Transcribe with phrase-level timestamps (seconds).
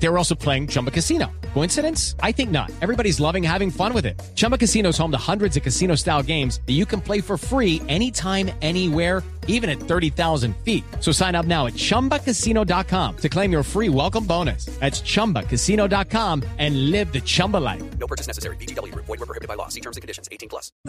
[0.00, 1.30] They were also playing Chumba Casino.
[1.54, 2.14] Coincidence?
[2.22, 2.70] I think not.
[2.80, 4.20] Everybody's loving having fun with it.
[4.36, 7.36] Chumba Casino is home to hundreds of casino style games that you can play for
[7.36, 10.84] free anytime, anywhere, even at 30,000 feet.
[11.00, 14.66] So sign up now at chumbacasino.com to claim your free welcome bonus.
[14.78, 17.82] That's chumbacasino.com and live the Chumba life.
[17.98, 18.56] No purchase necessary.
[18.56, 18.94] BGW.
[18.94, 19.68] Void were prohibited by law.
[19.68, 20.28] See terms and conditions.
[20.30, 20.70] 18 plus.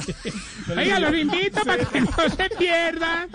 [0.69, 3.29] Oiga, los invito para que no se pierdan.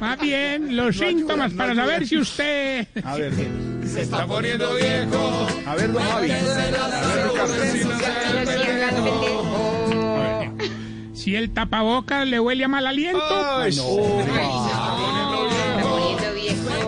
[0.00, 2.86] Más bien, los síntomas para saber si usted.
[3.04, 3.32] A ver,
[3.84, 4.74] Se está poniendo
[5.06, 5.46] viejo.
[5.66, 6.32] a ver, don Javi.
[11.14, 13.22] Si el tapabocas le huele a mal aliento.
[13.56, 13.84] Ay, no.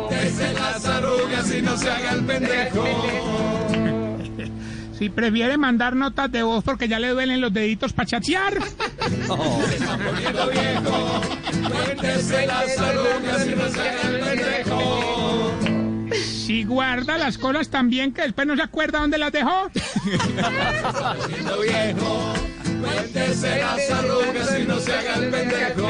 [0.09, 2.85] Cuéntese las arrugas y no se haga el pendejo.
[4.99, 8.59] Si prefiere mandar notas de voz porque ya le duelen los deditos para chatear.
[9.27, 11.21] Poniendo viejo.
[11.71, 15.24] Cuéntese las arrugas y no se haga el pendejo.
[16.45, 19.71] Si guarda las cosas tan bien que después no se acuerda dónde las dejó.
[21.23, 22.35] Poniendo viejo.
[22.83, 25.89] Cuéntese las arrugas y no se haga el pendejo.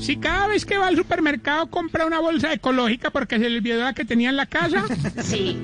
[0.00, 3.82] Si cada vez que va al supermercado compra una bolsa ecológica porque se le olvidó
[3.82, 4.86] la que tenía en la casa.
[5.22, 5.60] Sí.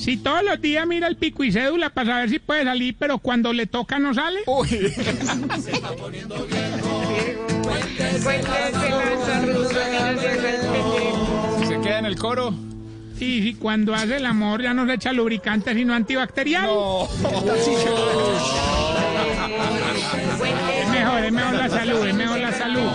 [0.00, 3.18] Si todos los días mira el pico y cédula para saber si puede salir, pero
[3.18, 4.40] cuando le toca no sale.
[4.66, 4.78] Si
[11.66, 12.54] se queda en el coro.
[13.20, 16.68] Y si cuando hace el amor ya no se echa lubricante sino antibacterial.
[20.80, 22.88] Es mejor, es mejor la salud, es mejor la salud.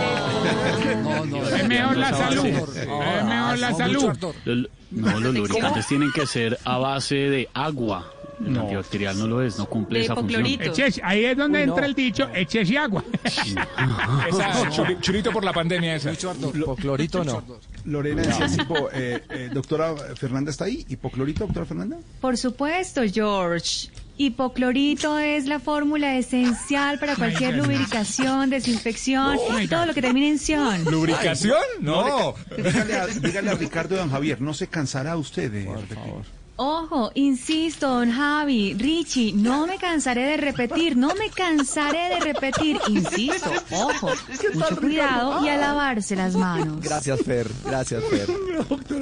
[1.56, 2.46] Es mejor la salud.
[2.46, 4.04] Es mejor la salud.
[4.44, 8.12] Los- no, los lubricantes tienen que ser a base de agua.
[8.44, 10.42] El antibacterial no lo es, no cumple De esa función.
[10.72, 13.02] Eches- ahí es donde entra el dicho, échese agua.
[13.24, 16.10] Esa churi- churito por la pandemia esa.
[16.54, 17.42] Hipoclorito no.
[17.86, 20.84] Lorena decía, tipo, eh, eh, doctora Fernanda está ahí.
[20.88, 21.98] ¿Hipoclorito, doctora Fernanda?
[22.20, 23.88] Por supuesto, George.
[24.18, 29.38] Hipoclorito es la fórmula esencial para cualquier lubricación, desinfección,
[29.68, 30.84] todo lo que termine en ción.
[30.84, 31.60] ¿Lubricación?
[31.80, 32.34] No.
[32.56, 36.35] Dígale a, dígale a Ricardo y a don Javier, no se cansará usted de repetir.
[36.58, 42.78] Ojo, insisto, don Javi, Richie, no me cansaré de repetir, no me cansaré de repetir,
[42.88, 44.10] insisto, ojo,
[44.54, 46.80] mucho cuidado y a lavarse las manos.
[46.80, 47.46] Gracias, Fer.
[47.62, 48.26] Gracias, Fer.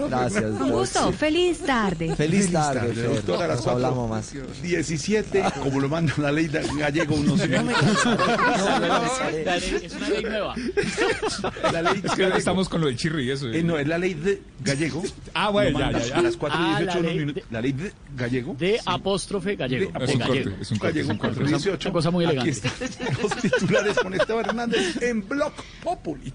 [0.08, 0.44] Gracias.
[0.60, 2.16] Un gusto, feliz tarde.
[2.16, 3.24] Feliz tarde, tarde, Fer.
[3.24, 4.32] doctora, Nos hablamos más.
[4.60, 9.44] 17, como lo manda la ley de- gallego, unos No me cansaré.
[9.86, 10.54] Es una ley nueva.
[11.72, 13.48] La ley Es que ahora estamos con lo del chirri y eso.
[13.48, 15.04] Eh, no, es la ley de gallego.
[15.34, 16.16] Ah, bueno, ya, ya, ya.
[16.18, 17.43] A las 4 y Ah, 18 la unos minutos.
[17.50, 18.54] La ley de gallego.
[18.58, 19.92] De apóstrofe gallego.
[19.98, 20.50] De Es un gallego.
[20.50, 20.94] corte, es un corte.
[20.94, 21.36] Gallego, es un corte.
[21.36, 21.88] 4 y 18.
[21.88, 22.68] Una cosa muy Aquí elegante.
[22.84, 26.32] están los titulares con Esteban Hernández en Block Populi.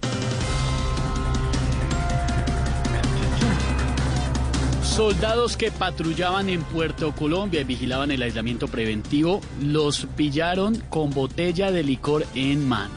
[4.84, 11.72] Soldados que patrullaban en Puerto Colombia y vigilaban el aislamiento preventivo los pillaron con botella
[11.72, 12.91] de licor en mano.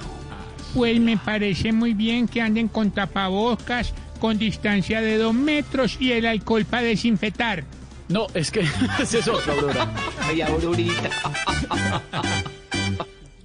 [0.74, 6.12] Pues me parece muy bien que anden con tapabocas, con distancia de dos metros y
[6.12, 7.64] el alcohol para desinfectar.
[8.08, 8.60] No, es que
[9.00, 9.92] es otro, Aurora.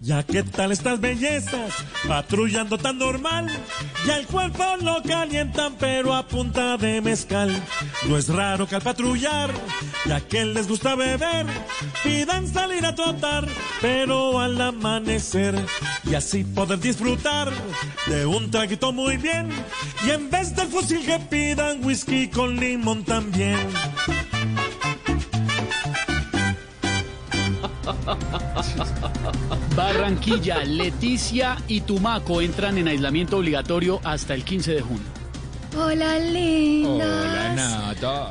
[0.07, 1.73] Ya que tal estas bellezas,
[2.07, 3.47] patrullando tan normal,
[4.05, 7.51] ya el cuerpo lo calientan pero a punta de mezcal.
[8.07, 9.51] No es raro que al patrullar,
[10.05, 11.45] ya que les gusta beber,
[12.05, 13.49] pidan salir a trotar,
[13.81, 15.55] pero al amanecer,
[16.05, 17.51] y así poder disfrutar
[18.05, 19.49] de un traguito muy bien,
[20.05, 23.57] y en vez del fusil que pidan whisky con limón también.
[29.75, 35.17] Barranquilla, Leticia y Tumaco entran en aislamiento obligatorio hasta el 15 de junio.
[35.79, 37.07] Hola, lindas.
[37.07, 38.29] Hola, Nata.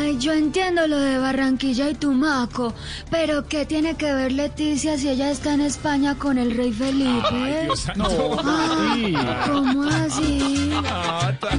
[0.00, 2.74] Ay, yo entiendo lo de Barranquilla y Tumaco,
[3.10, 7.28] pero ¿qué tiene que ver Leticia si ella está en España con el rey Felipe?
[7.30, 8.38] Ay, Dios santo.
[8.44, 10.70] Ay, ¿Cómo así?
[10.82, 11.50] Nata.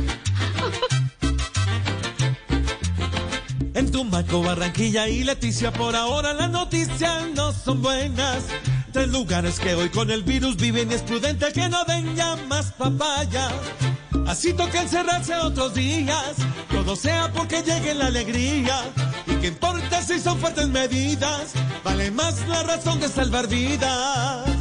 [3.76, 8.46] En Tumaco, Barranquilla y Leticia, por ahora las noticias no son buenas.
[8.94, 12.38] Tres lugares que hoy con el virus viven y es prudente que no den ya
[12.48, 13.50] más papaya.
[14.26, 16.36] Así toca encerrarse otros días,
[16.72, 18.80] todo sea porque llegue la alegría.
[19.28, 21.52] Y que importa si son fuertes medidas,
[21.84, 24.55] vale más la razón de salvar vidas.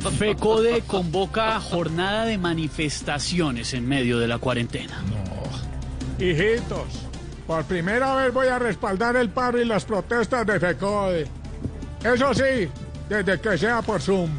[0.00, 5.02] FECODE convoca jornada de manifestaciones en medio de la cuarentena.
[6.18, 7.08] Hijitos,
[7.46, 11.26] por primera vez voy a respaldar el paro y las protestas de FECODE.
[12.04, 12.68] Eso sí,
[13.08, 14.30] desde que sea por Zoom.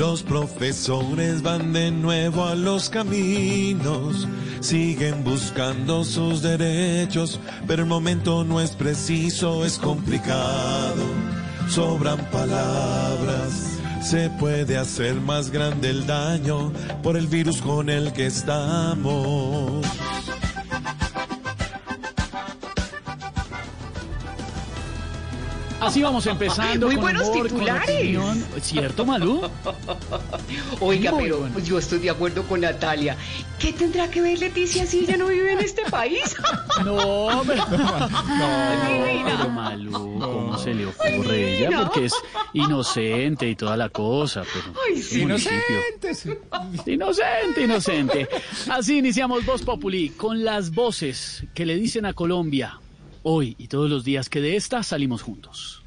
[0.00, 4.26] Los profesores van de nuevo a los caminos,
[4.60, 11.02] siguen buscando sus derechos, pero el momento no es preciso, es complicado,
[11.68, 16.72] sobran palabras, se puede hacer más grande el daño
[17.02, 19.86] por el virus con el que estamos.
[25.80, 26.86] Así vamos empezando.
[26.86, 28.18] Muy con buenos humor, titulares.
[28.62, 29.42] ¿Cierto, Malú?
[30.80, 31.52] Oiga, Muy pero bueno.
[31.54, 33.16] pues yo estoy de acuerdo con Natalia.
[33.58, 36.36] ¿Qué tendrá que ver Leticia si ella no vive en este país?
[36.84, 39.48] No, pero, Ay, pero no.
[39.50, 41.70] Malú, ¿cómo se le ocurre ella?
[41.70, 41.82] no.
[41.90, 42.14] Porque es
[42.54, 44.42] inocente y toda la cosa.
[44.52, 45.20] Pero Ay, sí.
[45.20, 45.60] municipio.
[46.86, 48.28] Inocente, inocente.
[48.70, 52.80] Así iniciamos Voz Populi con las voces que le dicen a Colombia
[53.22, 55.82] hoy y todos los días que de esta salimos juntos.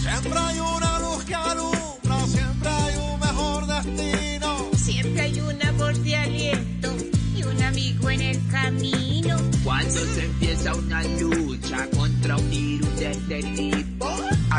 [0.00, 4.70] Siempre hay una luz que alumbra, siempre hay un mejor destino.
[4.76, 6.96] Siempre hay un amor de aliento
[7.36, 9.36] y un amigo en el camino.
[9.64, 13.71] Cuando se empieza una lucha contra un virus de este tipo,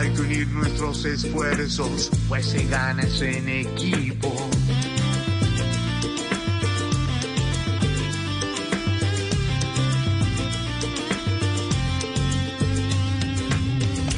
[0.04, 4.50] Hay que unir nuestros esfuerzos, pues se gana en equipo.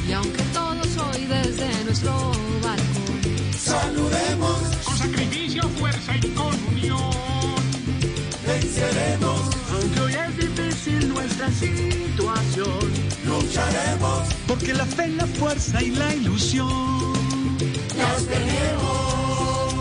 [0.08, 2.32] Y aunque todo soy desde nuestro
[2.64, 7.12] balcón, Saludemos, Con sacrificio, fuerza y con unión.
[8.44, 9.40] venceremos,
[9.72, 12.95] aunque hoy es difícil nuestra situación,
[13.46, 16.68] lucharemos, porque la fe, la fuerza y la ilusión
[17.96, 19.74] las tenemos.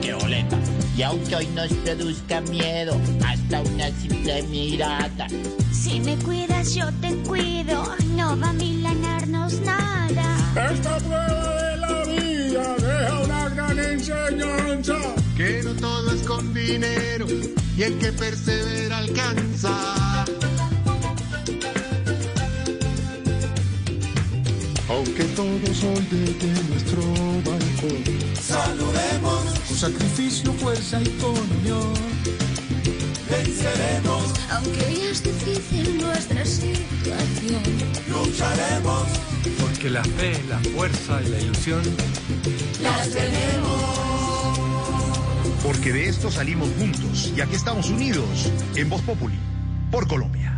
[0.00, 0.58] ¡Qué boleta!
[0.96, 2.96] Y aunque hoy nos produzca miedo,
[3.26, 5.26] hasta una simple mirada,
[5.72, 7.84] Si me cuidas, yo te cuido.
[8.16, 10.70] No va a milanarnos nada.
[10.72, 14.94] Esta prueba de la vida deja una gran enseñanza.
[15.36, 17.26] Que no todo es con dinero
[17.78, 20.24] y el que persevera alcanza.
[24.88, 27.02] Aunque todos hoy desde nuestro
[27.44, 28.02] balcón
[28.42, 31.94] saludemos con sacrificio, fuerza y con unión.
[33.30, 37.62] Venceremos, Aunque hoy es difícil nuestra situación.
[38.08, 39.04] lucharemos,
[39.60, 41.82] porque la fe, la fuerza y la ilusión
[42.82, 44.07] las tenemos.
[45.62, 49.38] Porque de esto salimos juntos y aquí estamos unidos en Voz Populi
[49.90, 50.54] por Colombia.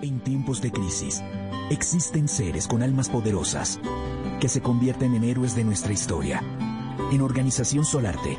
[0.00, 1.22] En tiempos de crisis,
[1.70, 3.80] existen seres con almas poderosas
[4.40, 6.42] que se convierten en héroes de nuestra historia.
[7.12, 8.38] En Organización Solarte,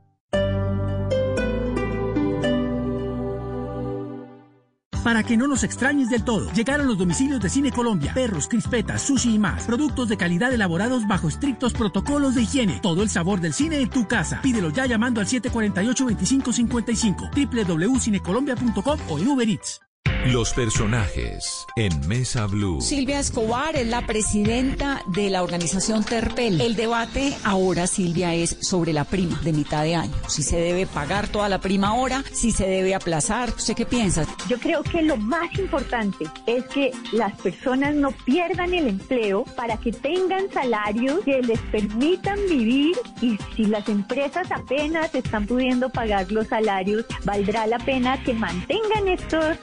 [5.03, 9.01] Para que no nos extrañes del todo, llegaron los domicilios de Cine Colombia, perros, crispetas,
[9.01, 9.65] sushi y más.
[9.65, 12.79] Productos de calidad elaborados bajo estrictos protocolos de higiene.
[12.81, 14.41] Todo el sabor del cine en tu casa.
[14.41, 19.81] Pídelo ya llamando al 748-2555, www.cinecolombia.com o en Uber Eats.
[20.27, 22.79] Los personajes en Mesa Blue.
[22.79, 26.61] Silvia Escobar es la presidenta de la organización Terpel.
[26.61, 30.13] El debate ahora, Silvia, es sobre la prima de mitad de año.
[30.27, 33.49] Si se debe pagar toda la prima ahora, si se debe aplazar.
[33.49, 34.27] ¿Usted qué piensa?
[34.47, 39.77] Yo creo que lo más importante es que las personas no pierdan el empleo para
[39.77, 46.31] que tengan salarios que les permitan vivir y si las empresas apenas están pudiendo pagar
[46.31, 49.57] los salarios, valdrá la pena que mantengan estos,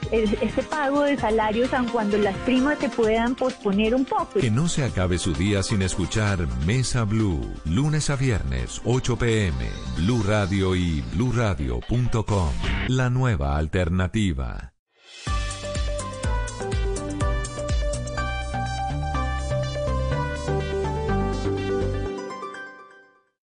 [0.49, 4.39] este pago de salarios aun cuando las primas se puedan posponer un poco.
[4.39, 9.69] Que no se acabe su día sin escuchar Mesa Blue, lunes a viernes, 8 pm,
[9.97, 12.51] Blue Radio y bluradio.com.
[12.87, 14.73] La nueva alternativa.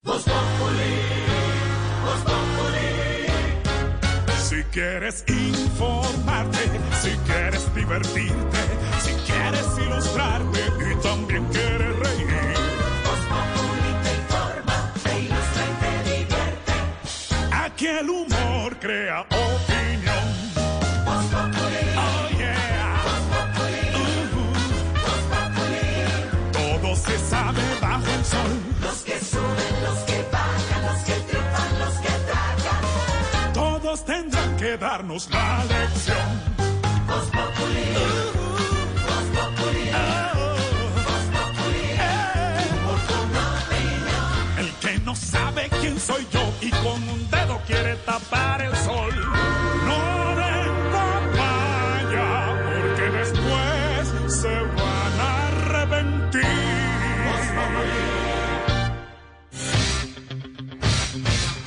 [0.03, 0.56] Boston.
[4.77, 6.59] Quieres informarte,
[7.01, 8.59] si quieres divertirte,
[9.03, 10.61] si quieres ilustrarte
[10.93, 12.27] y también quieres reír.
[14.03, 16.73] te informa, te ilustra y te divierte.
[17.53, 20.36] Aquí el humor crea opinión.
[34.77, 36.57] Darnos la lección.
[44.59, 49.15] El que no sabe quién soy yo y con un dedo quiere tapar el sol.
[49.87, 52.29] No den papaya,
[52.65, 56.43] porque después se van a arrepentir.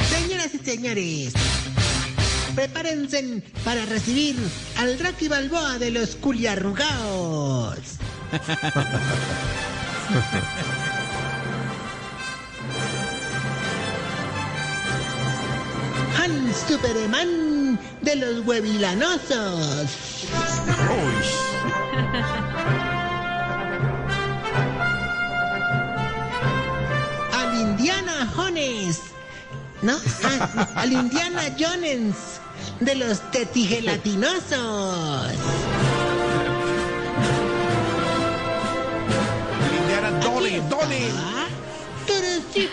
[0.09, 1.33] Señoras y señores,
[2.55, 4.35] prepárense para recibir
[4.77, 7.79] al Rocky Balboa de los culiarrugados.
[16.17, 19.97] Hans Superman de los huevilanosos.
[27.33, 29.01] Al Indiana Jones.
[29.81, 29.97] ¿No?
[30.23, 32.41] Ah, al Indiana Jones
[32.81, 35.31] de los tetigelatinosos.
[39.81, 41.07] Indiana Donny, Donny.
[42.05, 42.69] Pero sí,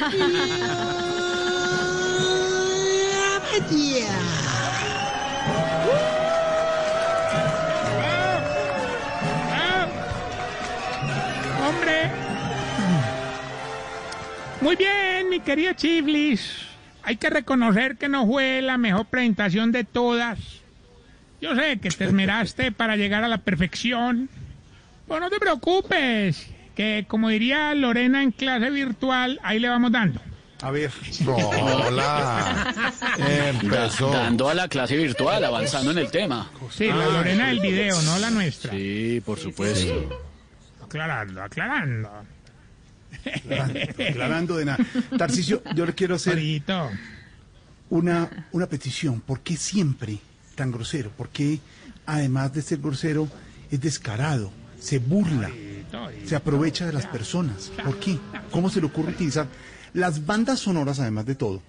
[11.68, 12.10] Hombre.
[14.60, 16.65] Muy bien, mi querido Chiflis.
[17.06, 20.40] Hay que reconocer que no fue la mejor presentación de todas.
[21.40, 24.28] Yo sé que te esmeraste para llegar a la perfección.
[25.06, 30.20] Pero no te preocupes, que como diría Lorena en clase virtual, ahí le vamos dando.
[30.62, 30.90] A ver.
[31.28, 32.75] Hola.
[33.50, 34.10] Empezó.
[34.10, 36.50] dando a la clase virtual, avanzando en el tema.
[36.72, 38.72] Sí, la Lorena del video, no la nuestra.
[38.72, 40.08] Sí, por supuesto.
[40.82, 42.10] Aclarando, aclarando.
[44.10, 44.78] Aclarando de nada.
[45.18, 46.38] Tarcicio, yo le quiero hacer
[47.90, 49.20] una, una petición.
[49.20, 50.18] ¿Por qué siempre
[50.54, 51.10] tan grosero?
[51.10, 51.60] ¿Por qué,
[52.06, 53.28] además de ser grosero,
[53.70, 54.52] es descarado?
[54.80, 55.50] Se burla,
[56.25, 57.72] se aprovecha de las personas.
[57.84, 58.18] ¿Por qué?
[58.50, 59.46] ¿Cómo se le ocurre utilizar
[59.94, 61.62] las bandas sonoras, además de todo,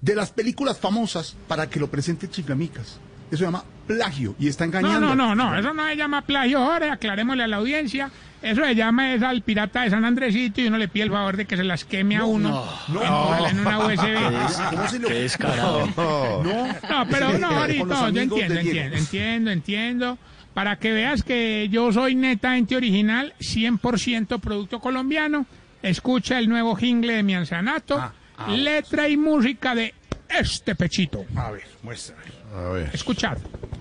[0.00, 2.98] de las películas famosas para que lo presente Chiclamicas?
[3.30, 5.14] Eso se llama plagio y está No, engañando.
[5.14, 8.10] no, no, no, eso no se llama plagio, Jorge, aclarémosle a la audiencia.
[8.44, 11.34] Eso se llama es al pirata de San Andresito y uno le pide el favor
[11.34, 12.62] de que se las queme a uno.
[12.88, 13.86] no, Ojalá en una no.
[13.86, 14.70] USB.
[14.70, 15.86] ¿Cómo se le Qué descarado.
[15.96, 20.18] No, No, pero no, ahorita, yo entiendo, entiendo, entiendo, entiendo.
[20.52, 25.46] Para que veas que yo soy netamente original, 100% producto colombiano,
[25.82, 28.12] escucha el nuevo jingle de mi ancianato, ah,
[28.48, 29.94] letra y música de
[30.38, 31.24] este pechito.
[31.36, 32.16] A ver, muestra.
[32.56, 32.90] A ver.
[32.92, 33.38] Escuchad.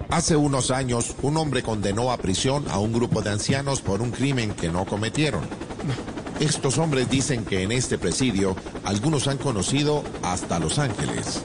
[0.09, 4.11] Hace unos años, un hombre condenó a prisión a un grupo de ancianos por un
[4.11, 5.43] crimen que no cometieron.
[6.39, 11.41] Estos hombres dicen que en este presidio algunos han conocido hasta Los Ángeles.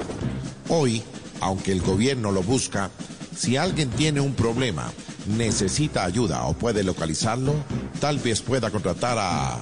[0.69, 1.03] Hoy,
[1.41, 2.91] aunque el gobierno lo busca,
[3.37, 4.91] si alguien tiene un problema,
[5.37, 7.55] necesita ayuda o puede localizarlo,
[8.01, 9.59] tal vez pueda contratar a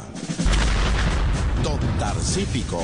[1.62, 2.80] Don Tarcífico.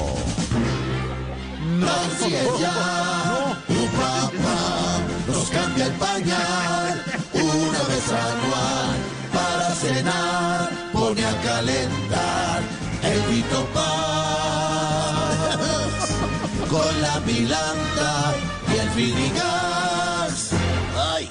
[1.82, 8.96] Ella, tu papá, nos cambia el pañal una vez anual
[9.32, 12.62] para cenar, pone a calentar
[13.02, 13.82] el Vito Paz
[16.70, 18.34] con la milanta
[18.72, 20.52] y el finigas.
[20.96, 21.28] Ay.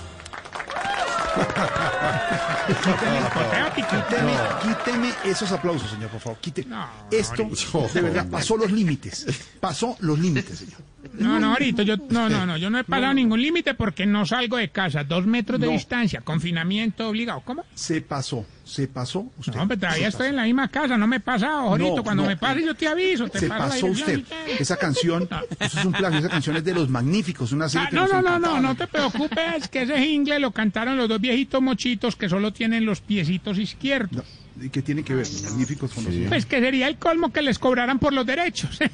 [3.76, 6.40] Quíteme, quíteme esos aplausos, señor, por favor.
[6.40, 6.68] Quite.
[7.12, 7.50] Esto,
[7.94, 9.26] de verdad, pasó los límites.
[9.60, 10.91] Pasó los límites, señor.
[11.14, 14.26] No, no, ahorita yo, no, no, no, yo no he pasado ningún límite porque no
[14.26, 15.74] salgo de casa, dos metros de No.
[15.74, 17.42] distancia, confinamiento obligado.
[17.46, 17.64] ¿Cómo?
[17.76, 19.54] Se pasó, se pasó usted.
[19.54, 21.96] No, hombre, todavía Se estoy en la misma casa, no me he pasado, ahorita.
[21.98, 22.30] No, Cuando no.
[22.30, 23.28] me pase yo te aviso.
[23.30, 24.36] Te Se paso la pasó dirección usted.
[24.60, 25.28] y Esa canción,
[25.60, 28.02] eso es un plagio, esa canción es de los magníficos, una serie Ah, que no,
[28.04, 31.62] nos no, no, no, no te preocupes, que ese jingle lo cantaron los dos viejitos
[31.62, 34.26] mochitos que solo tienen los piecitos izquierdos.
[34.62, 35.28] ¿Y qué tiene que ver?
[35.44, 38.80] Magníficos con los Pues que sería el colmo que les cobraran por los derechos.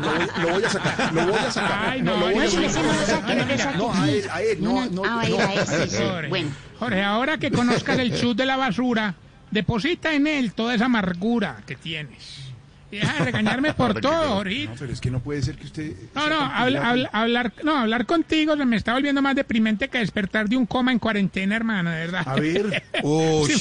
[0.00, 1.88] Lo voy, lo voy a sacar, lo voy a sacar.
[1.90, 3.36] Ay, no, lo voy a sacar.
[3.36, 3.88] no no.
[3.88, 5.02] No, a él, a él, no, no.
[5.04, 5.22] No.
[5.22, 6.02] era ese, sí.
[6.02, 6.50] Jorge, Bueno.
[6.78, 9.14] Jorge, ahora que conozcas el chut de la basura,
[9.50, 12.53] deposita en él toda esa amargura que tienes.
[13.00, 14.72] Deja de regañarme por todo, Jorito.
[14.72, 15.92] No, pero es que no puede ser que usted...
[16.14, 19.98] No, no, habla- habla- hablar, no, hablar contigo se me está volviendo más deprimente que
[19.98, 22.22] despertar de un coma en cuarentena, hermano, de verdad.
[22.26, 22.82] A ver.
[23.02, 23.54] Hombre.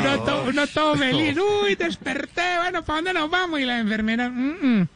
[0.00, 3.60] uno, to- uno todo feliz, uy, desperté, bueno, ¿para dónde nos vamos?
[3.60, 4.88] Y la enfermera, mm, mm,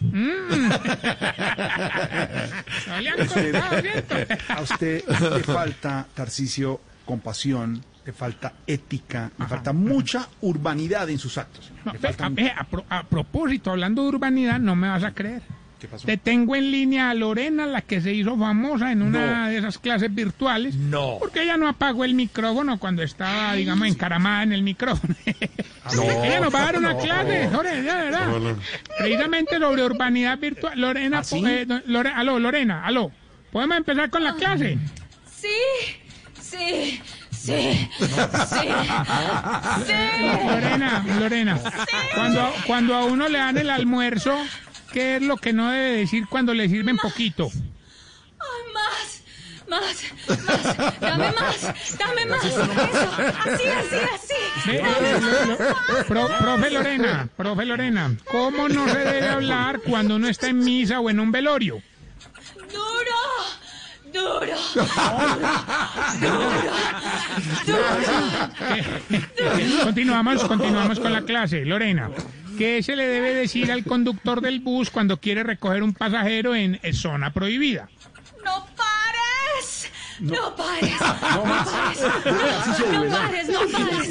[0.00, 0.64] mm.
[2.88, 4.14] No le han contado, ¿cierto?
[4.48, 11.38] A usted le falta, Tarcisio, compasión, le falta ética, le falta mucha urbanidad en sus
[11.38, 11.66] actos.
[11.66, 11.86] señor.
[11.86, 14.88] No, Le ve, falta a, ve, a pro- a propósito, hablando de urbanidad, no me
[14.88, 15.42] vas a creer.
[15.80, 16.06] ¿Qué pasó?
[16.06, 19.48] Te tengo en línea a Lorena, la que se hizo famosa en una No.
[19.48, 20.74] de esas clases virtuales.
[20.76, 21.16] No.
[21.18, 25.14] Porque ella no apagó el micrófono cuando estaba, digamos, encaramada en el micrófono.
[26.24, 26.98] ella nos va a dar una no.
[26.98, 28.26] clase, Lorena, ya, de verdad.
[28.28, 28.56] No, no.
[28.98, 30.80] Precisamente sobre urbanidad virtual.
[30.80, 31.40] Lorena, ¿Ah, sí?
[31.40, 33.10] po- eh, Lore- aló, Lorena, aló.
[33.52, 34.78] ¿Podemos empezar con la clase?
[35.30, 35.48] Sí,
[36.40, 37.00] sí,
[37.44, 38.06] sí, sí,
[38.48, 38.68] sí.
[40.46, 41.60] Lorena, Lorena,
[42.14, 44.36] cuando, cuando a uno le dan el almuerzo,
[44.92, 47.50] ¿qué es lo que no debe decir cuando le sirven poquito?
[48.40, 49.22] Ay, más,
[49.68, 50.04] más,
[50.44, 52.44] más, dame más, dame más.
[52.44, 54.34] Eso, así, así, así.
[54.66, 54.82] Ve,
[56.06, 61.00] pro- profe Lorena, profe Lorena, ¿cómo no se debe hablar cuando uno está en misa
[61.00, 61.82] o en un velorio?
[62.72, 63.20] Duro,
[64.14, 64.40] duro,
[66.20, 66.50] duro,
[69.84, 71.64] Continuamos, continuamos con la clase.
[71.64, 72.10] Lorena,
[72.56, 76.78] ¿qué se le debe decir al conductor del bus cuando quiere recoger un pasajero en
[76.82, 77.88] eh, zona prohibida?
[78.44, 79.90] No pares,
[80.20, 81.68] no pares, No no más.
[81.68, 82.00] pares,
[82.92, 84.08] no pares, no pares.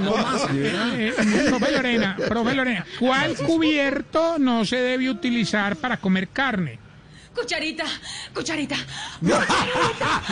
[0.00, 1.00] No más, verdad.
[1.00, 1.14] Eh,
[1.48, 6.78] profe Lorena, profe Lorena, ¿cuál cubierto no se debe utilizar para comer carne?
[7.36, 7.84] Cucharita,
[8.34, 8.76] cucharita,
[9.20, 10.22] cucharita,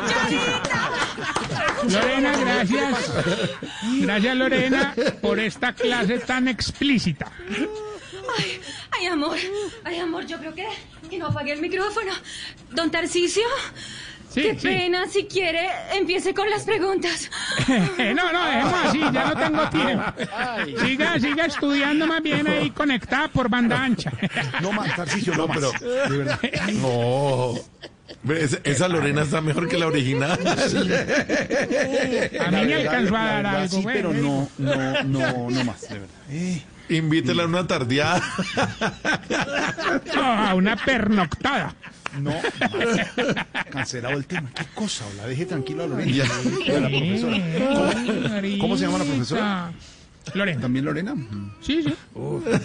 [0.00, 2.00] cucharita.
[2.00, 3.12] Lorena, gracias.
[4.00, 7.30] Gracias, Lorena, por esta clase tan explícita.
[8.38, 8.60] Ay,
[8.98, 9.36] ay, amor,
[9.84, 10.66] ay, amor, yo creo que,
[11.10, 12.12] que no apagué el micrófono.
[12.72, 13.44] Don Tarcicio,
[14.32, 14.66] Sí, qué sí.
[14.68, 17.30] pena, si quiere, empiece con las preguntas.
[18.14, 20.04] No, no, dejemos así, ya no tengo tiempo.
[20.84, 24.12] Siga, siga estudiando más bien ahí conectada por banda ancha.
[24.60, 25.58] No más, Tarcisio, no, No, más.
[25.58, 26.38] pero- De verdad.
[26.74, 27.54] No.
[28.64, 30.38] Esa- Lorena está mejor que la original.
[32.40, 33.96] A mí me alcanzó a dar algo, Sí, güey.
[33.96, 36.08] pero no, no, no, no más, de verdad.
[36.30, 38.22] Eh, Invítela a una tardeada.
[40.14, 41.74] No, a una pernoctada.
[42.20, 42.32] No,
[43.70, 44.50] cancelado el tema.
[44.54, 45.04] ¿Qué cosa?
[45.16, 45.86] La deje tranquila a
[46.76, 47.38] a la profesora.
[47.58, 49.72] ¿Cómo, cómo se llama la profesora?
[50.34, 50.60] Lorena.
[50.60, 51.14] ¿También Lorena?
[51.60, 51.94] Sí, sí.
[52.14, 52.56] Vuelva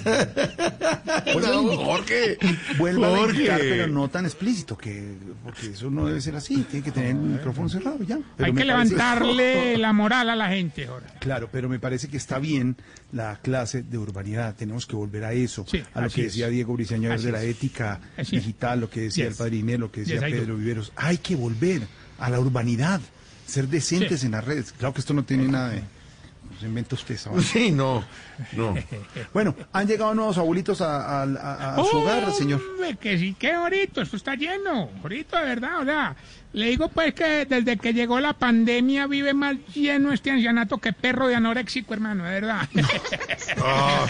[1.50, 2.38] a No, invitar- Jorge.
[2.78, 6.66] Vuelva a invitar, pero no tan explícito, que, porque eso no debe ser así.
[6.70, 8.18] Tiene que tener el micrófono cerrado ya.
[8.38, 11.08] Pero Hay que parece- levantarle la moral a la gente ahora.
[11.20, 12.76] Claro, pero me parece que está bien
[13.12, 14.56] la clase de urbanidad.
[14.56, 16.28] Tenemos que volver a eso, Sí, a lo que es.
[16.28, 17.56] decía Diego Briceño Así de la es.
[17.56, 18.44] ética Así es.
[18.44, 19.34] digital, lo que decía Yes.
[19.34, 20.40] el padre Inés, lo que decía Yes.
[20.40, 20.92] Pedro Viveros.
[20.96, 21.82] Hay que volver
[22.20, 23.02] a la urbanidad,
[23.46, 24.26] ser decentes Sí.
[24.26, 24.74] en las redes.
[24.78, 25.82] Claro que esto no tiene nada de...
[26.62, 27.44] Se inventa usted esa vaina.
[27.52, 28.04] Sí, no.
[28.54, 28.76] No.
[29.34, 32.62] Bueno, han llegado nuevos abuelitos a, a- a- a su hogar, señor.
[33.00, 36.16] Que sí, qué bonito, esto está lleno, bonito de verdad, o sea,
[36.54, 40.92] le digo pues que desde que llegó la pandemia vive más lleno este ancianato que
[40.94, 42.68] perro de anoréxico, hermano, de verdad.
[43.64, 44.06] Ah,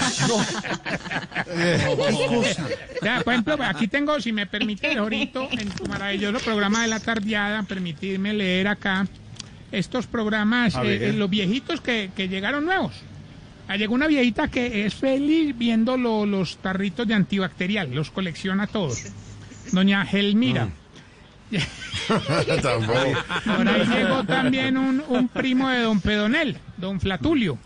[1.46, 2.68] ¿Qué cosa?
[3.02, 7.00] Ya, por ejemplo, aquí tengo, si me permite, ahorita, en tu maravilloso programa de la
[7.00, 9.08] tardeada, permitirme leer acá
[9.72, 12.94] estos programas, eh, eh, los viejitos que, que llegaron nuevos.
[13.68, 18.68] Ah, Llegó una viejita que es feliz viendo lo- los tarritos de antibacterial, los colecciona
[18.68, 19.04] todos.
[19.72, 20.70] Doña Gelmira.
[22.62, 23.00] Tampoco.
[23.58, 27.58] Por ahí llegó también un, un primo de don Pedonel, don Flatulio.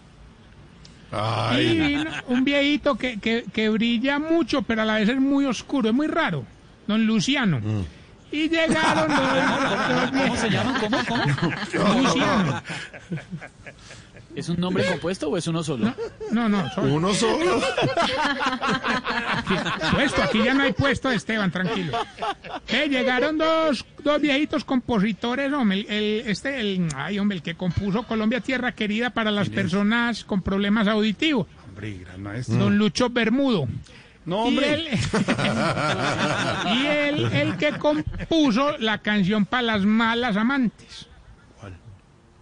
[1.12, 2.06] Y Ay.
[2.28, 5.96] un viejito que, que, que brilla mucho, pero a la vez es muy oscuro, es
[5.96, 6.44] muy raro.
[6.88, 7.62] Don Luciano.
[8.32, 10.80] Y llegaron los, los ¿Cómo se llama?
[10.80, 10.98] ¿Cómo?
[11.08, 12.62] ¿Cómo?
[14.36, 15.94] ¿Es un nombre compuesto o es uno solo?
[16.32, 17.62] No, no, Uno solo.
[19.38, 19.54] aquí,
[19.96, 21.98] puesto, aquí ya no hay puesto de Esteban, tranquilo.
[22.68, 27.56] Eh, llegaron dos, dos viejitos compositores, hombre, el, el- este, el, ay, hombre, el que
[27.56, 32.58] compuso Colombia Tierra Querida para las personas con problemas auditivos, Hombre, gran maestro.
[32.58, 33.68] don Lucho Bermudo.
[34.26, 34.74] No, Y hombre.
[34.74, 34.90] él,
[36.74, 41.08] y él, el que compuso la canción para las malas amantes.
[41.60, 41.78] ¿Cuál?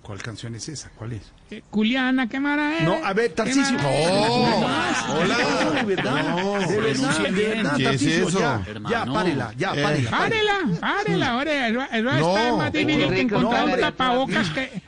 [0.01, 0.89] ¿Cuál canción es esa?
[0.95, 1.31] ¿Cuál es?
[1.51, 2.83] Eh, Culiana, qué mara es.
[2.83, 3.77] No, a ver, Tarcisio.
[3.77, 3.89] No.
[3.89, 5.37] Hola.
[5.75, 6.23] De verdad.
[6.35, 8.39] No, de verdad, de verdad, ¿Qué es eso?
[8.39, 9.83] Ya, ya, párela, ya, Eh.
[9.83, 10.09] párela.
[10.09, 12.37] Párela, párela, ahora, eso, eso No.
[12.37, 13.81] está más difícil que No, encontrar un hombre.
[13.81, 14.81] tapabocas que...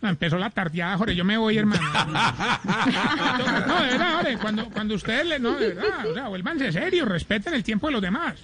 [0.00, 1.16] No, empezó la tardeada, Jorge.
[1.16, 1.80] Yo me voy, hermano.
[3.66, 4.38] No, de verdad, Jorge.
[4.38, 5.38] Cuando, cuando ustedes le.
[5.38, 6.06] No, de verdad.
[6.10, 7.04] O sea, vuélvanse serio.
[7.04, 8.34] Respeten el tiempo de los demás.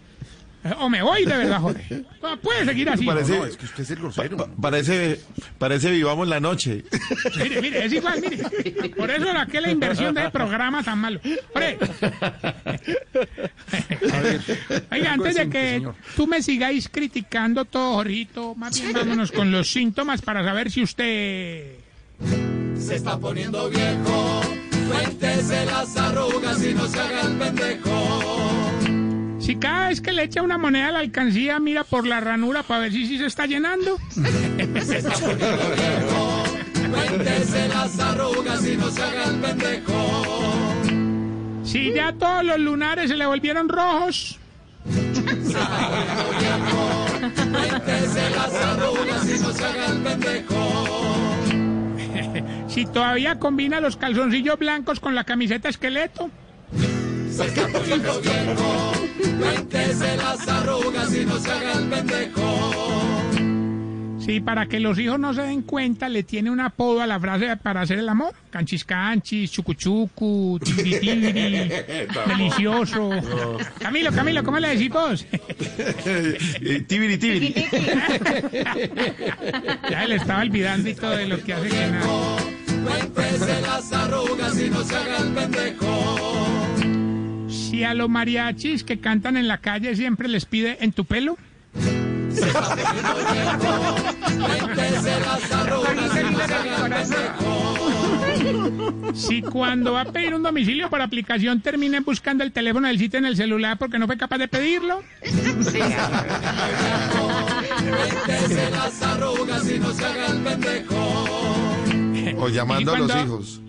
[0.64, 2.02] Eh, O me voy, de verdad, Jorge.
[2.22, 3.04] No, puede seguir así.
[3.04, 4.36] Parece, No, que usted es el grosero.
[4.36, 5.20] pa- parece,
[5.58, 6.84] parece vivamos la noche.
[7.42, 8.88] Mire, mire, es igual, mire.
[8.90, 11.20] Por eso era que la inversión del programa tan malo.
[11.52, 11.78] Jorge.
[14.90, 19.68] Oiga, antes de que tú me sigáis criticando todo, Jorgito, más bien vámonos con los
[19.70, 21.74] síntomas para saber si usted...
[22.78, 24.40] Se está poniendo viejo,
[24.90, 28.63] cuéntese las arrugas y no se haga el pendejo.
[29.44, 32.62] Si cada vez que le echa una moneda a la alcancía mira por la ranura
[32.62, 33.98] para ver si sí se está llenando.
[37.68, 39.02] Las arrugas y no se
[39.42, 40.82] pendejo.
[41.62, 44.38] Si ya todos los lunares se le volvieron rojos.
[52.68, 56.30] Si todavía combina los calzoncillos blancos con la camiseta esqueleto.
[59.38, 62.84] Cuéntese las arrugas y no se haga el pendejo.
[64.24, 67.20] Si para que los hijos no se den cuenta le tiene un apodo a la
[67.20, 68.32] frase para hacer el amor.
[68.50, 71.68] Canchis canchis, chucuchucu, tibiri tibiri,
[72.26, 73.10] delicioso.
[73.78, 75.26] Camilo, Camilo, ¿cómo le decís vos?
[76.06, 77.54] Eh, tibiri, tibiri.
[79.90, 82.36] ya le estaba olvidando y todo de lo que hace que nada.
[82.84, 86.53] Cuéntese las arrugas y no se haga el pendejo.
[87.74, 91.36] Si a los mariachis que cantan en la calle siempre les pide en tu pelo.
[99.12, 103.18] Si cuando va a pedir un domicilio por aplicación terminen buscando el teléfono del sitio
[103.18, 105.02] en el celular porque no fue capaz de pedirlo.
[112.38, 113.60] O llamando a los hijos.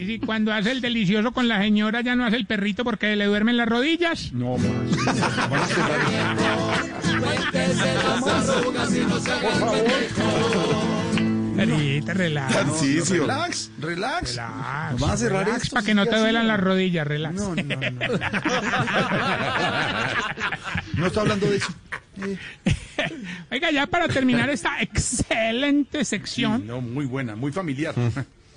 [0.00, 3.14] Y si cuando hace el delicioso con la señora ya no hace el perrito porque
[3.16, 4.32] le duermen las rodillas.
[4.32, 4.70] No más.
[11.54, 12.54] Perrita, relax.
[12.54, 13.24] Tarcisio.
[13.24, 14.30] Relax, relax.
[14.30, 15.00] Relax.
[15.00, 17.34] Vamos a cerrar relax esto, para que no te duelan las rodillas, relax.
[17.34, 17.70] No, no, no.
[20.96, 21.74] No está hablando de eso.
[23.50, 26.66] Oiga, ya para terminar esta excelente sección.
[26.66, 27.94] No, muy buena, muy familiar.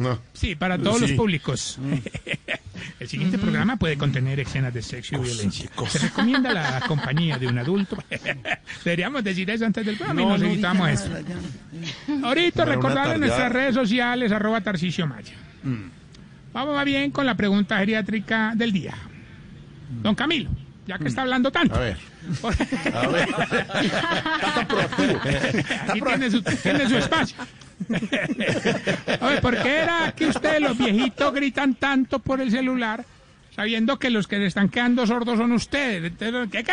[0.03, 0.19] No.
[0.33, 1.07] Sí, para todos Sí.
[1.07, 1.79] los públicos.
[2.99, 5.69] El siguiente programa puede contener escenas de sexo y violencia.
[5.89, 7.97] Se recomienda la compañía de un adulto.
[8.85, 11.09] Deberíamos decir eso antes del programa y nos evitamos eso.
[12.23, 13.17] Ahorita Para una recordarle tardeada.
[13.17, 15.33] nuestras redes sociales, arroba Tarcicio Maya.
[15.63, 15.83] Mm.
[16.53, 18.93] Vamos más bien con la pregunta geriátrica del día.
[20.01, 20.49] Don Camilo,
[20.87, 21.75] ya que está hablando tanto.
[21.75, 21.97] A ver.
[22.93, 23.29] A ver.
[25.89, 27.37] Aquí tiene su, tiene su espacio.
[29.19, 33.05] A ver, ¿por qué era que ustedes los viejitos gritan tanto por el celular
[33.55, 36.11] sabiendo que los que se están quedando sordos son ustedes?
[36.19, 36.71] Entonces, ¿Qué qué?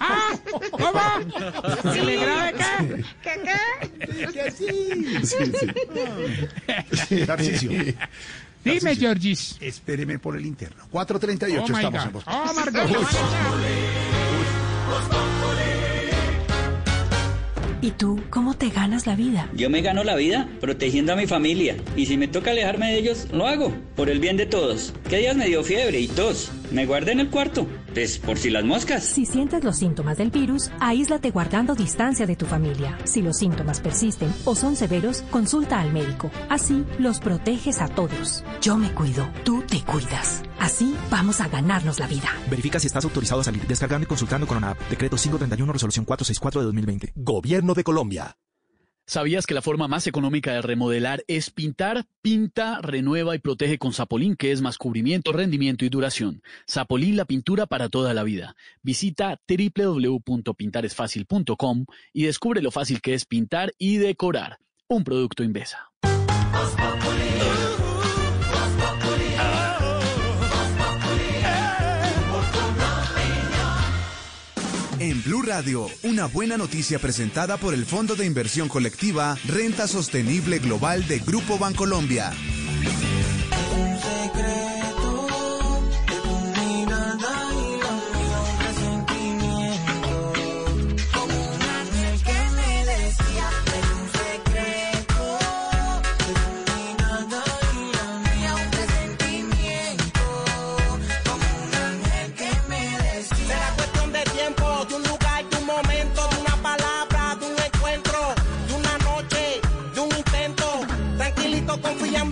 [0.00, 0.30] ¿Ah?
[0.70, 1.92] ¿Cómo?
[1.92, 3.04] ¿Se le grave qué?
[3.22, 4.50] ¿Qué qué?
[4.50, 4.66] Sí,
[6.92, 7.26] sí.
[7.26, 7.70] Tarcisio.
[8.64, 9.56] Dime, Georgis.
[9.60, 10.84] Espéreme por el interno.
[10.92, 12.12] 4.38 Oh, my estamos en God.
[12.12, 12.88] Voz Oh, Margot.
[17.82, 19.50] ¿Y tú cómo te ganas la vida?
[19.56, 22.98] Yo me gano la vida protegiendo a mi familia y si me toca alejarme de
[22.98, 24.94] ellos, lo hago, por el bien de todos.
[25.10, 26.52] ¿Qué días me dio fiebre y tos?
[26.70, 29.02] Me guardé en el cuarto, pues por si las moscas.
[29.02, 32.96] Si sientes los síntomas del virus, aíslate guardando distancia de tu familia.
[33.02, 36.30] Si los síntomas persisten o son severos, consulta al médico.
[36.48, 38.44] Así los proteges a todos.
[38.60, 40.44] Yo me cuido, tú te cuidas.
[40.60, 42.28] Así vamos a ganarnos la vida.
[42.48, 44.78] Verifica si estás autorizado a salir descargando y consultando con ANAP.
[44.88, 47.12] Decreto 531, resolución 464 de 2020.
[47.16, 48.36] Gobierno de Colombia.
[49.06, 52.06] ¿Sabías que la forma más económica de remodelar es pintar?
[52.22, 56.40] Pinta, renueva y protege con Zapolín, que es más cubrimiento, rendimiento y duración.
[56.70, 58.54] Zapolín, la pintura para toda la vida.
[58.82, 64.58] Visita www.pintaresfacil.com y descubre lo fácil que es pintar y decorar.
[64.88, 65.90] Un producto Invesa.
[75.02, 80.60] En Blue Radio, una buena noticia presentada por el Fondo de Inversión Colectiva Renta Sostenible
[80.60, 82.30] Global de Grupo Bancolombia.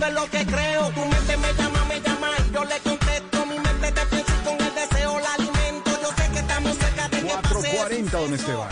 [0.07, 0.89] En lo que creo.
[0.89, 3.45] Tu mente me llama, me llama y yo le contesto.
[3.45, 5.91] Mi mente te pienso y con el deseo la alimento.
[6.01, 7.77] Yo sé que estamos cerca de que pase.
[7.77, 8.69] 440, don Esteban.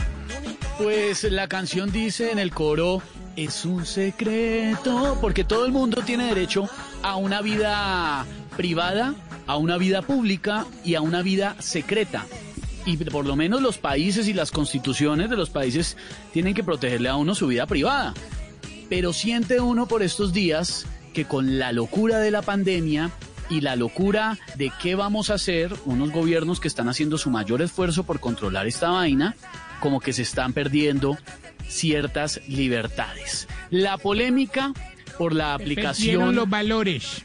[0.77, 3.01] Pues la canción dice en el coro,
[3.35, 6.69] es un secreto, porque todo el mundo tiene derecho
[7.03, 9.13] a una vida privada,
[9.45, 12.25] a una vida pública y a una vida secreta.
[12.85, 15.97] Y por lo menos los países y las constituciones de los países
[16.31, 18.13] tienen que protegerle a uno su vida privada.
[18.89, 23.11] Pero siente uno por estos días que con la locura de la pandemia
[23.49, 27.61] y la locura de qué vamos a hacer, unos gobiernos que están haciendo su mayor
[27.61, 29.35] esfuerzo por controlar esta vaina,
[29.79, 31.17] como que se están perdiendo
[31.67, 33.47] ciertas libertades.
[33.69, 34.73] La polémica
[35.17, 36.35] por la aplicación...
[36.35, 37.23] los valores.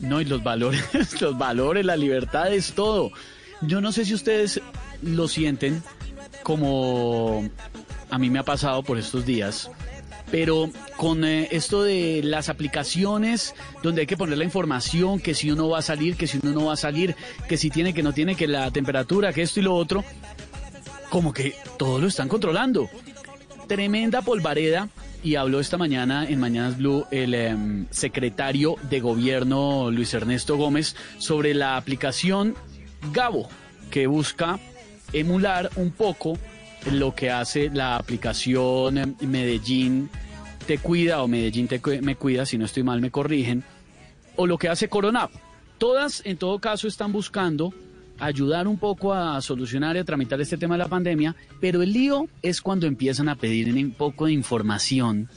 [0.00, 0.84] No, y los valores,
[1.20, 3.10] los valores, la libertad es todo.
[3.62, 4.60] Yo no sé si ustedes
[5.02, 5.82] lo sienten
[6.42, 7.48] como
[8.10, 9.70] a mí me ha pasado por estos días,
[10.30, 15.50] pero con eh, esto de las aplicaciones donde hay que poner la información, que si
[15.50, 17.14] uno va a salir, que si uno no va a salir,
[17.48, 20.04] que si tiene, que no tiene, que la temperatura, que esto y lo otro,
[21.10, 22.88] como que todo lo están controlando.
[23.68, 24.88] Tremenda polvareda
[25.22, 30.94] y habló esta mañana en Mañanas Blue el em, secretario de gobierno Luis Ernesto Gómez
[31.18, 32.54] sobre la aplicación
[33.12, 33.48] Gabo
[33.90, 34.60] que busca
[35.12, 36.38] emular un poco
[36.92, 40.08] lo que hace la aplicación em, Medellín
[40.66, 43.64] te cuida o Medellín te me cuida, si no estoy mal me corrigen,
[44.36, 45.30] o lo que hace Coronap.
[45.78, 47.72] Todas en todo caso están buscando
[48.18, 51.92] ayudar un poco a solucionar y a tramitar este tema de la pandemia, pero el
[51.92, 55.28] lío es cuando empiezan a pedir un poco de información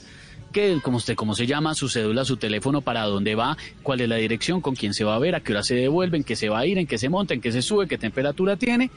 [0.52, 4.08] que como usted cómo se llama, su cédula, su teléfono, para dónde va, cuál es
[4.08, 6.34] la dirección, con quién se va a ver, a qué hora se devuelve, en qué
[6.34, 8.90] se va a ir, en qué se monta, en qué se sube, qué temperatura tiene.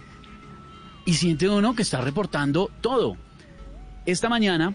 [1.06, 3.18] Y siente uno que está reportando todo.
[4.06, 4.74] Esta mañana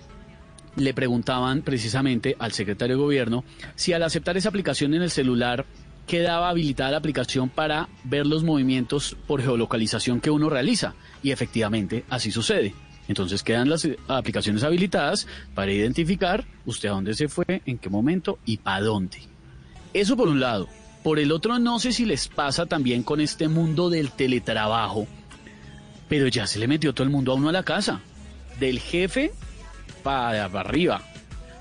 [0.77, 5.67] le preguntaban precisamente al secretario de gobierno si al aceptar esa aplicación en el celular
[6.07, 10.95] quedaba habilitada la aplicación para ver los movimientos por geolocalización que uno realiza.
[11.23, 12.75] Y efectivamente así sucede.
[13.09, 17.89] Entonces quedan las eh, aplicaciones habilitadas para identificar usted a dónde se fue, en qué
[17.89, 19.19] momento y para dónde.
[19.95, 20.69] Eso por un lado.
[21.03, 25.07] Por el otro, no sé si les pasa también con este mundo del teletrabajo,
[26.09, 28.01] pero ya se le metió todo el mundo a uno a la casa.
[28.61, 29.33] Del jefe
[30.03, 31.03] para arriba.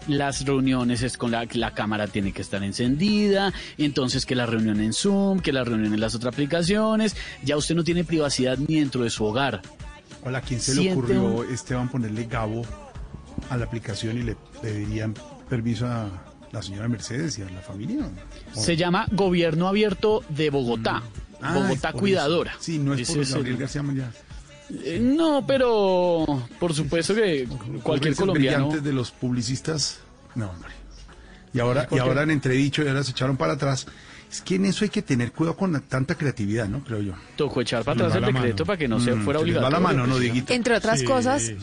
[0.08, 4.80] Las reuniones es con la, la cámara tiene que estar encendida, entonces que la reunión
[4.80, 8.80] en Zoom, que la reunión en las otras aplicaciones, ya usted no tiene privacidad ni
[8.80, 9.62] dentro de su hogar.
[10.24, 12.66] Hola, ¿a quién se le ocurrió, un- Esteban, ponerle Gabo
[13.50, 15.14] a la aplicación y le pedirían
[15.50, 16.10] permiso a
[16.54, 18.06] la señora Mercedes y a la familia?
[18.56, 21.04] ¿O- Se llama Gobierno Abierto de Bogotá.
[21.42, 22.52] Ah, Bogotá por Cuidadora.
[22.52, 22.60] eso.
[22.62, 24.06] Sí, no es por es Gabriel García Márquez.
[24.70, 26.26] Eh, No, pero
[26.60, 27.48] por supuesto que
[27.84, 28.66] cualquier colombiano.
[28.68, 30.00] brillantes de los publicistas.
[30.36, 30.72] No, hombre.
[31.54, 33.88] Y ahora, y ahora han entredicho y ahora se echaron para atrás.
[34.30, 36.84] Es que en eso hay que tener cuidado con la- tanta creatividad, ¿no?
[36.84, 37.14] Creo yo.
[37.38, 39.72] Tocó echar para atrás el decreto para que no se Mm, fuera obligatorio.
[39.72, 40.54] la mano, ¿no, Dieguito?
[40.54, 41.56] Entre otras Sí, cosas, sí,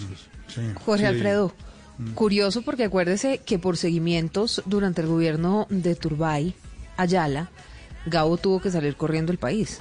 [0.83, 1.09] Jorge sí.
[1.09, 1.53] Alfredo,
[2.14, 6.55] curioso porque acuérdese que por seguimientos durante el gobierno de Turbay,
[6.97, 7.51] Ayala,
[8.07, 9.81] Gabo tuvo que salir corriendo del país.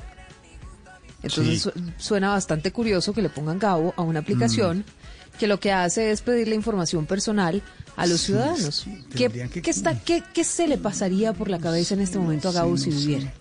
[1.23, 1.69] Entonces Sí.
[1.97, 5.37] suena bastante curioso que le pongan Gabo a una aplicación Mm.
[5.39, 7.61] que lo que hace es pedirle información personal
[7.95, 8.75] a los Sí, ciudadanos.
[8.75, 12.01] sí, ¿Qué, tendrían que- qué está, qué, qué se le pasaría por la cabeza en
[12.01, 13.07] este momento a Gabo Sí, si no sé.
[13.07, 13.33] viviera?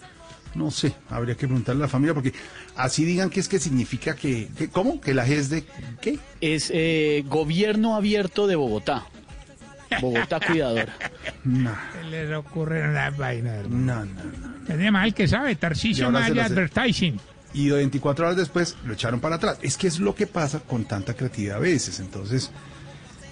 [0.54, 2.34] No sé, habría que preguntarle a la familia porque
[2.76, 5.00] así digan que es que significa que, que- ¿cómo?
[5.00, 5.64] Que la G es de
[6.00, 6.18] ¿qué?
[6.42, 9.06] Es eh, Gobierno Abierto de Bogotá.
[10.00, 10.94] Bogotá Cuidadora.
[11.44, 13.66] No, Se les ocurren las vainas.
[13.68, 14.14] no, no.
[14.14, 14.52] no.
[14.68, 17.18] Es de mal que sabe, Tarcisio Maya Advertising.
[17.54, 19.58] Y 24 horas después lo echaron para atrás.
[19.62, 22.00] Es que es lo que pasa con tanta creatividad a veces.
[22.00, 22.50] Entonces,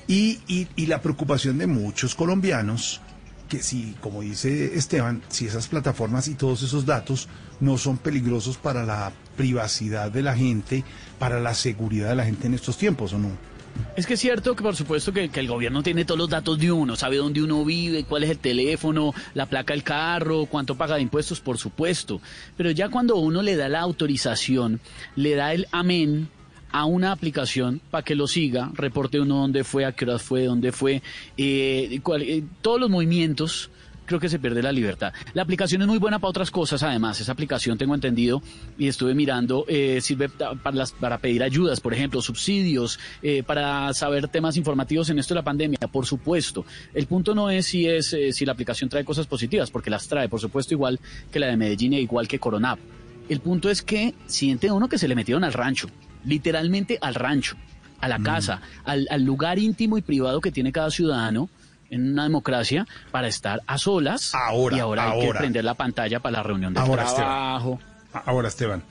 [0.07, 3.01] y, y, y la preocupación de muchos colombianos,
[3.49, 7.29] que si, como dice Esteban, si esas plataformas y todos esos datos
[7.61, 10.85] no son peligrosos para la privacidad de la gente,
[11.19, 13.50] para la seguridad de la gente en estos tiempos, ¿o no?
[13.97, 16.71] Es que es cierto que por supuesto que, el gobierno tiene todos los datos de
[16.73, 20.95] uno, sabe dónde uno vive, cuál es el teléfono, la placa del carro, cuánto paga
[20.97, 22.21] de impuestos, por supuesto.
[22.57, 24.81] Pero ya cuando uno le da la autorización,
[25.17, 26.29] le da el amén
[26.73, 30.45] a una aplicación para que lo siga, reporte uno dónde fue, a qué horas fue,
[30.45, 31.03] dónde fue,
[31.37, 33.71] eh, cuál- eh, todos los movimientos,
[34.11, 35.13] creo que se pierde la libertad.
[35.35, 37.21] La aplicación es muy buena para otras cosas, además.
[37.21, 38.43] Esa aplicación, tengo entendido,
[38.77, 43.95] y estuve mirando, eh, sirve para, las- para pedir ayudas, por ejemplo, subsidios, eh, para
[43.95, 46.65] saber temas informativos en esto de la pandemia, por supuesto.
[46.93, 50.09] El punto no es si, es eh, si la aplicación trae cosas positivas, porque las
[50.09, 50.99] trae, por supuesto, igual
[51.31, 52.81] que la de Medellín e igual que Coronap.
[53.29, 55.89] El punto es que siente uno que se le metieron al rancho,
[56.25, 57.55] literalmente al rancho,
[58.01, 61.49] a la casa, al, al lugar íntimo y privado que tiene cada ciudadano
[61.91, 65.41] en una democracia para estar a solas Ahora, y ahora, hay que ahora.
[65.41, 67.79] prender la pantalla para la reunión de Ahora, trabajo.
[68.07, 68.23] Esteban.
[68.27, 68.83] Ahora, Esteban.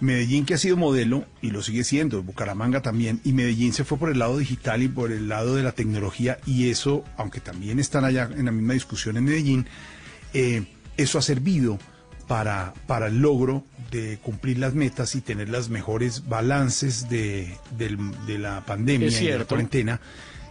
[0.00, 3.96] Medellín que ha sido modelo y lo sigue siendo, Bucaramanga también, y Medellín se fue
[3.96, 7.78] por el lado digital y por el lado de la tecnología y eso, aunque también
[7.78, 9.66] están allá en la misma discusión en Medellín,
[10.34, 10.66] eh,
[10.96, 11.78] eso ha servido
[12.26, 17.98] para, para el logro de cumplir las metas y tener las mejores balances de, del-
[18.26, 20.00] de la pandemia y de la cuarentena.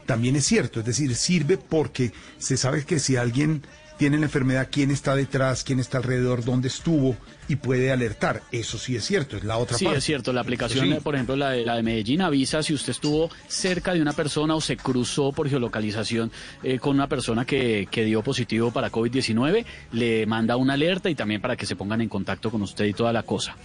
[0.06, 3.64] También es cierto, es decir, sirve porque se sabe que si alguien
[3.98, 7.16] tiene la enfermedad, quién está detrás, quién está alrededor, dónde estuvo
[7.48, 8.42] y puede alertar.
[8.52, 10.00] Eso sí es cierto, es la otra Sí, parte.
[10.00, 10.34] es cierto.
[10.34, 10.96] La aplicación, Sí.
[11.04, 14.56] por ejemplo, la de, la de Medellín avisa si usted estuvo cerca de una persona
[14.56, 16.32] o se cruzó por geolocalización
[16.64, 21.16] eh, con una persona que, que dio positivo para COVID-19, le manda una alerta y
[21.16, 23.56] también para que se pongan en contacto con usted y toda la cosa.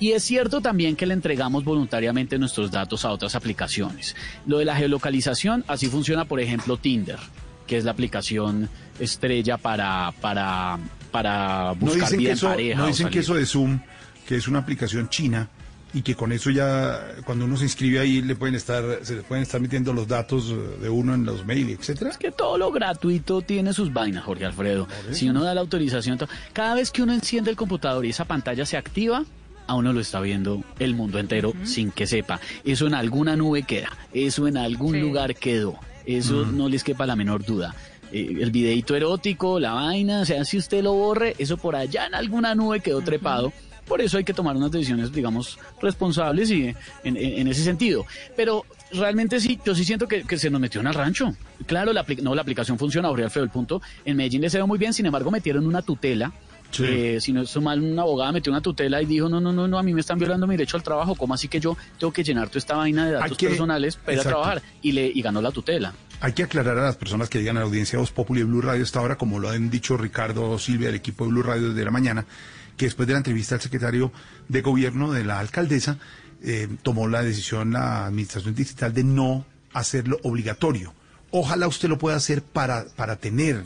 [0.00, 4.16] Y es cierto también que le entregamos voluntariamente nuestros datos a otras aplicaciones.
[4.46, 7.18] Lo de la geolocalización, así funciona, por ejemplo, Tinder,
[7.66, 10.78] que es la aplicación estrella para, para,
[11.10, 12.78] para No buscar dicen, vida que en eso, pareja.
[12.80, 13.80] no dicen que eso de Zoom,
[14.26, 15.48] que es una aplicación china
[15.92, 19.22] y que con eso ya cuando uno se inscribe ahí le pueden estar se le
[19.22, 22.10] pueden estar metiendo los datos de uno en los mails, etcétera.
[22.10, 24.88] Es que todo lo gratuito tiene sus vainas, Jorge Alfredo.
[25.12, 28.24] Si uno da la autorización, to- cada vez que uno enciende el computador y esa
[28.24, 29.24] pantalla se activa,
[29.68, 32.40] a uno lo está viendo el mundo entero sin que sepa.
[32.64, 35.00] Eso en alguna nube queda, eso en algún Sí.
[35.00, 36.56] lugar quedó, eso Mm.
[36.56, 37.74] no les quepa la menor duda.
[38.12, 42.06] Eh, el videito erótico, la vaina, o sea, si usted lo borre, eso por allá
[42.06, 43.52] en alguna nube quedó trepado.
[43.86, 48.06] Por eso hay que tomar unas decisiones, digamos, responsables y en, en- en ese sentido.
[48.34, 51.34] Pero realmente sí, yo sí siento que, que se nos metió en el rancho.
[51.66, 53.82] Claro, la, no, la aplicación funciona, Jorge Alfredo, el punto.
[54.06, 56.32] En Medellín les veo muy bien, sin embargo, metieron una tutela.
[56.74, 56.84] Sí.
[56.86, 59.68] Eh, si no es mal, una abogada metió una tutela y dijo, no, no, no,
[59.68, 61.14] no, a mí me están violando mi derecho al trabajo.
[61.14, 64.12] ¿Cómo así que yo tengo que llenar toda esta vaina de datos que- personales para
[64.14, 64.62] ir a trabajar?
[64.82, 65.92] Y, le, y ganó la tutela.
[66.20, 68.44] Hay que aclarar a las personas que llegan a la audiencia de Voz Populi y
[68.44, 71.68] Blue Radio esta hora, como lo han dicho Ricardo Silvia del equipo de Blue Radio
[71.70, 72.24] desde la mañana,
[72.76, 74.10] que después de la entrevista al secretario
[74.48, 75.98] de gobierno de la alcaldesa,
[76.42, 80.92] eh, tomó la decisión la administración digital de no hacerlo obligatorio.
[81.30, 83.64] Ojalá usted lo pueda hacer para, para tener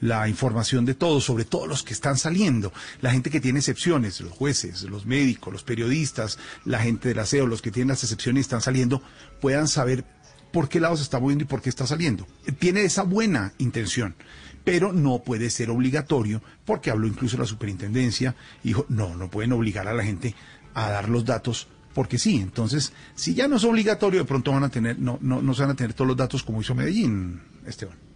[0.00, 4.20] la información de todos, sobre todos los que están saliendo, la gente que tiene excepciones,
[4.20, 8.40] los jueces, los médicos, los periodistas, la gente del aseo, los que tienen las excepciones
[8.40, 9.02] y están saliendo,
[9.40, 10.04] puedan saber
[10.52, 12.26] por qué lado se está moviendo y por qué está saliendo.
[12.58, 14.14] Tiene esa buena intención,
[14.64, 19.88] pero no puede ser obligatorio, porque habló incluso la superintendencia dijo, no, no pueden obligar
[19.88, 20.34] a la gente
[20.74, 22.36] a dar los datos porque sí.
[22.36, 25.62] Entonces, si ya no es obligatorio, de pronto van a tener, no, no, no se
[25.62, 28.09] van a tener todos los datos como hizo Medellín, Esteban.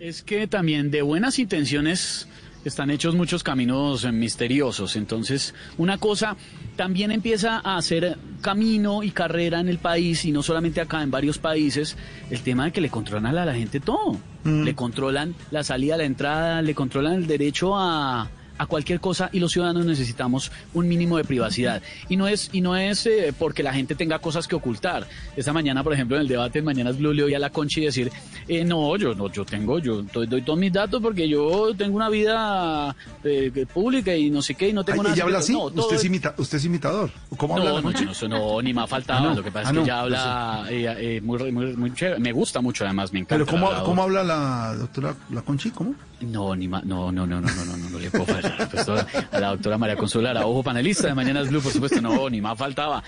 [0.00, 2.26] Es que también de buenas intenciones
[2.64, 4.96] están hechos muchos caminos eh, misteriosos.
[4.96, 6.38] Entonces, una cosa
[6.74, 11.10] también empieza a hacer camino y carrera en el país, y no solamente acá, en
[11.10, 11.98] varios países,
[12.30, 14.18] el tema de que le controlan a la gente todo.
[14.42, 19.40] Le controlan la salida, la entrada, le controlan el derecho a a cualquier cosa y
[19.40, 23.62] los ciudadanos necesitamos un mínimo de privacidad y no es y no es eh, porque
[23.62, 26.98] la gente tenga cosas que ocultar esta mañana por ejemplo en el debate en Mañanas
[26.98, 28.12] Blue le oí a la Conchi decir
[28.48, 31.96] eh, no yo no yo tengo yo doy, doy todos mis datos porque yo tengo
[31.96, 32.94] una vida
[33.24, 35.64] eh, pública y no sé qué y no tengo Ay, nada ella habla así, secreto".
[35.68, 37.10] No, todo usted, es imita- usted es imitador.
[37.36, 38.06] ¿Cómo habla no, la no, Conchi?
[38.20, 39.20] yo no, no, ni me ha faltado.
[39.20, 39.34] Ah, no.
[39.36, 41.94] Lo que pasa Ah, es que no, ella no habla eh, eh, muy, muy, muy
[41.94, 42.20] chévere.
[42.20, 43.44] Me gusta mucho, además, me encanta.
[43.44, 45.70] Pero ¿cómo, ¿cómo habla la doctora la Conchi?
[45.70, 45.94] ¿Cómo?
[46.20, 48.49] No, ni ma- no, no, no, no, no, no, no, no le puedo fallar.
[48.70, 52.40] Pues, a la doctora María Consuela ojo panelista de Mañanas Blue, por supuesto, no, ni
[52.40, 53.02] más faltaba.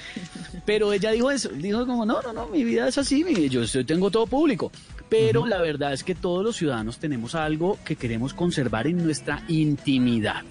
[0.65, 3.63] Pero ella dijo eso, dijo como, no, no, no, mi vida es así, mi- yo
[3.87, 4.71] tengo todo público.
[5.09, 9.43] Pero la verdad es que todos los ciudadanos tenemos algo que queremos conservar en nuestra
[9.49, 10.43] intimidad.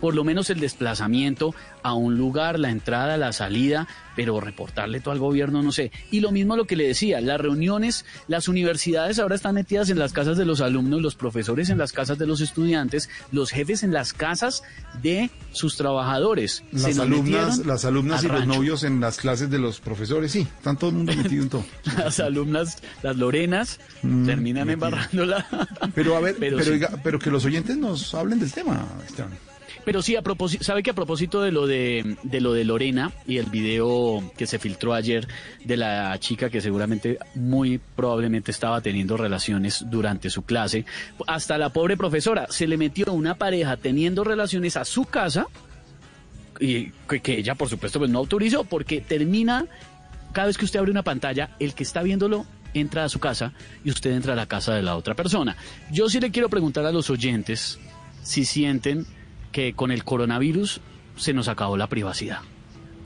[0.00, 5.12] Por lo menos el desplazamiento a un lugar, la entrada, la salida, pero reportarle todo
[5.12, 5.92] al gobierno, no sé.
[6.10, 9.98] Y lo mismo lo que le decía, las reuniones, las universidades ahora están metidas en
[9.98, 13.82] las casas de los alumnos, los profesores en las casas de los estudiantes, los jefes
[13.82, 14.62] en las casas
[15.02, 16.64] de sus trabajadores.
[16.72, 20.46] Las alumnas, las alumnas al y los novios en las clases de los profesores, sí,
[20.58, 21.64] están todo el mundo metido en todo.
[21.98, 24.86] Las alumnas, las lorenas, Mm, terminan metido.
[24.86, 25.46] embarrándola.
[25.94, 26.70] Pero a ver, pero, sí.
[26.70, 29.32] oiga, pero que los oyentes nos hablen del tema, Esteban.
[29.84, 33.12] Pero sí, a propósito, sabe que a propósito de lo de, de lo de Lorena
[33.26, 35.26] y el video que se filtró ayer
[35.64, 40.84] de la chica que seguramente muy probablemente estaba teniendo relaciones durante su clase,
[41.26, 45.46] hasta la pobre profesora se le metió una pareja teniendo relaciones a su casa
[46.60, 49.66] y que, que ella por supuesto pues no autorizó porque termina
[50.32, 53.52] cada vez que usted abre una pantalla, el que está viéndolo entra a su casa
[53.84, 55.56] y usted entra a la casa de la otra persona.
[55.90, 57.78] Yo sí le quiero preguntar a los oyentes
[58.22, 59.06] si sienten
[59.52, 60.80] que con el coronavirus
[61.16, 62.40] se nos acabó la privacidad.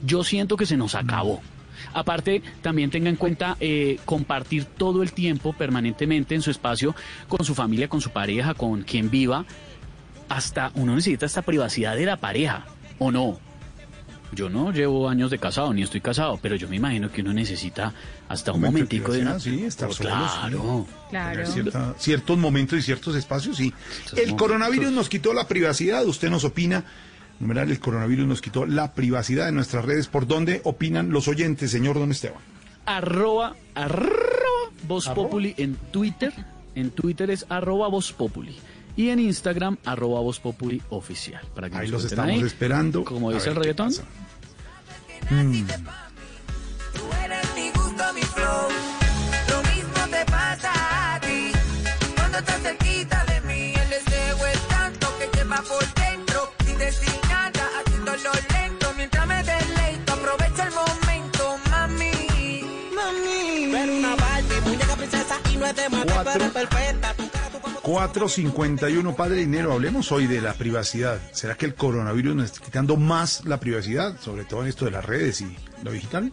[0.04, 1.40] Yo siento que se nos acabó.
[1.94, 6.94] Aparte, también tenga en cuenta eh, compartir todo el tiempo permanentemente en su espacio
[7.28, 9.44] con su familia, con su pareja, con quien viva.
[10.28, 12.66] Hasta uno necesita esta privacidad de la pareja,
[12.98, 13.38] ¿o no?
[14.34, 17.32] Yo no llevo años de casado, ni estoy casado, pero yo me imagino que uno
[17.34, 17.92] necesita
[18.28, 19.38] hasta un momentico de una...
[19.38, 20.86] sí, estar Pues solo, claro.
[21.10, 21.46] Claro.
[21.46, 23.72] Cierta- ciertos momentos y ciertos espacios, sí.
[24.16, 26.84] El coronavirus nos quitó la privacidad, usted nos opina.
[27.40, 30.06] Numeral, el coronavirus nos quitó la privacidad de nuestras redes.
[30.08, 32.40] ¿Por dónde opinan los oyentes, señor Don Esteban?
[32.86, 34.10] arroba, arroba
[34.88, 36.32] Voz Populi en Twitter.
[36.74, 38.56] En Twitter es arroba Voz Populi.
[38.96, 41.40] Y en Instagram, arroba Voz Populi oficial.
[41.54, 42.42] Para que Ahí los estamos ahí.
[42.42, 43.04] esperando.
[43.04, 43.92] Como A dice el reggaetón.
[45.30, 45.50] Mm.
[47.56, 48.68] mi gusto, mi flow.
[49.48, 51.52] Lo mismo te pasa a ti.
[52.16, 56.52] Cuando estás cerquita de mí, el deseo es tanto que lleva por dentro.
[56.66, 58.92] Sin decir nada, haciéndolo lento.
[58.96, 62.10] Mientras me deleito, aprovecha el momento, mami.
[62.94, 63.70] Mami.
[63.72, 66.44] Pero una Barbie, muñeca princesa y no es de matar, Cuatro.
[67.82, 68.52] Pero es perfecta.
[68.52, 71.20] 451, Padre Dinero, hablemos hoy de la privacidad.
[71.32, 74.92] ¿Será que el coronavirus nos está quitando más la privacidad, sobre todo en esto de
[74.92, 76.32] las redes y lo digital?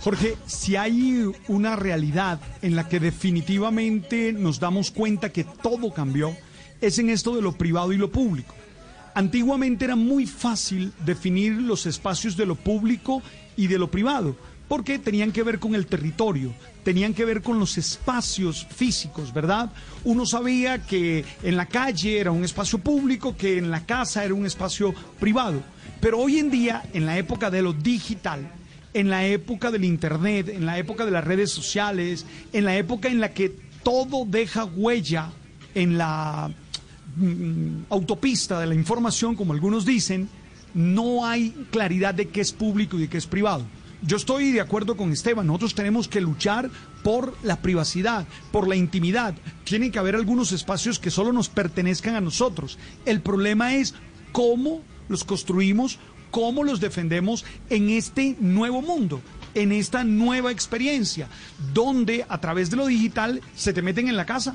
[0.00, 6.36] Jorge, si hay una realidad en la que definitivamente nos damos cuenta que todo cambió,
[6.80, 8.54] es en esto de lo privado y lo público.
[9.14, 13.22] Antiguamente era muy fácil definir los espacios de lo público
[13.56, 14.36] y de lo privado,
[14.68, 16.52] porque tenían que ver con el territorio,
[16.84, 19.70] tenían que ver con los espacios físicos, ¿verdad?
[20.04, 24.34] Uno sabía que en la calle era un espacio público, que en la casa era
[24.34, 25.62] un espacio privado.
[26.00, 28.52] Pero hoy en día, en la época de lo digital,
[28.92, 33.08] en la época del Internet, en la época de las redes sociales, en la época
[33.08, 35.30] en la que todo deja huella
[35.74, 36.50] en la
[37.16, 40.28] mm, autopista de la información, como algunos dicen,
[40.74, 43.64] no hay claridad de qué es público y de qué es privado.
[44.02, 46.70] Yo estoy de acuerdo con Esteban, nosotros tenemos que luchar
[47.02, 49.34] por la privacidad, por la intimidad.
[49.64, 52.78] Tienen que haber algunos espacios que solo nos pertenezcan a nosotros.
[53.06, 53.94] El problema es
[54.32, 55.98] cómo los construimos,
[56.30, 59.22] cómo los defendemos en este nuevo mundo,
[59.54, 61.28] en esta nueva experiencia,
[61.72, 64.54] donde a través de lo digital se te meten en la casa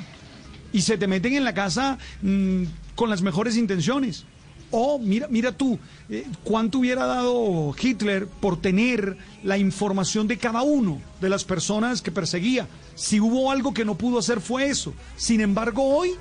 [0.72, 2.64] y se te meten en la casa mm,
[2.96, 4.26] con las mejores intenciones.
[4.72, 5.78] O mira, mira tú,
[6.10, 12.02] eh, cuánto hubiera dado Hitler por tener la información de cada uno de las personas
[12.02, 12.68] que perseguía.
[12.96, 14.94] Si hubo algo que no pudo hacer fue eso.
[15.18, 16.12] Sin embargo, hoy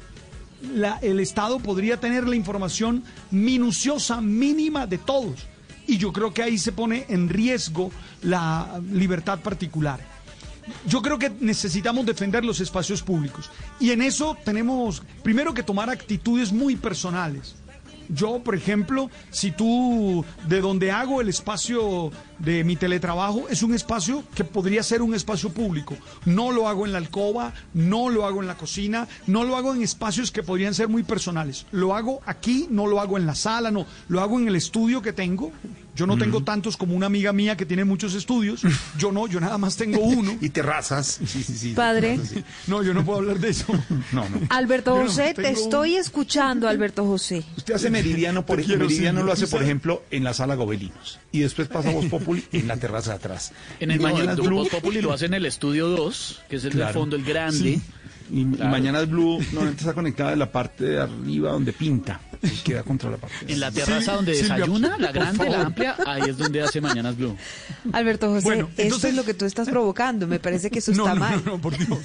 [0.74, 5.46] la- el Estado podría tener la información minuciosa, mínima de todos.
[5.86, 7.90] Y yo creo que ahí se pone en riesgo
[8.22, 10.00] la libertad particular.
[10.86, 13.50] Yo creo que necesitamos defender los espacios públicos.
[13.80, 17.56] Y en eso tenemos, primero que tomar actitudes muy personales.
[18.12, 23.74] Yo, por ejemplo, si tú, de donde hago el espacio de mi teletrabajo, es un
[23.74, 25.96] espacio que podría ser un espacio público.
[26.24, 29.74] No lo hago en la alcoba, no lo hago en la cocina, no lo hago
[29.74, 31.66] en espacios que podrían ser muy personales.
[31.70, 35.02] Lo hago aquí, no lo hago en la sala, no, lo hago en el estudio
[35.02, 35.52] que tengo.
[35.96, 38.62] Yo no tengo tantos como una amiga mía que tiene muchos estudios.
[38.98, 40.36] Yo no, yo nada más tengo uno.
[40.40, 41.20] y terrazas.
[41.26, 41.72] Sí, sí, sí.
[41.74, 42.18] Padre.
[42.66, 43.66] No, yo no puedo hablar de eso.
[44.12, 44.40] No, no.
[44.48, 47.44] Alberto Yo no José, te estoy escuchando, Alberto José.
[47.56, 51.18] Usted hace meridiano, por ejemplo, meridiano sí, lo hace, por ejemplo, en la sala Gobelinos.
[51.32, 53.52] Y después pasa Voz Populi en la terraza de atrás.
[53.78, 56.64] En Y el Mañana Blue- Voz Populi lo hace en el estudio 2, que es
[56.64, 56.94] el del Claro.
[57.00, 57.58] fondo, el grande.
[57.74, 57.82] Sí.
[58.32, 58.70] Y, y Claro.
[58.70, 62.20] Mañanas Blue normalmente está conectada de la parte de arriba donde pinta.
[62.42, 63.44] Y queda contra la parte.
[63.44, 67.16] de En la terraza donde desayuna, la grande, la amplia, ahí es donde hace Mañanas
[67.16, 67.36] Blue.
[67.92, 70.26] Alberto José, Bueno, esto entonces- es lo que tú estás provocando.
[70.26, 71.42] Me parece que eso no, está no, mal.
[71.44, 71.98] No, no, por Dios.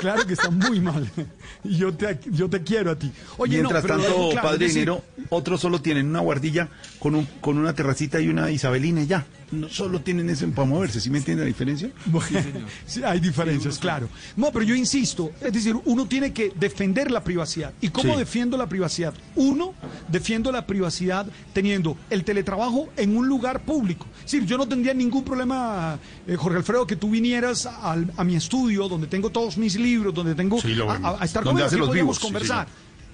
[0.00, 1.08] Claro que está muy mal.
[1.64, 3.10] Y yo te, yo te quiero a ti.
[3.38, 7.24] Oye, no, Mientras pero tanto, claro, Padre Dinero, otros solo tienen una guardilla con, un,
[7.40, 9.24] con una terracita y una Isabelina y ya.
[9.50, 11.88] No solo tienen eso para moverse, ¿sí me entiende la diferencia?
[12.06, 12.40] Bueno,
[12.86, 14.08] sí, hay diferencias, claro.
[14.36, 17.72] No, pero yo insisto, es decir, uno tiene que defender la privacidad.
[17.80, 18.18] ¿Y cómo Sí.
[18.18, 19.14] defiendo la privacidad?
[19.36, 19.74] Uno,
[20.08, 24.06] defiendo la privacidad teniendo el teletrabajo en un lugar público.
[24.24, 28.24] Es decir, yo no tendría ningún problema, eh, Jorge Alfredo, que tú vinieras al- a,
[28.24, 31.76] mi estudio, donde tengo todos mis libros, donde tengo Sí, lo a, estar conmigo, aquí
[31.76, 32.66] los podríamos vivos, sí, conversar.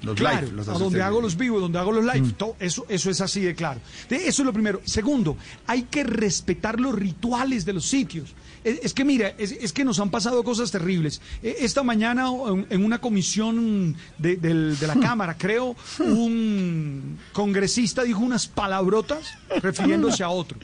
[0.02, 2.86] Los claro, live, los a donde hago los vivos, donde hago los live, todo eso,
[2.88, 3.80] eso es así de claro.
[4.08, 4.80] De- Eso es lo primero.
[4.86, 8.30] Segundo, hay que respetar los rituales de los sitios.
[8.64, 11.20] Es, es que mira, es, es que nos han pasado cosas terribles.
[11.42, 18.46] Eh, Esta mañana en, en una comisión de, la Cámara, creo, un congresista dijo unas
[18.46, 19.26] palabrotas
[19.62, 20.58] refiriéndose a otro.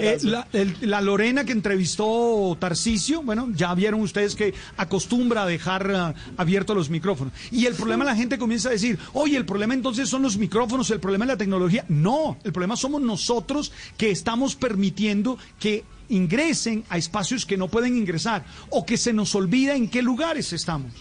[0.00, 5.46] Eh, la, el- la Lorena que entrevistó Tarcisio, bueno, ya vieron ustedes que acostumbra a
[5.46, 7.32] dejar ah, abiertos los micrófonos.
[7.52, 10.90] Y el problema la gente comienza a decir, oye, el problema entonces son los micrófonos,
[10.90, 11.84] el problema es la tecnología.
[11.88, 17.96] No, el problema somos nosotros que estamos permitiendo que ingresen a espacios que no pueden
[17.96, 20.92] ingresar o que se nos olvida en qué lugares estamos.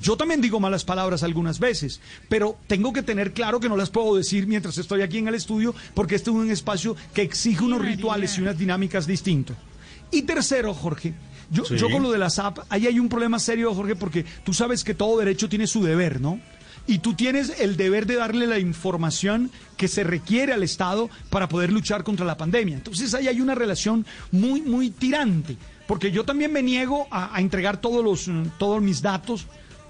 [0.00, 3.90] Yo también digo malas palabras algunas veces, pero tengo que tener claro que no las
[3.90, 7.62] puedo decir mientras estoy aquí en el estudio porque este es un espacio que exige
[7.64, 9.56] unos rituales y unas dinámicas distintos.
[10.10, 11.14] Y tercero, Jorge,
[11.50, 11.76] yo, Sí.
[11.76, 14.82] yo con lo de las app, ahí hay un problema serio, Jorge, porque tú sabes
[14.82, 16.40] que todo derecho tiene su deber, ¿no?
[16.86, 21.48] Y tú tienes el deber de darle la información que se requiere al Estado para
[21.48, 22.76] poder luchar contra la pandemia.
[22.76, 25.56] Entonces ahí hay una relación muy, muy tirante,
[25.88, 29.46] porque yo también me niego a, entregar todos, los, mm, todos mis datos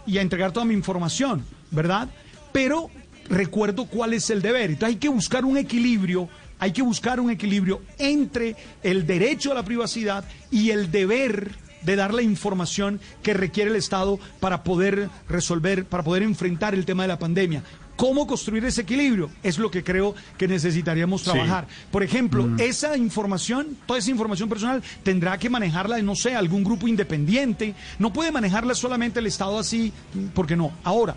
[0.06, 2.08] y a entregar toda mi información, ¿verdad?
[2.52, 2.90] Pero
[3.28, 4.70] recuerdo cuál es el deber.
[4.70, 6.28] Entonces hay que buscar un equilibrio,
[6.58, 11.96] hay que buscar un equilibrio entre el derecho a la privacidad y el deber de
[11.96, 17.02] dar la información que requiere el Estado para poder resolver, para poder enfrentar el tema
[17.04, 17.62] de la pandemia.
[17.96, 19.30] ¿Cómo construir ese equilibrio?
[19.42, 21.30] Es lo que creo que necesitaríamos Sí.
[21.30, 21.66] trabajar.
[21.90, 26.88] Por ejemplo, esa información, toda esa información personal, tendrá que manejarla, no sé, algún grupo
[26.88, 27.74] independiente.
[27.98, 29.94] No puede manejarla solamente el Estado así,
[30.34, 30.72] porque no.
[30.84, 31.16] Ahora,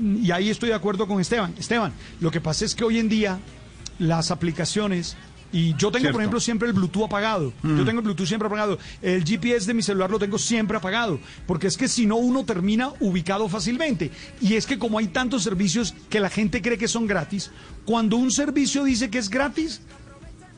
[0.00, 1.54] y ahí estoy de acuerdo con Esteban.
[1.58, 3.38] Esteban, lo que pasa es que hoy en día
[4.00, 5.16] las aplicaciones
[5.56, 6.12] y yo tengo, Cierto.
[6.12, 7.52] por ejemplo, siempre el Bluetooth apagado.
[7.62, 7.78] Mm.
[7.78, 8.78] Yo tengo el Bluetooth siempre apagado.
[9.00, 11.18] El GPS de mi celular lo tengo siempre apagado.
[11.46, 14.10] Porque es que si no, uno termina ubicado fácilmente.
[14.40, 17.50] Y es que como hay tantos servicios que la gente cree que son gratis,
[17.86, 19.80] cuando un servicio dice que es gratis,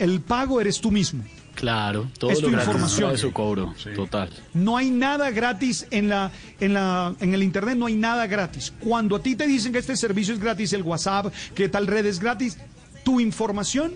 [0.00, 1.22] el pago eres tú mismo.
[1.54, 3.08] Claro, todo Es lo tu gratis información.
[3.10, 4.30] trae su cobro, total.
[4.54, 6.30] No hay nada gratis en la,
[6.60, 8.72] en la, en el internet, no hay nada gratis.
[8.78, 12.06] Cuando a ti te dicen que este servicio es gratis, el WhatsApp, que tal red
[12.06, 12.58] es gratis,
[13.04, 13.92] tu información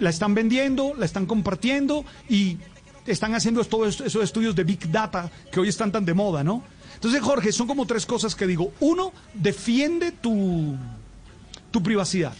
[0.00, 2.58] la están vendiendo, la están compartiendo y
[3.06, 6.64] están haciendo todos esos estudios de Big Data que hoy están tan de moda, ¿no?
[6.94, 8.72] Entonces, Jorge, son como tres cosas que digo.
[8.80, 10.76] Uno, defiende tu,
[11.70, 12.34] tu privacidad.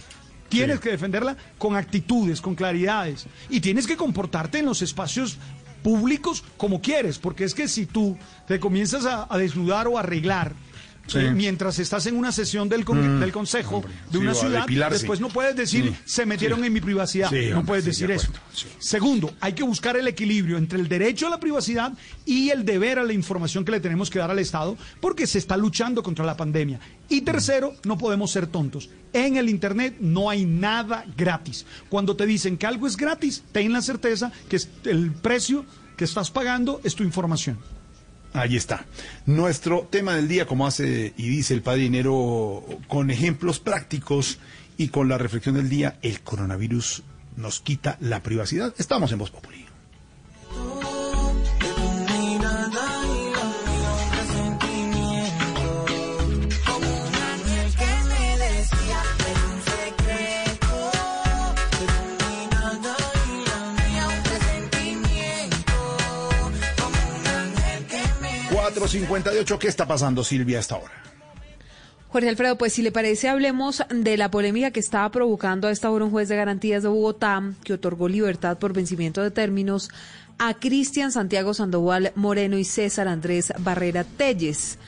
[0.48, 3.26] Tienes que defenderla con actitudes, con claridades.
[3.48, 5.38] Y tienes que comportarte en los espacios
[5.82, 10.00] públicos como quieres, porque es que si tú te comienzas a, a desnudar o a
[10.00, 10.54] arreglar
[11.10, 11.18] Sí.
[11.18, 13.20] eh, mientras estás en una sesión del, con- Mm.
[13.20, 15.96] del consejo de una ciudad, después no puedes decir Sí.
[16.04, 17.30] se metieron en mi privacidad.
[17.30, 18.28] No hombre, puedes decir de eso.
[18.28, 18.46] acuerdo.
[18.78, 21.92] Segundo, hay que buscar el equilibrio entre el derecho a la privacidad
[22.24, 25.38] y el deber a la información que le tenemos que dar al Estado, porque se
[25.38, 26.78] está luchando contra la pandemia.
[27.08, 28.88] Y tercero, no podemos ser tontos.
[29.12, 31.66] En el Internet no hay nada gratis.
[31.88, 35.64] Cuando te dicen que algo es gratis, ten la certeza que el precio
[35.96, 37.58] que estás pagando es tu información.
[38.32, 38.84] Ahí está.
[39.26, 44.38] Nuestro tema del día, como hace y dice el padre dinero, con ejemplos prácticos
[44.76, 47.02] y con la reflexión del día, el coronavirus
[47.36, 48.72] nos quita la privacidad.
[48.78, 49.69] Estamos en Voz Populi.
[68.78, 70.92] 458, ¿qué está pasando, Silvia, a esta hora?
[72.08, 75.90] Jorge Alfredo, pues si le parece, hablemos de la polémica que estaba provocando a esta
[75.90, 79.90] hora un juez de garantías de Bogotá que otorgó libertad por vencimiento de términos
[80.38, 84.78] a Cristian Santiago Sandoval Moreno y César Andrés Barrera Telles.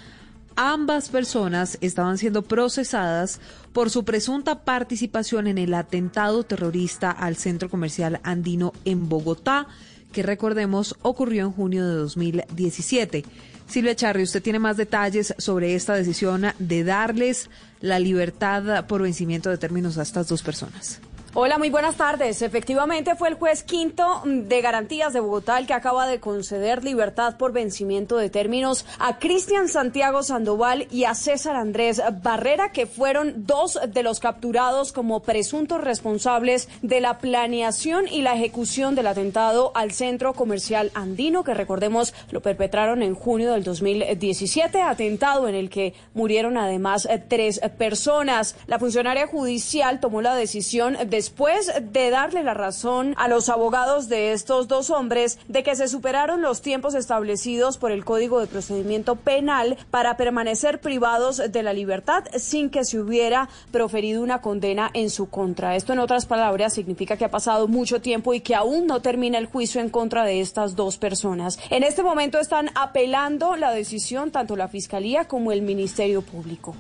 [0.56, 3.38] Ambas personas estaban siendo procesadas
[3.72, 9.68] por su presunta participación en el atentado terrorista al centro comercial andino en Bogotá,
[10.12, 13.24] que recordemos ocurrió en junio de 2017.
[13.72, 17.48] Silvia Charri, usted tiene más detalles sobre esta decisión de darles
[17.80, 21.00] la libertad por vencimiento de términos a estas dos personas.
[21.34, 22.42] Hola, muy buenas tardes.
[22.42, 27.38] Efectivamente fue el juez quinto de garantías de Bogotá el que acaba de conceder libertad
[27.38, 33.46] por vencimiento de términos a Cristian Santiago Sandoval y a César Andrés Barrera, que fueron
[33.46, 39.72] dos de los capturados como presuntos responsables de la planeación y la ejecución del atentado
[39.74, 45.70] al centro comercial andino, que recordemos lo perpetraron en junio del 2017, atentado en el
[45.70, 48.54] que murieron además tres personas.
[48.66, 54.32] La funcionaria judicial tomó la decisión después de darle la razón a los abogados de
[54.32, 59.14] estos dos hombres de que se superaron los tiempos establecidos por el Código de Procedimiento
[59.14, 65.10] Penal para permanecer privados de la libertad sin que se hubiera proferido una condena en
[65.10, 65.76] su contra.
[65.76, 69.38] Esto, en otras palabras, significa que ha pasado mucho tiempo y que aún no termina
[69.38, 71.56] el juicio en contra de estas dos personas.
[71.70, 76.74] En este momento están apelando la decisión tanto la Fiscalía como el Ministerio Público.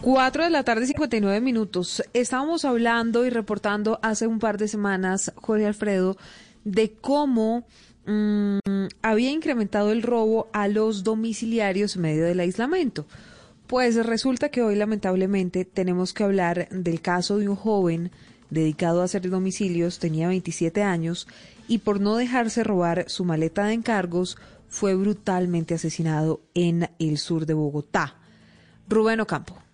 [0.00, 2.04] 4 de la tarde, 59 minutos.
[2.12, 6.16] Estábamos hablando y reportando hace un par de semanas, Jorge Alfredo,
[6.62, 7.66] de cómo
[8.06, 8.58] mm,
[9.02, 13.06] había incrementado el robo a los domiciliarios en medio del aislamiento.
[13.66, 18.12] Pues resulta que hoy lamentablemente tenemos que hablar del caso de un joven
[18.50, 21.26] dedicado a hacer domicilios, tenía 27 años
[21.66, 24.38] y por no dejarse robar su maleta de encargos
[24.68, 28.14] fue brutalmente asesinado en el sur de Bogotá.
[28.88, 29.67] Rubén Ocampo.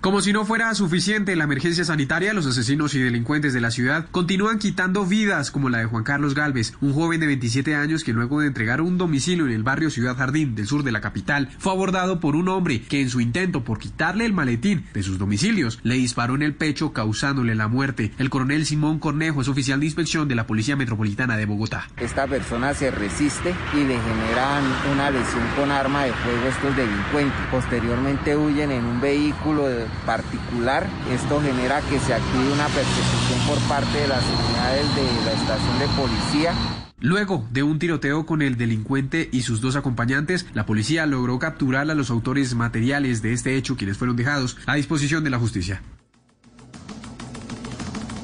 [0.00, 4.06] Como si no fuera suficiente la emergencia sanitaria, los asesinos y delincuentes de la ciudad
[4.10, 8.14] continúan quitando vidas, como la de Juan Carlos Galvez, un joven de 27 años que
[8.14, 11.50] luego de entregar un domicilio en el barrio Ciudad Jardín del sur de la capital,
[11.58, 15.18] fue abordado por un hombre que en su intento por quitarle el maletín de sus
[15.18, 18.10] domicilios, le disparó en el pecho causándole la muerte.
[18.16, 21.90] El coronel Simón Cornejo es oficial de inspección de la Policía Metropolitana de Bogotá.
[21.98, 27.38] Esta persona se resiste y le generan una lesión con arma de fuego estos delincuentes.
[27.50, 30.86] Posteriormente huyen en un vehículo de particular.
[31.10, 35.78] Esto genera que se active una persecución por parte de las unidades de la estación
[35.78, 36.54] de policía.
[36.98, 41.90] Luego de un tiroteo con el delincuente y sus dos acompañantes, la policía logró capturar
[41.90, 45.82] a los autores materiales de este hecho, quienes fueron dejados a disposición de la justicia.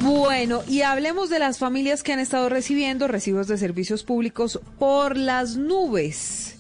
[0.01, 5.17] Bueno, y hablemos de las familias que han estado recibiendo recibos de servicios públicos por
[5.17, 6.56] las nubes.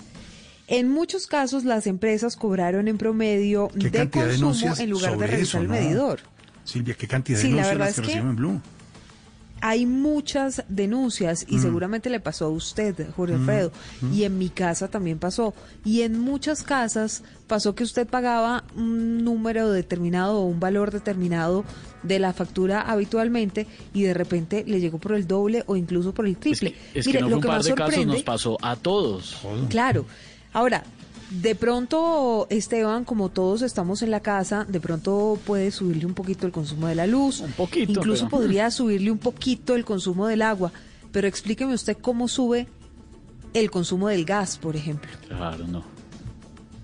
[0.68, 5.40] En muchos casos las empresas cobraron en promedio ¿Qué de consumo en lugar de revisar
[5.42, 5.74] eso, el no?
[5.74, 6.20] medidor.
[6.64, 8.60] Silvia, ¿qué cantidad de Sí, la denuncias verdad las es que que- reciben en Blue?
[9.62, 11.62] Hay muchas denuncias y Mm.
[11.62, 14.12] seguramente le pasó a usted, Jorge Mm, Alfredo, mm.
[14.12, 15.54] y en mi casa también pasó.
[15.82, 21.64] Y en muchas casas pasó que usted pagaba un número determinado o un valor determinado
[22.02, 26.26] de la factura habitualmente y de repente le llegó por el doble o incluso por
[26.26, 26.74] el triple.
[26.92, 28.58] Es Mire, que no lo fue que un par más de casos, sorprende, nos pasó
[28.60, 29.38] a todos.
[29.70, 30.04] Claro.
[30.57, 30.84] Ahora,
[31.28, 36.46] de pronto, Esteban, como todos estamos en la casa, de pronto puede subirle un poquito
[36.46, 37.40] el consumo de la luz.
[37.40, 40.72] Un poquito, Incluso pero- podría subirle un poquito el consumo del agua.
[41.12, 42.68] Pero explíqueme usted cómo sube
[43.52, 45.11] el consumo del gas, por ejemplo.
[45.28, 45.84] Claro, no.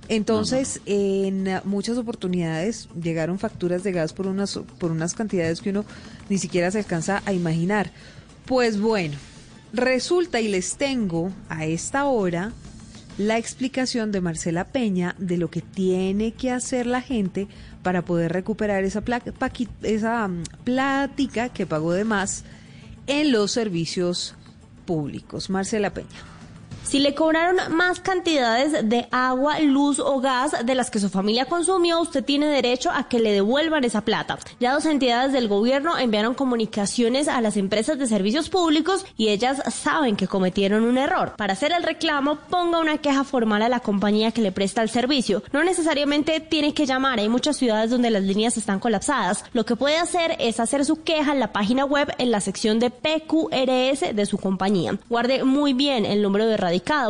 [0.09, 5.87] Entonces, en muchas oportunidades llegaron facturas de gas por unas, por unas cantidades que uno
[6.29, 7.91] ni siquiera se alcanza a imaginar.
[8.45, 9.17] Pues bueno,
[9.73, 12.53] resulta y les tengo a esta hora
[13.27, 17.49] la explicación de Marcela Peña de lo que tiene que hacer la gente
[17.83, 19.03] para poder recuperar esa,
[19.83, 22.45] esa mm, plática que pagó de más
[23.07, 24.35] en los servicios
[24.85, 25.51] públicos.
[25.51, 26.32] Marcela Peña.
[26.85, 31.47] Si le cobraron más cantidades de agua, luz o gas de las que su familia
[31.47, 34.39] consumió, usted tiene derecho a que le devuelvan esa plata.
[34.61, 39.63] Ya dos entidades del gobierno enviaron comunicaciones a las empresas de servicios públicos y ellas
[39.73, 41.35] saben que cometieron un error.
[41.37, 44.91] Para hacer el reclamo, ponga una queja formal a la compañía que le presta el
[44.91, 45.43] servicio.
[45.53, 49.45] No necesariamente tiene que llamar, hay muchas ciudades donde las líneas están colapsadas.
[49.53, 52.79] Lo que puede hacer es hacer su queja en la página web en la sección
[52.81, 54.99] de PQRS de su compañía.
[55.09, 56.57] Guarde muy bien el número de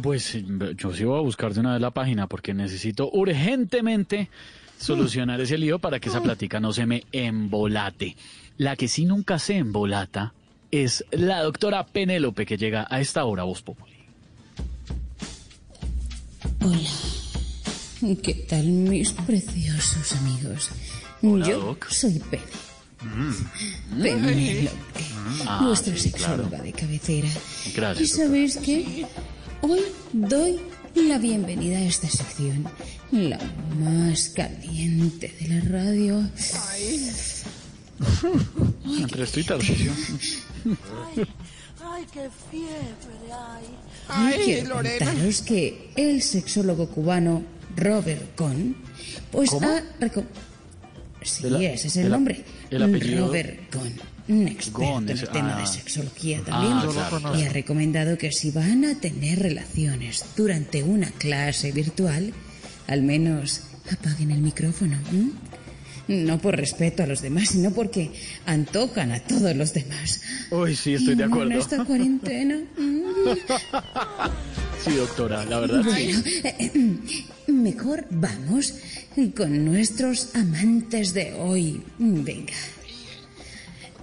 [0.06, 0.38] Pues
[0.76, 4.30] yo sí voy a buscar de una vez la página porque necesito urgentemente
[4.78, 8.16] solucionar ese lío para que esa plática no se me embolate.
[8.56, 10.32] La que sí nunca se embolata
[10.70, 13.94] es la doctora Penélope que llega a esta hora, Voz Populi.
[16.62, 18.14] Hola.
[18.22, 20.70] ¿Qué tal mis preciosos amigos?
[21.22, 21.88] Hola, Yo Doc.
[21.88, 22.44] soy Pene.
[23.02, 24.02] Mm.
[24.02, 24.76] Penélope,
[25.48, 26.64] Ah, nuestra sí, sexóloga claro.
[26.64, 27.28] de cabecera.
[27.74, 29.04] Gracias, ¿Y sabéis qué?
[29.62, 29.80] Hoy
[30.12, 30.60] doy
[30.94, 32.64] la bienvenida a esta sección,
[33.10, 33.38] la
[33.80, 36.22] más caliente de la radio.
[39.00, 39.92] Entre esto y Tarcisio.
[41.82, 43.64] Ay, qué fiebre hay.
[44.08, 47.42] Ay, Quiero contaros que el sexólogo cubano
[47.76, 48.76] Robert Cohn,
[49.30, 49.68] pues ¿Cómo?
[49.68, 49.82] ha
[51.22, 52.44] Sí, ese es el, nombre.
[52.70, 53.92] el apellido- Robert Cohn,
[54.28, 55.60] un experto Ghosn, en el tema ah.
[55.60, 57.40] de sexología Ah, también.
[57.40, 62.32] y ha recomendado que si van a tener relaciones durante una clase virtual,
[62.88, 64.98] al menos apaguen el micrófono.
[66.08, 68.12] No por respeto a los demás, sino porque
[68.46, 70.20] antojan a todos los demás.
[70.52, 71.50] Uy, sí, estoy Y de no acuerdo.
[71.52, 72.60] En esta cuarentena.
[72.78, 74.84] mm.
[74.84, 76.30] Sí, doctora, la verdad Bueno, sí.
[76.44, 76.70] eh,
[77.48, 78.74] eh, mejor vamos
[79.36, 81.82] con nuestros amantes de hoy.
[81.98, 82.52] Venga.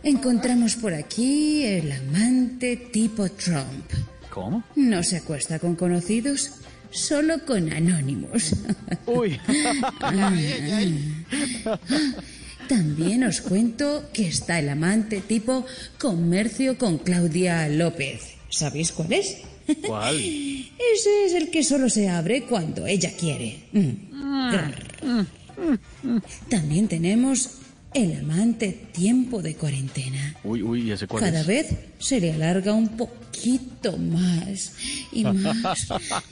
[0.04, 3.90] Encontramos por aquí el amante tipo Trump.
[4.30, 4.64] ¿Cómo?
[4.76, 6.52] No se acuesta con conocidos,
[6.92, 8.54] solo con anónimos.
[9.06, 9.40] Uy.
[12.68, 15.66] También os cuento que está el amante tipo
[16.00, 18.36] comercio con Claudia López.
[18.50, 19.38] ¿Sabéis cuál es?
[19.88, 20.18] ¿Cuál?
[20.20, 23.64] Ese es el que solo se abre cuando ella quiere.
[23.72, 24.52] Mm.
[24.52, 25.28] Grr.
[26.50, 27.63] También tenemos
[27.94, 30.36] el amante tiempo de cuarentena.
[30.44, 31.48] Uy, uy, ¿y ese cuál Cada es?
[31.48, 31.68] vez
[32.00, 34.74] se le alarga un poquito más
[35.12, 35.88] y más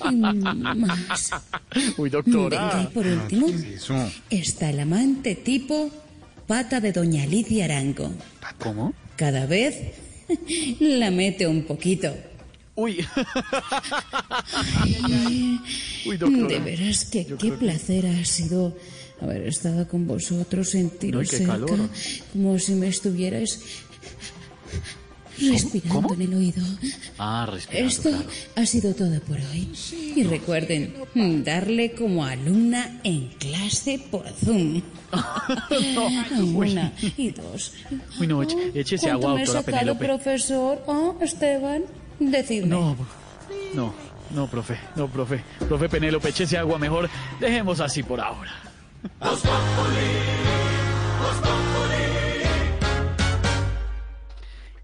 [0.09, 1.31] y más.
[1.97, 2.81] Uy, Venga, doctora.
[2.83, 3.47] y por último
[4.29, 5.89] está el amante tipo
[6.47, 8.11] pata de doña Lidia Arango.
[8.59, 8.93] ¿Cómo?
[9.15, 9.77] Cada vez
[10.79, 12.13] la mete un poquito.
[12.75, 13.05] Uy.
[16.05, 16.47] Uy, doctora.
[16.47, 18.75] De veras que qué placer ha sido
[19.21, 21.89] haber estado con vosotros, sentiros No, cerca, calor.
[22.33, 23.59] como si me estuvierais
[25.39, 26.13] respirando ¿Cómo?
[26.13, 26.63] en el oído.
[27.17, 28.25] Ah, respirando, Esto claro.
[28.55, 29.69] ha sido todo por hoy.
[30.15, 30.93] Y recuerden,
[31.43, 34.81] darle como alumna en clase por Zoom.
[36.55, 37.73] Una y dos.
[38.19, 40.05] Uy, no, échese ¿Cuánto agua, me doctora Penélope.
[40.05, 40.83] profesor?
[40.85, 41.83] ¿Oh, Esteban?
[42.19, 42.67] Decidme.
[42.67, 42.95] No,
[43.73, 43.93] no,
[44.35, 45.43] no, profe, no, profe.
[45.67, 47.09] Profe Penélope, échese agua mejor.
[47.39, 48.51] Dejemos así por ahora.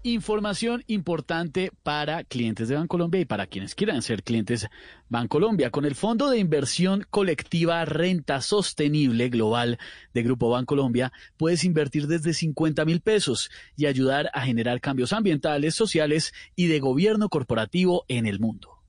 [0.04, 4.66] Información importante para clientes de Bancolombia y para quienes quieran ser clientes
[5.08, 5.70] Bancolombia.
[5.70, 9.78] Con el Fondo de Inversión Colectiva Renta Sostenible Global
[10.14, 15.74] de Grupo Bancolombia, puedes invertir desde 50 mil pesos y ayudar a generar cambios ambientales,
[15.74, 18.82] sociales y de gobierno corporativo en el mundo.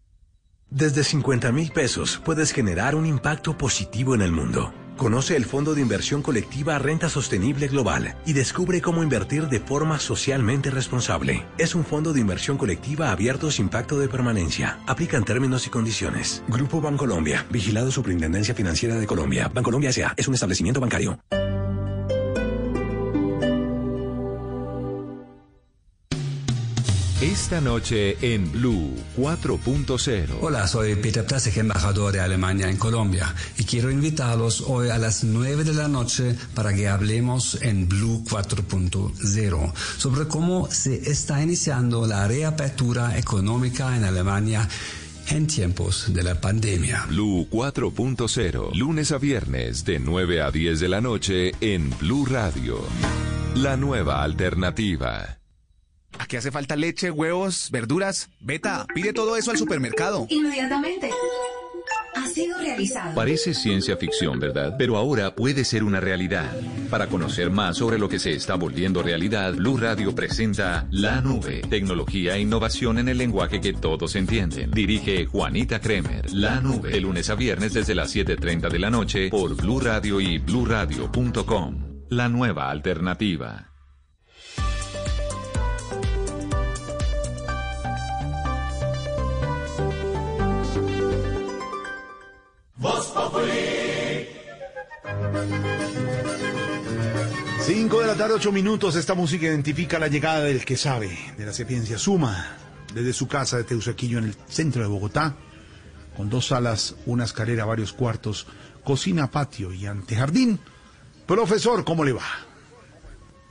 [0.70, 4.74] Desde 50 mil pesos puedes generar un impacto positivo en el mundo.
[5.00, 9.98] Conoce el Fondo de Inversión Colectiva Renta Sostenible Global y descubre cómo invertir de forma
[9.98, 11.46] socialmente responsable.
[11.58, 14.78] Es un fondo de inversión colectiva abierto sin pacto de permanencia.
[14.88, 16.44] Aplican términos y condiciones.
[16.50, 19.50] Grupo Bancolombia, vigilado Superintendencia Financiera de Colombia.
[19.54, 20.14] Bancolombia S.A.
[20.18, 21.18] es un establecimiento bancario.
[27.22, 30.38] Esta noche en Blue 4.0.
[30.40, 35.26] Hola, soy Peter Plasek, embajador de Alemania en Colombia, y quiero invitarlos hoy a las
[35.26, 42.08] 9 de la noche para que hablemos en Blue 4.0 sobre cómo se está iniciando
[42.08, 44.66] la reapertura económica en Alemania
[45.28, 47.06] en tiempos de la pandemia.
[47.10, 52.80] Blue 4.0, lunes a viernes de 9 a 10 de la noche en Blue Radio.
[53.56, 55.39] La nueva alternativa.
[56.20, 58.30] Aquí hace falta leche, huevos, verduras.
[58.42, 60.28] Beta, pide todo eso al supermercado.
[60.30, 61.10] Inmediatamente.
[62.16, 63.16] Ha sido realizado.
[63.16, 64.76] Parece ciencia ficción, ¿verdad?
[64.78, 66.52] Pero ahora puede ser una realidad.
[66.90, 71.62] Para conocer más sobre lo que se está volviendo realidad, Blue Radio presenta La Nube,
[71.70, 74.72] tecnología e innovación en el lenguaje que todos entienden.
[74.72, 76.32] Dirige Juanita Kremer.
[76.34, 80.20] La Nube, de lunes a viernes desde las 7:30 de la noche por Blue Radio
[80.20, 82.06] y bluradio.com.
[82.10, 83.69] La nueva alternativa.
[97.62, 98.96] 5 de la tarde, 8 minutos.
[98.96, 102.58] Esta música identifica la llegada del que sabe, de la sapiencia suma,
[102.94, 105.36] desde su casa de Teusaquillo en el centro de Bogotá,
[106.18, 108.48] con dos salas, una escalera, varios cuartos,
[108.84, 110.60] cocina, patio y antejardín.
[111.28, 112.26] Profesor, ¿cómo le va?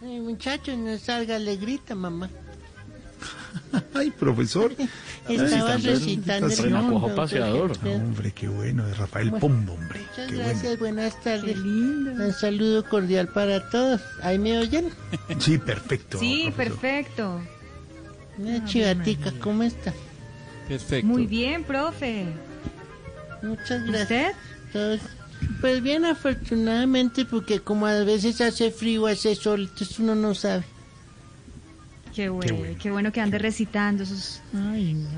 [0.03, 2.29] Ay, muchacho, no salga, le grita, mamá.
[3.95, 4.73] Ay, profesor.
[5.29, 7.73] Estaba recitando el mundo, paseador.
[7.85, 10.01] Hombre, qué bueno, de Rafael Bueno, Pombo, hombre.
[10.01, 10.49] Muchas Qué bueno.
[10.51, 11.57] gracias, buenas tardes.
[11.59, 14.01] Un saludo cordial para todos.
[14.23, 14.91] ¿Ahí me oyen?
[15.39, 16.19] Sí, perfecto.
[16.19, 16.81] Sí, profesor.
[16.81, 17.41] perfecto.
[18.39, 19.93] Una chivatica, ¿cómo está?
[20.69, 21.07] Perfecto.
[21.07, 22.27] Muy bien, profe.
[23.43, 24.35] Muchas gracias.
[24.73, 25.01] Todos-
[25.61, 30.65] Pues bien, afortunadamente, porque como a veces hace frío, hace sol, entonces uno no sabe.
[32.19, 34.41] Qué bueno, qué bueno, que ande recitando esos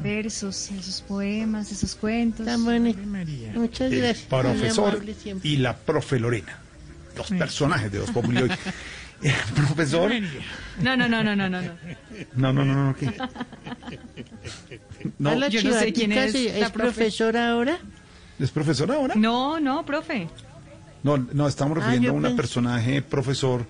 [0.03, 2.45] versos, esos poemas, esos cuentos.
[2.45, 2.93] Tan bueno.
[3.55, 4.27] Muchas El gracias.
[4.27, 5.03] profesor
[5.43, 6.59] y la profe Lorena.
[7.17, 8.51] Los personajes de Voz Populi hoy.
[9.57, 10.13] Profesor.
[10.83, 11.63] No, no, no, no, no, no.
[11.63, 11.73] no.
[12.37, 13.07] No, no, no, no, ¿qué?
[15.19, 15.31] No.
[15.31, 16.93] ¿A la Yo no sé quién es la ¿Es profe.
[16.93, 17.79] profesora ahora?
[18.39, 19.15] ¿Es profesora ahora?
[19.17, 20.29] No, no, profe.
[21.03, 23.67] No, no, estamos Ah, refiriendo a un pensé- personaje profesor,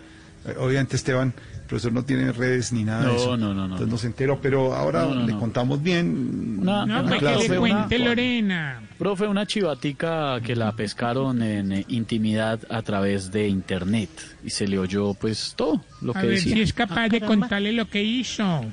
[0.46, 1.32] eh, obviamente Esteban,
[1.70, 3.36] profesor no tiene redes ni nada de No, eso.
[3.36, 3.64] no, no, no.
[3.76, 5.40] Entonces no se enteró, pero ahora No, no, le no.
[5.40, 6.58] contamos bien.
[6.60, 8.82] Una- No, una pues que le una- cuente Lorena.
[8.98, 14.10] Profe, una chivatica que la pescaron en eh, intimidad a través de internet
[14.44, 16.54] y se le oyó pues todo lo A que ver decía.
[16.56, 18.64] si es capaz de contarle lo que hizo.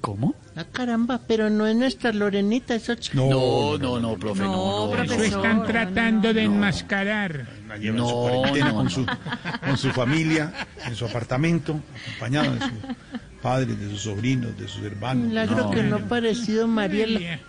[0.00, 0.34] ¿Cómo?
[0.54, 5.02] Ah, caramba, pero no es nuestra Lorenita, eso No, no, no, profe, no, no.
[5.02, 7.46] Eso están tratando de enmascarar.
[7.68, 9.06] La lleva en su cuarentena con, su,
[9.64, 10.52] con su familia,
[10.86, 12.72] en su apartamento, acompañado de sus
[13.42, 15.28] padres, de sus sobrinos, de sus hermanos.
[15.28, 17.40] Milagro que no ha parecido Mariela.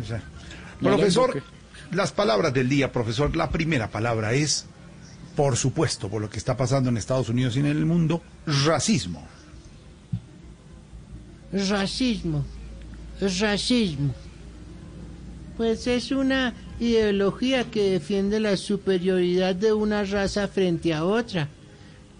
[0.00, 0.22] O sea,
[0.80, 1.42] No la profesor,
[1.92, 3.34] las palabras del día, profesor.
[3.36, 4.66] La primera palabra es,
[5.34, 8.22] por supuesto, por lo que está pasando en Estados Unidos y en el mundo,
[8.66, 9.26] racismo.
[11.52, 12.44] Racismo.
[13.20, 14.14] Racismo.
[15.56, 21.48] Pues es una ideología que defiende la superioridad de una raza frente a otra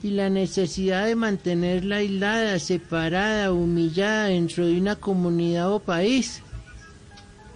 [0.02, 6.42] y la necesidad de mantenerla aislada, separada, humillada dentro de una comunidad o país.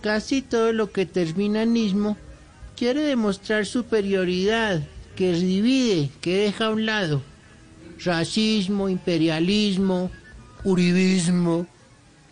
[0.03, 2.17] Casi todo lo que termina en ismo
[2.77, 4.83] quiere demostrar superioridad,
[5.15, 7.23] que divide, que deja a un lado.
[8.03, 10.11] Racismo, imperialismo,
[10.65, 11.67] uribismo.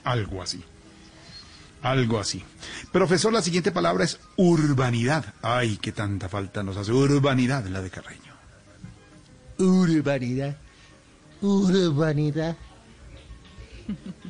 [0.05, 0.62] Algo así.
[1.83, 2.43] Algo así.
[2.93, 5.35] Profesor, la siguiente palabra es urbanidad.
[5.43, 8.33] Ay, qué tanta falta nos hace urbanidad la de Carreño.
[9.59, 10.57] Urbanidad.
[11.41, 12.57] Urbanidad.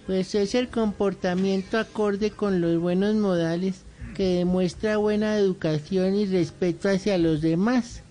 [0.07, 3.82] Pues es el comportamiento acorde con los buenos modales
[4.14, 8.03] que demuestra buena educación y respeto hacia los demás.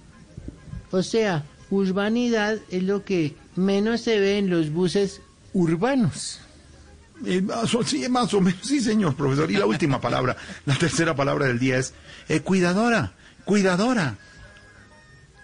[0.92, 5.22] O sea, urbanidad es lo que menos se ve en los buses
[5.54, 6.40] urbanos.
[7.26, 7.46] Eh,
[7.86, 9.50] sí, más o menos, sí, señor profesor.
[9.50, 11.94] Y la última palabra, la tercera palabra del día es
[12.30, 13.14] eh, cuidadora,
[13.46, 14.16] cuidadora.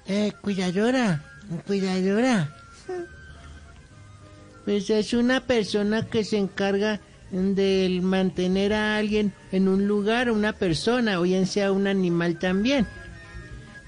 [0.06, 1.24] Eh, cuidadora,
[1.66, 2.56] cuidadora.
[4.66, 7.02] Pues es una persona que se encarga
[7.32, 12.88] de mantener a alguien en un lugar, una persona, o bien sea un animal también.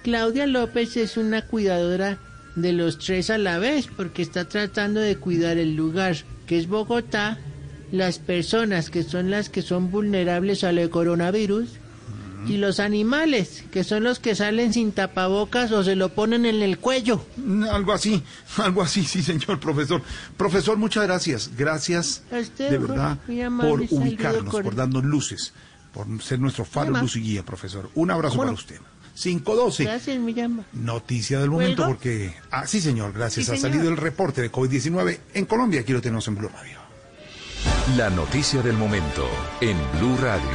[0.04, 2.18] Claudia López es una cuidadora
[2.56, 6.16] de los tres a la vez, porque está tratando de cuidar el lugar,
[6.48, 7.38] que es Bogotá,
[7.98, 11.70] las personas, que son las que son vulnerables al coronavirus,
[12.48, 16.62] y los animales, que son los que salen sin tapabocas o se lo ponen en
[16.62, 17.26] el cuello.
[17.38, 18.24] Mm, Algo así,
[18.58, 20.02] algo así, sí, señor profesor.
[20.38, 21.52] Profesor, muchas gracias.
[21.58, 23.18] Gracias usted, de verdad
[23.60, 25.54] por ubicarnos, por darnos luces,
[25.94, 27.90] por ser nuestro faro, luz y guía, profesor.
[27.96, 28.80] Un abrazo ¿Cómo para usted.
[29.16, 29.84] 512.
[29.86, 30.66] Gracias, mi llama.
[30.74, 32.36] Noticia del momento porque...
[32.52, 33.46] Ah, sí, señor, gracias.
[33.46, 33.72] Sí, ha señor.
[33.72, 35.82] salido el reporte de COVID-19 en Colombia.
[35.82, 36.85] Aquí lo tenemos en Blue Radio.
[37.94, 39.28] La noticia del momento
[39.62, 40.50] en Blue Radio.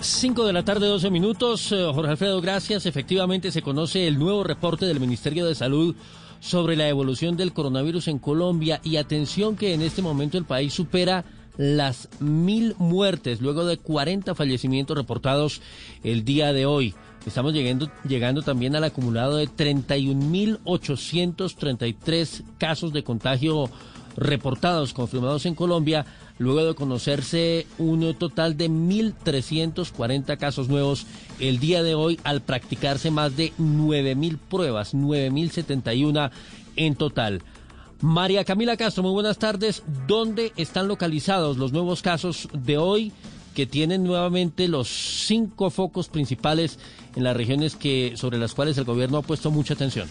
[0.00, 1.70] 5 de la tarde, 12 minutos.
[1.70, 2.84] Eh, Jorge Alfredo, gracias.
[2.84, 5.94] Efectivamente, se conoce el nuevo reporte del Ministerio de Salud
[6.40, 8.80] sobre la evolución del coronavirus en Colombia.
[8.82, 11.24] Y atención que en este momento el país supera
[11.56, 15.62] las mil muertes, luego de 40 fallecimientos reportados
[16.02, 16.92] el día de hoy.
[17.24, 23.70] Estamos llegando, llegando también al acumulado de 31.833 casos de contagio
[24.16, 26.06] reportados, confirmados en Colombia,
[26.38, 31.06] luego de conocerse un total de 1.340 casos nuevos
[31.38, 36.30] el día de hoy al practicarse más de 9.000 pruebas, 9.071
[36.76, 37.42] en total.
[38.00, 39.82] María Camila Castro, muy buenas tardes.
[40.06, 43.12] ¿Dónde están localizados los nuevos casos de hoy
[43.54, 46.78] que tienen nuevamente los cinco focos principales
[47.14, 50.08] en las regiones que sobre las cuales el gobierno ha puesto mucha atención?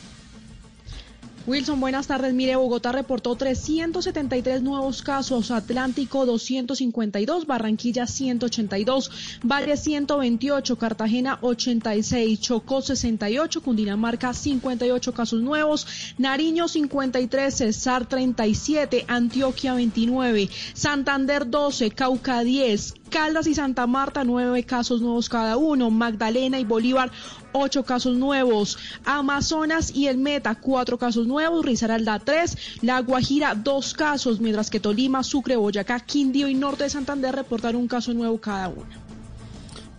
[1.48, 2.34] Wilson, buenas tardes.
[2.34, 12.82] Mire, Bogotá reportó 373 nuevos casos, Atlántico 252, Barranquilla 182, Valle 128, Cartagena 86, Chocó
[12.82, 15.88] 68, Cundinamarca 58 casos nuevos,
[16.18, 24.64] Nariño 53, Cesar 37, Antioquia 29, Santander 12, Cauca 10, Caldas y Santa Marta, nueve
[24.64, 25.90] casos nuevos cada uno.
[25.90, 27.12] Magdalena y Bolívar,
[27.52, 28.78] ocho casos nuevos.
[29.06, 31.66] Amazonas y el Meta, cuatro casos nuevos.
[31.66, 32.58] Risaralda, tres.
[32.82, 34.40] La Guajira, dos casos.
[34.40, 38.70] Mientras que Tolima, Sucre, Boyacá, Quindío y Norte de Santander reportaron un caso nuevo cada
[38.70, 39.10] uno.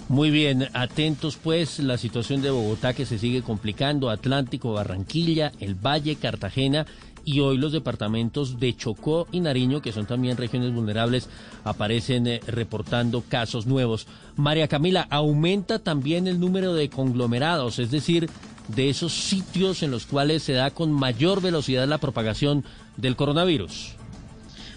[0.09, 5.77] Muy bien, atentos pues la situación de Bogotá que se sigue complicando, Atlántico, Barranquilla, el
[5.77, 6.85] Valle, Cartagena
[7.25, 11.29] y hoy los departamentos de Chocó y Nariño, que son también regiones vulnerables,
[11.64, 14.07] aparecen eh, reportando casos nuevos.
[14.37, 18.29] María Camila, aumenta también el número de conglomerados, es decir,
[18.68, 22.64] de esos sitios en los cuales se da con mayor velocidad la propagación
[22.97, 23.99] del coronavirus.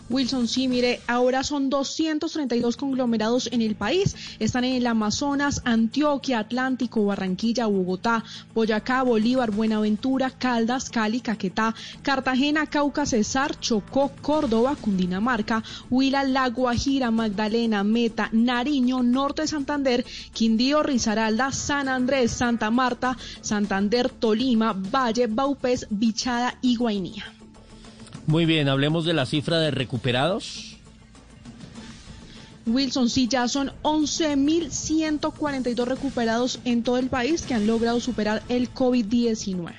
[0.09, 4.15] Wilson, sí, mire, ahora son 232 conglomerados en el país.
[4.39, 8.23] Están en el Amazonas, Antioquia, Atlántico, Barranquilla, Bogotá,
[8.53, 17.09] Boyacá, Bolívar, Buenaventura, Caldas, Cali, Caquetá, Cartagena, Cauca, Cesar, Chocó, Córdoba, Cundinamarca, Huila, La Guajira,
[17.09, 25.87] Magdalena, Meta, Nariño, Norte Santander, Quindío, Risaralda, San Andrés, Santa Marta, Santander, Tolima, Valle, Baupés,
[25.89, 27.42] Bichada y Guainía.
[28.25, 30.77] Muy bien, hablemos de la cifra de recuperados.
[32.65, 38.73] Wilson, sí, ya son 11.142 recuperados en todo el país que han logrado superar el
[38.73, 39.73] COVID-19.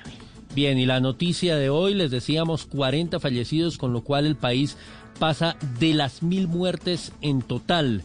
[0.53, 4.77] Bien, y la noticia de hoy, les decíamos 40 fallecidos, con lo cual el país
[5.19, 8.03] pasa de las mil muertes en total.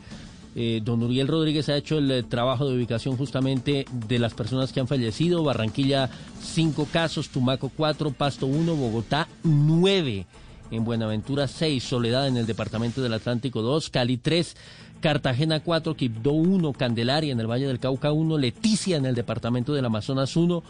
[0.56, 4.72] Eh, don Uriel Rodríguez ha hecho el eh, trabajo de ubicación justamente de las personas
[4.72, 5.44] que han fallecido.
[5.44, 6.10] Barranquilla,
[6.42, 10.26] cinco casos, Tumaco, cuatro, Pasto, uno, Bogotá, nueve.
[10.72, 14.56] En Buenaventura, seis, Soledad en el departamento del Atlántico, dos, Cali, tres,
[15.00, 19.72] Cartagena, cuatro, Quibdó, uno, Candelaria en el Valle del Cauca, uno, Leticia en el departamento
[19.74, 20.62] del Amazonas, uno,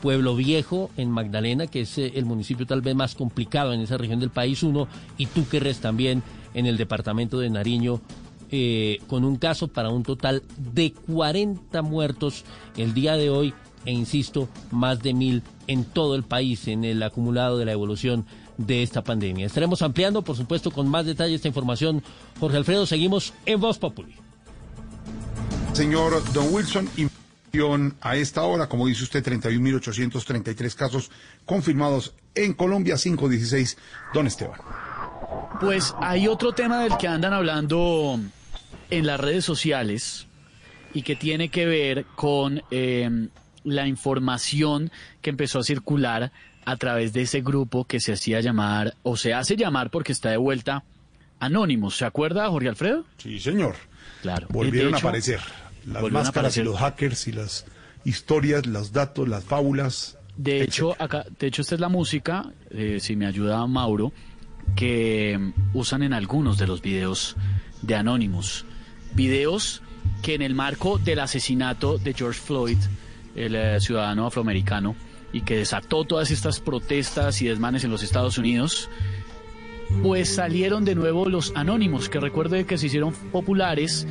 [0.00, 3.96] Pueblo Viejo en Magdalena, que es eh, el municipio tal vez más complicado en esa
[3.96, 4.86] región del país, uno,
[5.16, 6.22] y Túquerres también
[6.54, 8.00] en el departamento de Nariño,
[8.50, 12.44] eh, con un caso para un total de 40 muertos
[12.76, 17.02] el día de hoy e insisto, más de mil en todo el país en el
[17.02, 18.26] acumulado de la evolución
[18.58, 19.46] de esta pandemia.
[19.46, 22.02] Estaremos ampliando, por supuesto, con más detalle esta información.
[22.40, 24.14] Jorge Alfredo, seguimos en Voz Populi.
[25.72, 31.10] Señor Don Wilson, información a esta hora, como dice usted, 31.833 casos
[31.46, 33.78] confirmados en Colombia, 516.
[34.12, 34.60] Don Esteban.
[35.60, 38.18] Pues hay otro tema del que andan hablando
[38.90, 40.26] en las redes sociales
[40.94, 43.28] y que tiene que ver con eh,
[43.64, 46.32] la información que empezó a circular
[46.64, 50.30] a través de ese grupo que se hacía llamar, o se hace llamar porque está
[50.30, 50.84] de vuelta,
[51.40, 51.96] Anónimos.
[51.96, 53.04] ¿Se acuerda, Jorge Alfredo?
[53.16, 53.76] Sí, señor.
[54.22, 54.48] Claro.
[54.50, 55.40] Volvieron a aparecer
[55.86, 57.64] las máscaras y los hackers y las
[58.04, 60.18] historias, los datos, las fábulas.
[60.36, 64.12] De hecho, acá, de hecho, esta es la música, eh, si me ayuda Mauro,
[64.76, 67.36] que mm, usan en algunos de los videos
[67.82, 68.64] de Anonymous.
[69.18, 69.82] Videos
[70.22, 72.78] que en el marco del asesinato de George Floyd,
[73.34, 74.94] el eh, ciudadano afroamericano,
[75.32, 78.88] y que desató todas estas protestas y desmanes en los Estados Unidos,
[80.04, 84.06] pues salieron de nuevo los anónimos, que recuerde que se hicieron populares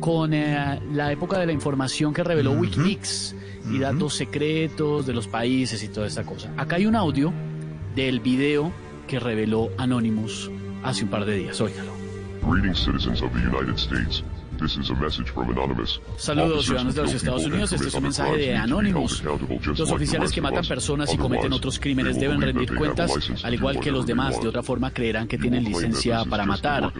[0.00, 3.36] con eh, la época de la información que reveló Wikileaks
[3.70, 6.50] y datos secretos de los países y toda esta cosa.
[6.56, 7.30] Acá hay un audio
[7.94, 8.72] del video
[9.06, 10.50] que reveló Anonymous
[10.82, 11.60] hace un par de días.
[11.60, 11.92] Óigalo.
[12.42, 14.22] Greetings, citizens of the United States.
[14.58, 16.00] This is a message from Anonymous.
[16.16, 17.72] Saludos, ciudadanos de los Estados Unidos.
[17.72, 19.22] Este es un mensaje de Anonymous.
[19.76, 23.90] Los oficiales que matan personas y cometen otros crímenes deben rendir cuentas, al igual que
[23.90, 24.40] los demás.
[24.40, 26.92] De otra forma, creerán que tienen licencia para matar.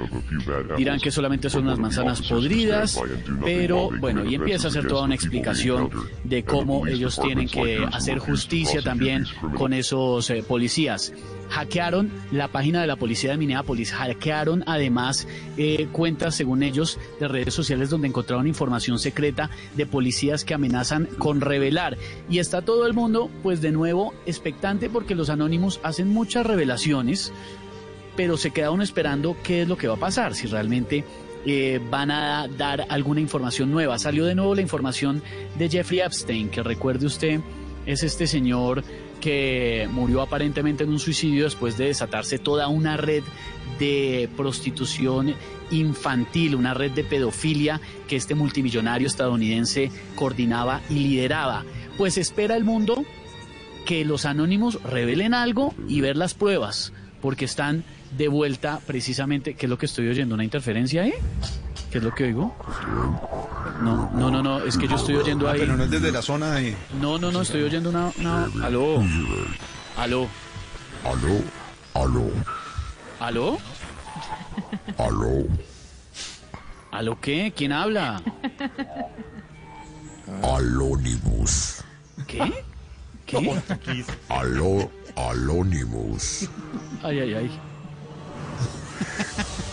[0.77, 3.01] Dirán que solamente son unas manzanas podridas,
[3.43, 5.91] pero bueno, y empieza a hacer toda una explicación
[6.25, 9.25] de cómo ellos tienen que hacer justicia también
[9.57, 11.13] con esos eh, policías.
[11.51, 15.27] Hackearon la página de la policía de Minneapolis, hackearon además
[15.57, 21.07] eh, cuentas, según ellos, de redes sociales donde encontraron información secreta de policías que amenazan
[21.19, 21.97] con revelar.
[22.29, 27.33] Y está todo el mundo, pues de nuevo, expectante porque los anónimos hacen muchas revelaciones,
[28.17, 31.05] pero se queda uno esperando qué es lo que va a pasar, si realmente
[31.45, 33.99] eh, van a dar alguna información nueva.
[33.99, 35.23] Salió de nuevo la información
[35.57, 37.41] de Jeffrey Epstein, que recuerde usted,
[37.87, 38.83] es este señor
[39.21, 43.23] que murió aparentemente en un suicidio después de desatarse toda una red
[43.79, 45.35] de prostitución
[45.71, 51.65] infantil, una red de pedofilia que este multimillonario estadounidense coordinaba y lideraba.
[51.99, 53.05] Pues espera el mundo
[53.85, 57.85] que los anónimos revelen algo y ver las pruebas, porque están
[58.17, 60.35] de vuelta precisamente, ¿qué es lo que estoy oyendo?
[60.35, 61.15] ¿Una interferencia ahí?
[61.97, 62.55] ¿Qué es lo que oigo?
[63.81, 65.61] No, no, no, no, es que yo estoy oyendo Ah, ahí.
[65.61, 66.77] pero no es desde la zona de...
[67.01, 68.13] No, no, no, estoy oyendo una...
[68.19, 68.45] una...
[68.63, 69.03] Aló.
[69.97, 70.29] Aló.
[71.07, 71.41] Aló,
[71.95, 72.31] aló,
[73.19, 73.59] ¿Aló?
[74.99, 75.47] aló,
[76.93, 77.55] ¿Aló qué?
[77.57, 78.21] ¿Quién habla?
[80.43, 81.83] Alónimos.
[82.27, 82.63] ¿Qué?
[83.25, 83.65] ¿Qué?
[84.29, 86.47] Aló, Alónimos.
[87.03, 87.61] Ay, ay, ay.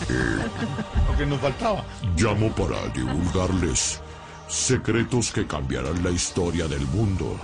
[0.08, 1.84] Lo que nos faltaba.
[2.16, 4.00] Llamo para divulgarles
[4.48, 7.38] secretos que cambiarán la historia del mundo.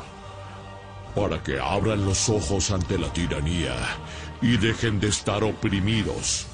[1.14, 3.74] Para que abran los ojos ante la tiranía
[4.42, 6.46] y dejen de estar oprimidos.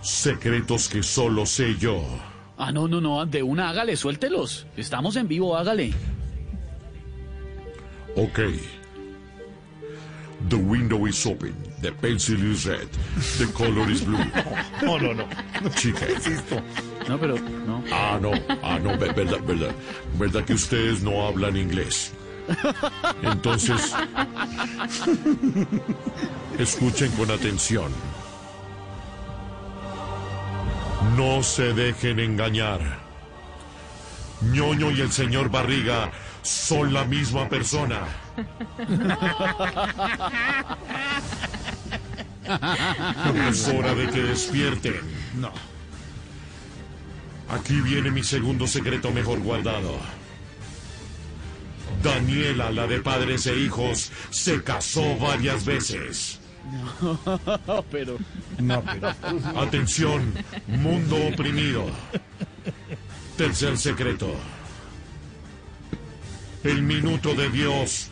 [0.00, 2.02] Secretos que solo sé yo.
[2.56, 4.66] Ah, no, no, no, de una hágale, suéltelos.
[4.76, 5.92] Estamos en vivo, hágale.
[8.16, 8.40] Ok.
[10.48, 11.67] The window is open.
[11.80, 12.88] The pencil is red.
[13.38, 14.18] The color is blue.
[14.82, 15.28] No, no, no.
[15.76, 16.06] Chica.
[17.08, 17.82] No, pero no.
[17.90, 18.32] Ah, no.
[18.62, 19.74] Ah, no, ve- verdad, verdad.
[20.18, 22.12] Verdad que ustedes no hablan inglés.
[23.22, 23.94] Entonces,
[26.58, 27.90] escuchen con atención.
[31.16, 32.80] No se dejen engañar.
[34.42, 36.10] Ñoño y el señor Barriga
[36.42, 38.00] son la misma persona.
[43.48, 45.00] Es hora de que despierten.
[45.36, 45.52] No.
[47.48, 49.98] Aquí viene mi segundo secreto mejor guardado.
[52.02, 56.40] Daniela, la de padres e hijos, se casó varias veces.
[57.90, 58.18] pero.
[58.58, 59.14] No, pero.
[59.58, 60.34] Atención,
[60.66, 61.86] mundo oprimido.
[63.36, 64.34] Tercer secreto.
[66.64, 68.07] El minuto de Dios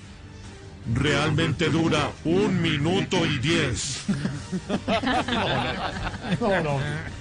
[0.95, 4.05] realmente dura un minuto y diez.
[6.41, 6.79] No, no,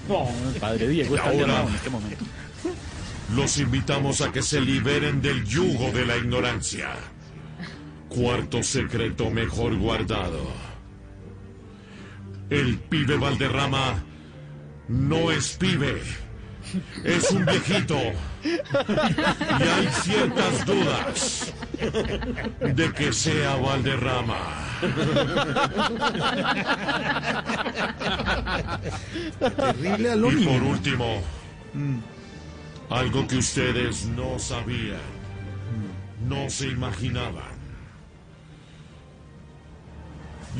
[0.07, 0.27] no.
[0.53, 2.25] El padre Diego está ahora- llamado en este momento.
[3.35, 6.91] Los invitamos a que se liberen del yugo de la ignorancia.
[8.07, 10.53] Cuarto secreto mejor guardado.
[12.49, 14.03] El pibe Valderrama
[14.87, 16.01] no es pibe.
[17.03, 17.97] Es un viejito.
[18.43, 21.53] Y hay ciertas dudas
[22.61, 24.39] de que sea Valderrama.
[29.39, 31.21] Terrible Y por último,
[32.89, 34.99] algo que ustedes no sabían,
[36.27, 37.55] no se imaginaban.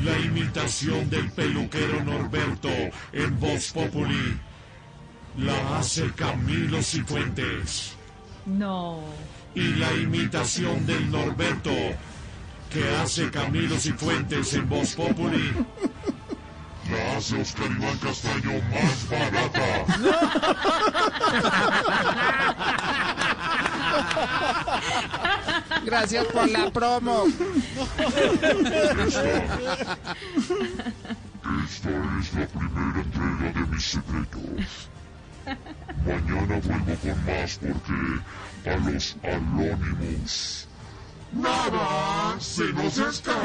[0.04, 2.68] La imitación del peluquero Norberto
[3.12, 4.38] en Voz Populi
[5.38, 7.96] la hace Camilo Cifuentes.
[8.44, 9.00] No.
[9.56, 11.72] Y la imitación del Norberto
[12.70, 15.50] que hace Camilo Cifuentes en Voz Populi
[16.90, 19.86] la hace Oscar Iván Castaño más barata.
[25.86, 27.24] Gracias por la promo.
[31.64, 31.90] Esta
[32.20, 34.90] es la primera entrega de mis secretos.
[36.04, 38.20] Mañana vuelvo con más porque
[38.66, 40.66] a los anónimos
[41.32, 43.40] nada se nos escapa.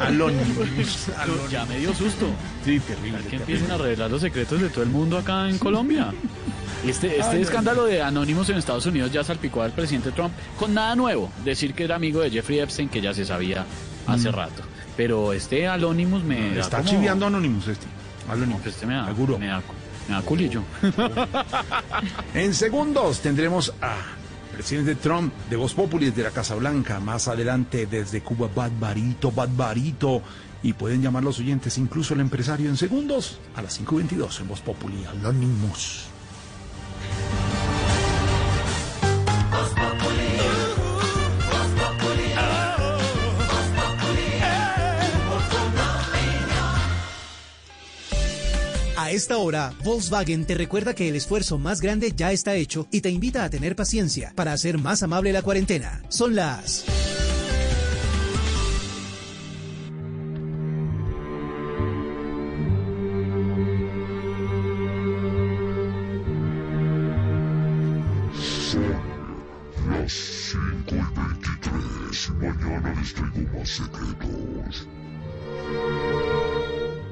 [0.00, 1.08] Alónimos.
[1.50, 2.26] Ya me dio susto.
[2.64, 3.20] Sí, terrible.
[3.28, 6.12] Que empiecen a revelar los secretos de todo el mundo acá en Colombia.
[6.86, 7.42] Este, este Ay, no.
[7.42, 11.30] escándalo de Anonymous en Estados Unidos ya salpicó al presidente Trump con nada nuevo.
[11.44, 13.66] Decir que era amigo de Jeffrey Epstein, que ya se sabía
[14.06, 14.62] hace rato.
[14.98, 17.86] Pero este Anonymous me da Está como- chiviando Anonymous este.
[18.28, 18.66] Anonymous.
[18.66, 19.38] Este me da, Seguro.
[19.38, 19.62] me da,
[20.08, 20.62] me da culillo.
[22.34, 23.94] En segundos tendremos a
[24.52, 26.98] presidente Trump de Voz Populi desde la Casa Blanca.
[27.00, 30.20] Más adelante desde Cuba, Badbarito, Badbarito.
[30.62, 34.60] Y pueden llamar los oyentes, incluso el empresario, en segundos a las 5.22 en Voz
[34.60, 35.04] Populi.
[35.06, 36.06] Anonymous.
[49.08, 53.00] A esta hora, Volkswagen te recuerda que el esfuerzo más grande ya está hecho y
[53.00, 56.02] te invita a tener paciencia para hacer más amable la cuarentena.
[56.10, 56.84] Son las...
[69.88, 71.00] Las 5 y
[72.10, 72.30] 23.
[72.42, 74.86] Mañana les traigo más secretos.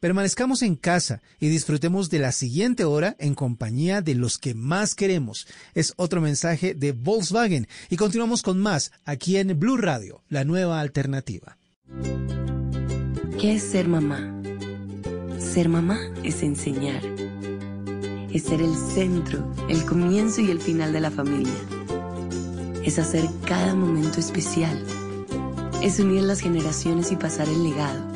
[0.00, 4.94] permanezcamos en casa y disfrutemos de la siguiente hora en compañía de los que más
[4.94, 5.46] queremos.
[5.74, 10.80] Es otro mensaje de Volkswagen y continuamos con más aquí en Blue Radio, la nueva
[10.80, 11.58] alternativa.
[13.40, 14.42] ¿Qué es ser mamá?
[15.38, 17.02] Ser mamá es enseñar.
[18.32, 21.52] Es ser el centro, el comienzo y el final de la familia.
[22.82, 24.82] Es hacer cada momento especial.
[25.82, 28.15] Es unir las generaciones y pasar el legado.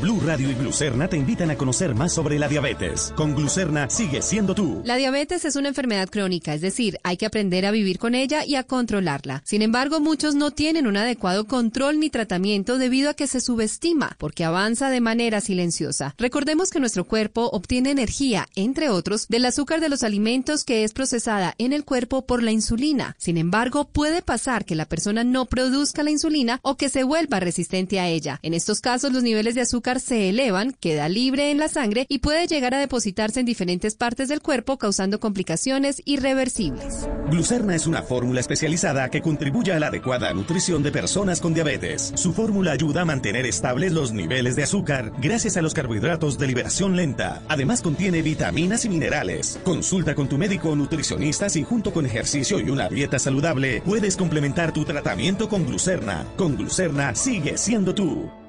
[0.00, 3.12] Blue Radio y Glucerna te invitan a conocer más sobre la diabetes.
[3.16, 4.82] Con Glucerna sigue siendo tú.
[4.84, 8.44] La diabetes es una enfermedad crónica, es decir, hay que aprender a vivir con ella
[8.44, 9.42] y a controlarla.
[9.46, 14.16] Sin embargo, muchos no tienen un adecuado control ni tratamiento debido a que se subestima,
[14.18, 16.14] porque avanza de manera silenciosa.
[16.18, 20.92] Recordemos que nuestro cuerpo obtiene energía, entre otros, del azúcar de los alimentos que es
[20.92, 23.16] procesada en el cuerpo por la insulina.
[23.18, 27.40] Sin embargo, puede pasar que la persona no produzca la insulina o que se vuelva
[27.40, 28.40] resistente a ella.
[28.42, 32.18] En estos casos, los niveles de azúcar se elevan, queda libre en la sangre y
[32.18, 37.06] puede llegar a depositarse en diferentes partes del cuerpo causando complicaciones irreversibles.
[37.30, 42.12] Glucerna es una fórmula especializada que contribuye a la adecuada nutrición de personas con diabetes.
[42.16, 46.46] Su fórmula ayuda a mantener estables los niveles de azúcar gracias a los carbohidratos de
[46.46, 47.42] liberación lenta.
[47.48, 49.60] Además contiene vitaminas y minerales.
[49.64, 54.16] Consulta con tu médico o nutricionista si junto con ejercicio y una dieta saludable puedes
[54.16, 56.24] complementar tu tratamiento con Glucerna.
[56.36, 58.43] Con Glucerna sigue siendo tú.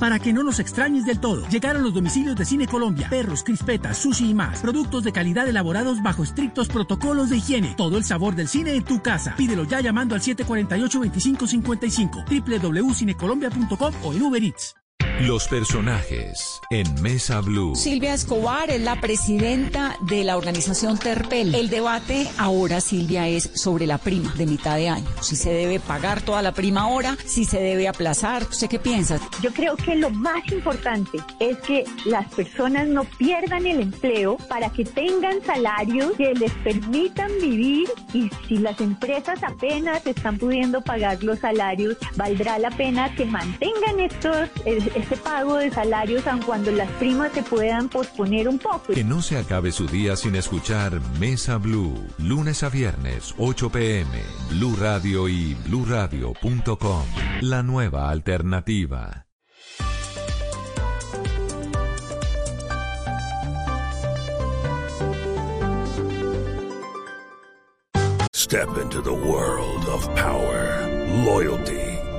[0.00, 3.98] Para que no nos extrañes del todo, llegaron los domicilios de Cine Colombia, perros, crispetas,
[3.98, 4.60] sushi y más.
[4.60, 7.74] Productos de calidad elaborados bajo estrictos protocolos de higiene.
[7.76, 9.34] Todo el sabor del cine en tu casa.
[9.36, 14.74] Pídelo ya llamando al 748-2555, www.cinecolombia.com o en Uber Eats.
[15.20, 17.74] Los personajes en Mesa Blue.
[17.74, 21.56] Silvia Escobar es la presidenta de la organización Terpel.
[21.56, 25.06] El debate ahora, Silvia, es sobre la prima de mitad de año.
[25.20, 28.44] Si se debe pagar toda la prima ahora, si se debe aplazar.
[28.44, 29.18] ¿Usted qué piensa?
[29.42, 34.70] Yo creo que lo más importante es que las personas no pierdan el empleo para
[34.70, 41.24] que tengan salarios que les permitan vivir y si las empresas apenas están pudiendo pagar
[41.24, 44.48] los salarios, valdrá la pena que mantengan estos
[45.10, 48.92] este pago de salarios aun cuando las primas se puedan posponer un poco.
[48.92, 54.22] Que no se acabe su día sin escuchar Mesa Blue, lunes a viernes, 8 pm,
[54.50, 57.04] Blue Radio y bluradio.com.
[57.40, 59.24] La nueva alternativa.
[68.34, 70.86] Step into the world of power,
[71.24, 71.87] loyalty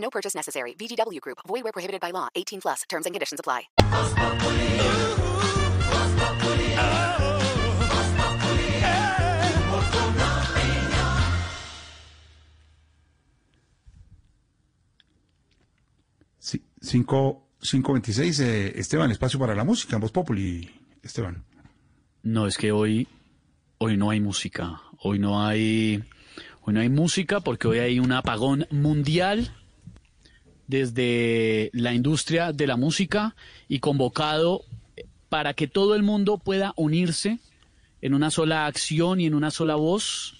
[0.00, 0.74] No purchase necessary.
[0.74, 1.38] VGW Group.
[1.46, 2.28] Void where prohibited by law.
[2.34, 2.82] 18 plus.
[2.88, 3.68] Terms and conditions apply.
[16.38, 20.70] Sí, 526, eh, Esteban, espacio para la música, Voz Populi,
[21.02, 21.44] Esteban.
[22.22, 23.06] No, es que hoy,
[23.78, 24.80] hoy no hay música.
[24.98, 26.02] Hoy no hay,
[26.62, 29.52] hoy no hay música porque hoy hay un apagón mundial
[30.70, 33.34] desde la industria de la música
[33.68, 34.62] y convocado
[35.28, 37.40] para que todo el mundo pueda unirse
[38.00, 40.36] en una sola acción y en una sola voz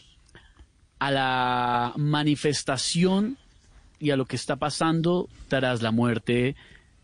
[1.00, 3.38] a la manifestación
[3.98, 6.54] y a lo que está pasando tras la muerte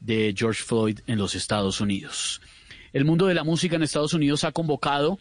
[0.01, 2.40] de George Floyd en los Estados Unidos.
[2.93, 5.19] El mundo de la música en Estados Unidos ha convocado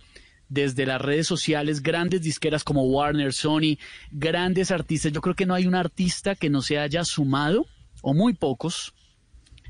[0.48, 3.80] desde las redes sociales grandes disqueras como Warner, Sony,
[4.12, 5.12] grandes artistas.
[5.12, 7.66] Yo creo que no hay un artista que no se haya sumado,
[8.06, 8.94] o muy pocos,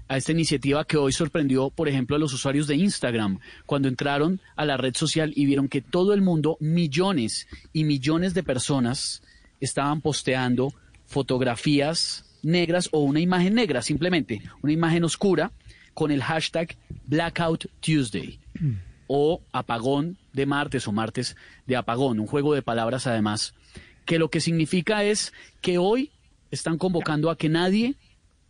[0.10, 4.42] a esta iniciativa que hoy sorprendió, por ejemplo, a los usuarios de Instagram, cuando entraron
[4.58, 9.24] a la red social y vieron que todo el mundo, millones y millones de personas,
[9.62, 10.74] estaban posteando
[11.06, 15.54] fotografías negras o una imagen negra, simplemente, una imagen oscura,
[15.94, 16.76] con el hashtag
[17.08, 18.38] Blackout Tuesday
[19.08, 21.38] o apagón de martes o martes
[21.68, 23.54] de apagón, un juego de palabras además,
[24.04, 25.32] que lo que significa es
[25.62, 26.12] que hoy
[26.52, 27.96] están convocando a que nadie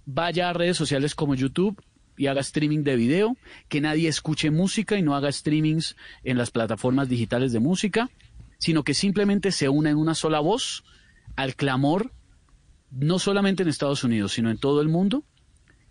[0.05, 1.81] vaya a redes sociales como YouTube
[2.17, 3.37] y haga streaming de video,
[3.67, 8.09] que nadie escuche música y no haga streamings en las plataformas digitales de música,
[8.57, 10.83] sino que simplemente se una en una sola voz
[11.35, 12.11] al clamor,
[12.91, 15.23] no solamente en Estados Unidos, sino en todo el mundo,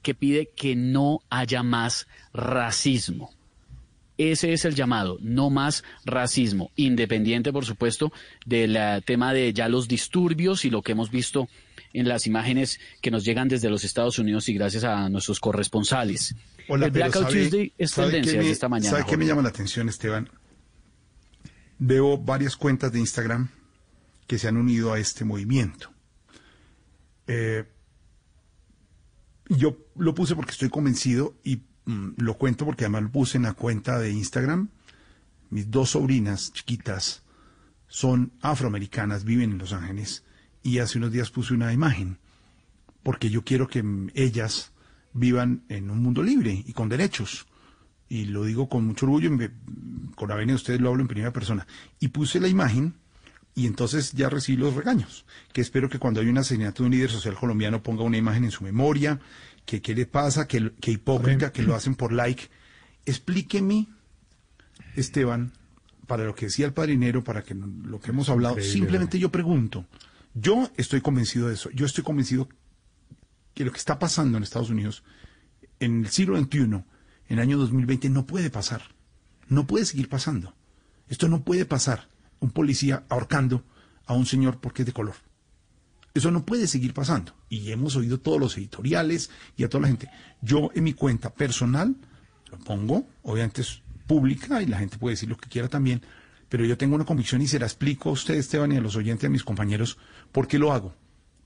[0.03, 3.31] que pide que no haya más racismo.
[4.17, 8.13] Ese es el llamado, no más racismo, independiente, por supuesto,
[8.47, 11.49] del eh, tema de ya los disturbios y lo que hemos visto
[11.95, 16.35] en las imágenes que nos llegan desde los Estados Unidos y gracias a nuestros corresponsales.
[16.69, 18.91] Hola, el Blackout ¿sabe- Tuesday es tendencia me- esta mañana.
[18.99, 20.29] ¿Sabe qué me llama la atención, Esteban?
[21.79, 23.49] Veo varias cuentas de Instagram
[24.27, 25.91] que se han unido a este movimiento.
[27.27, 27.65] Eh,
[29.49, 33.43] yo lo puse porque estoy convencido y mm, lo cuento porque además lo puse en
[33.45, 34.69] la cuenta de Instagram.
[35.51, 37.23] Mis dos sobrinas chiquitas
[37.87, 40.25] son afroamericanas, viven en Los Ángeles
[40.65, 42.19] y hace unos días puse una imagen
[43.05, 43.85] porque yo quiero que
[44.15, 44.73] ellas
[45.13, 47.47] vivan en un mundo libre y con derechos.
[48.09, 49.51] Y lo digo con mucho orgullo, me-
[50.17, 51.67] con la venia de ustedes lo hablo en primera persona.
[52.01, 52.95] Y puse la imagen
[53.55, 56.93] y entonces ya recibí los regaños, que espero que cuando hay un asesinato de un
[56.95, 59.21] líder social colombiano ponga una imagen en su memoria,
[59.65, 62.49] que qué le pasa, que, que hipócrita, que lo hacen por like.
[63.07, 63.87] Explíqueme,
[64.97, 65.53] Esteban,
[66.07, 69.31] para lo que decía el padrinero, para que lo que hemos hablado, Increíble, simplemente yo
[69.31, 69.87] pregunto,
[70.35, 72.49] yo estoy convencido de eso, yo estoy convencido
[73.55, 75.05] que lo que está pasando en Estados Unidos
[75.81, 76.85] en el siglo XXI, en
[77.29, 78.83] el año 2020, no puede pasar.
[79.49, 80.55] No puede seguir pasando.
[81.09, 82.09] Esto no puede pasar.
[82.41, 83.65] Un policía ahorcando
[84.07, 85.15] a un señor porque es de color.
[86.15, 87.35] Eso no puede seguir pasando.
[87.49, 90.11] Y hemos oído todos los editoriales y a toda la gente.
[90.41, 91.97] Yo en mi cuenta personal
[92.51, 96.03] lo pongo, obviamente es pública y la gente puede decir lo que quiera también,
[96.49, 98.97] pero yo tengo una convicción y se la explico a usted, Esteban, y a los
[98.97, 99.99] oyentes, a mis compañeros,
[100.35, 100.93] por qué lo hago.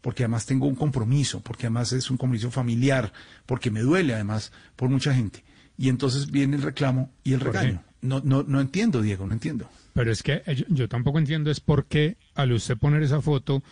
[0.01, 3.13] Porque además tengo un compromiso, porque además es un compromiso familiar,
[3.47, 5.45] porque me duele además por mucha gente.
[5.77, 7.83] Y entonces viene el reclamo y el regaño.
[8.01, 9.69] No, no, no entiendo, Diego, no entiendo.
[9.93, 13.21] Pero es que eh, yo, yo tampoco entiendo es por qué al usted poner esa
[13.21, 13.63] foto,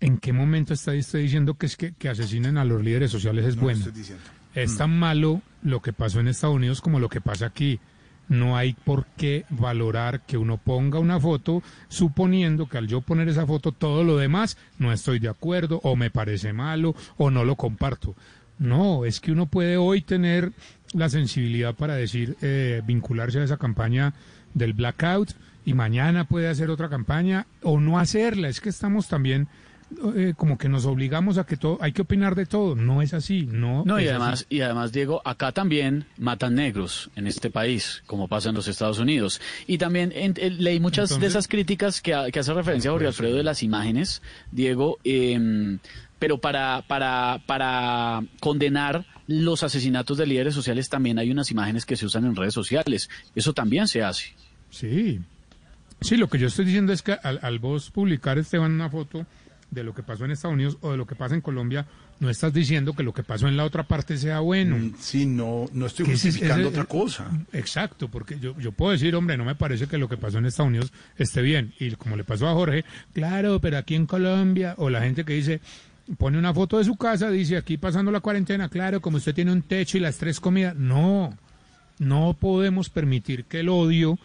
[0.00, 3.44] ¿en qué momento está usted diciendo que es que, que asesinen a los líderes sociales
[3.44, 3.78] es No, bueno?
[3.78, 4.24] estoy diciendo.
[4.54, 4.78] Es Mm.
[4.78, 7.78] tan malo lo que pasó en Estados Unidos como lo que pasa aquí.
[8.28, 13.28] No hay por qué valorar que uno ponga una foto suponiendo que al yo poner
[13.28, 17.44] esa foto todo lo demás no estoy de acuerdo o me parece malo o no
[17.44, 18.14] lo comparto.
[18.58, 20.52] No, es que uno puede hoy tener
[20.92, 24.14] la sensibilidad para decir, eh, vincularse a esa campaña
[24.54, 25.32] del blackout
[25.64, 28.48] y mañana puede hacer otra campaña o no hacerla.
[28.48, 29.48] Es que estamos también
[30.16, 32.74] eh, como que nos obligamos a que todo, hay que opinar de todo.
[32.74, 33.84] No es así, no.
[33.86, 34.46] No, y además, así.
[34.56, 38.98] y además, Diego, acá también matan negros en este país, como pasa en los Estados
[38.98, 39.40] Unidos.
[39.66, 43.06] Y también en- eh, leí muchas de esas críticas que, ha- que hace referencia Jorge
[43.06, 45.78] Alfredo de las imágenes, Diego, em,
[46.18, 51.96] pero para, para, para condenar los asesinatos de líderes sociales también hay unas imágenes que
[51.96, 53.08] se usan en redes sociales.
[53.34, 54.34] Eso también se hace.
[54.70, 55.20] Sí.
[56.00, 59.26] Sí, lo que yo estoy diciendo es que al, al vos publicar, Esteban, una foto
[59.70, 61.86] de lo que pasó en Estados Unidos o de lo que pasa en Colombia,
[62.20, 64.78] no estás diciendo que lo que pasó en la otra parte sea bueno.
[64.78, 67.30] Mm, Sí, no, no estoy justificando otra cosa.
[67.52, 70.46] Exacto, porque yo, yo puedo decir, hombre, no me parece que lo que pasó en
[70.46, 71.74] Estados Unidos esté bien.
[71.78, 75.34] Y como le pasó a Jorge, claro, pero aquí en Colombia, o la gente que
[75.34, 75.60] dice,
[76.16, 79.52] pone una foto de su casa, dice, aquí pasando la cuarentena, claro, como usted tiene
[79.52, 80.74] un techo y las tres comidas.
[80.76, 81.36] No,
[81.98, 84.18] no podemos permitir que el odio,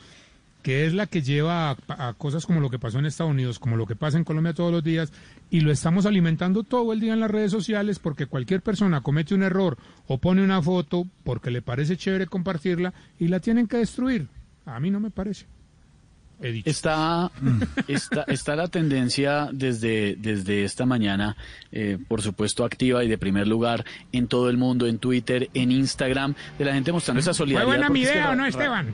[0.61, 3.59] que es la que lleva a, a cosas como lo que pasó en Estados Unidos,
[3.59, 5.11] como lo que pasa en Colombia todos los días,
[5.49, 9.35] y lo estamos alimentando todo el día en las redes sociales porque cualquier persona comete
[9.35, 9.77] un error
[10.07, 14.27] o pone una foto porque le parece chévere compartirla y la tienen que destruir.
[14.65, 15.45] A mí no me parece.
[16.43, 16.69] He dicho.
[16.69, 17.31] Está,
[17.87, 21.35] está, está la tendencia desde, desde esta mañana,
[21.71, 25.71] eh, por supuesto activa y de primer lugar en todo el mundo, en Twitter, en
[25.71, 27.67] Instagram, de la gente mostrando esa ¿Fue solidaridad.
[27.67, 28.93] buena mi porque es que idea no, Esteban?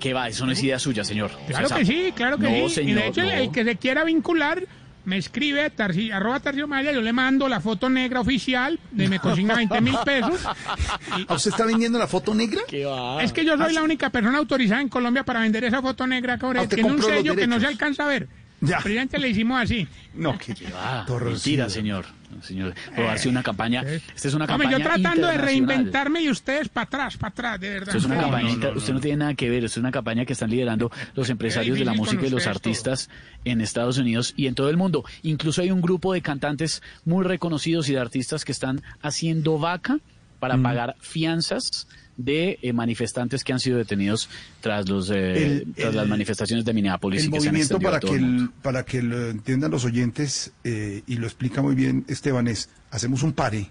[0.00, 0.28] ¿Qué va?
[0.28, 1.30] Eso no es idea suya, señor.
[1.46, 2.74] Claro que sí, claro que No, sí.
[2.76, 3.32] señor, y de hecho, el- no.
[3.34, 4.64] el que se quiera vincular,
[5.04, 9.08] me escribe a Tarci, arroba Tarcio Maya, yo le mando la foto negra oficial, de
[9.08, 10.40] me consigna 20 mil pesos.
[11.28, 12.62] ¿A usted está vendiendo la foto negra?
[12.68, 13.22] ¿Qué va?
[13.22, 16.38] Es que yo soy la única persona autorizada en Colombia para vender esa foto negra,
[16.38, 16.58] cabrón.
[16.60, 18.28] Ah, usted Tiene un sello que no se alcanza a ver.
[18.60, 18.78] Ya.
[18.84, 19.88] Le hicimos así.
[20.14, 21.30] No, que Ah, Torcido.
[21.32, 22.04] mentira, señor.
[22.42, 23.82] Señor, robarse una campaña.
[23.82, 27.60] Esta es una Hombre, campaña yo tratando de reinventarme y ustedes para atrás, para atrás,
[27.60, 27.88] de verdad.
[27.88, 28.78] Esto es una No, campaña, no, inter- no, no.
[28.78, 31.76] usted no tiene nada que ver, esto es una campaña que están liderando los empresarios
[31.78, 33.10] de la música y los artistas
[33.44, 35.04] en Estados Unidos y en todo el mundo.
[35.22, 39.98] Incluso hay un grupo de cantantes muy reconocidos y de artistas que están haciendo vaca
[40.38, 40.62] para Mm.
[40.62, 41.88] pagar fianzas
[42.24, 44.28] de eh, manifestantes que han sido detenidos
[44.60, 47.54] tras los eh, El- tras el- las manifestaciones de Minneapolis El y que se han
[47.54, 51.74] movimiento para que, el para que lo entiendan los oyentes, eh, y lo explica muy
[51.74, 53.70] bien Esteban, es hacemos un pare,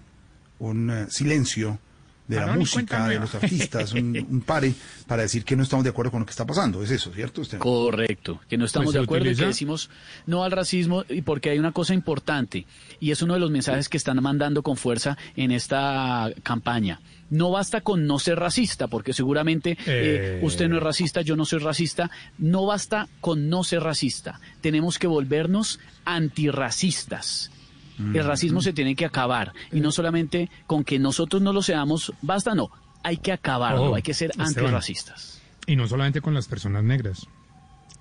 [0.58, 1.78] un eh, silencio
[2.30, 4.72] de la y música, de los artistas, un, un pare
[5.06, 6.82] para decir que no estamos de acuerdo con lo que está pasando.
[6.82, 7.60] Es eso, ¿cierto, Esteban?
[7.60, 9.90] Correcto, que no estamos Pues de acuerdo y que decimos
[10.26, 12.66] no al racismo y porque hay una cosa importante
[13.00, 17.00] y es uno de los mensajes que están mandando con fuerza en esta campaña.
[17.30, 20.40] No basta con no ser racista, porque seguramente eh, Eh.
[20.42, 22.10] usted no es racista, yo no soy racista.
[22.38, 24.40] No basta con no ser racista.
[24.60, 27.50] Tenemos que volvernos antirracistas.
[28.14, 32.12] El racismo se tiene que acabar y no solamente con que nosotros no lo seamos,
[32.22, 32.70] basta no,
[33.02, 35.40] hay que acabarlo, hay que ser antirracistas.
[35.66, 37.28] Y no solamente con las personas negras.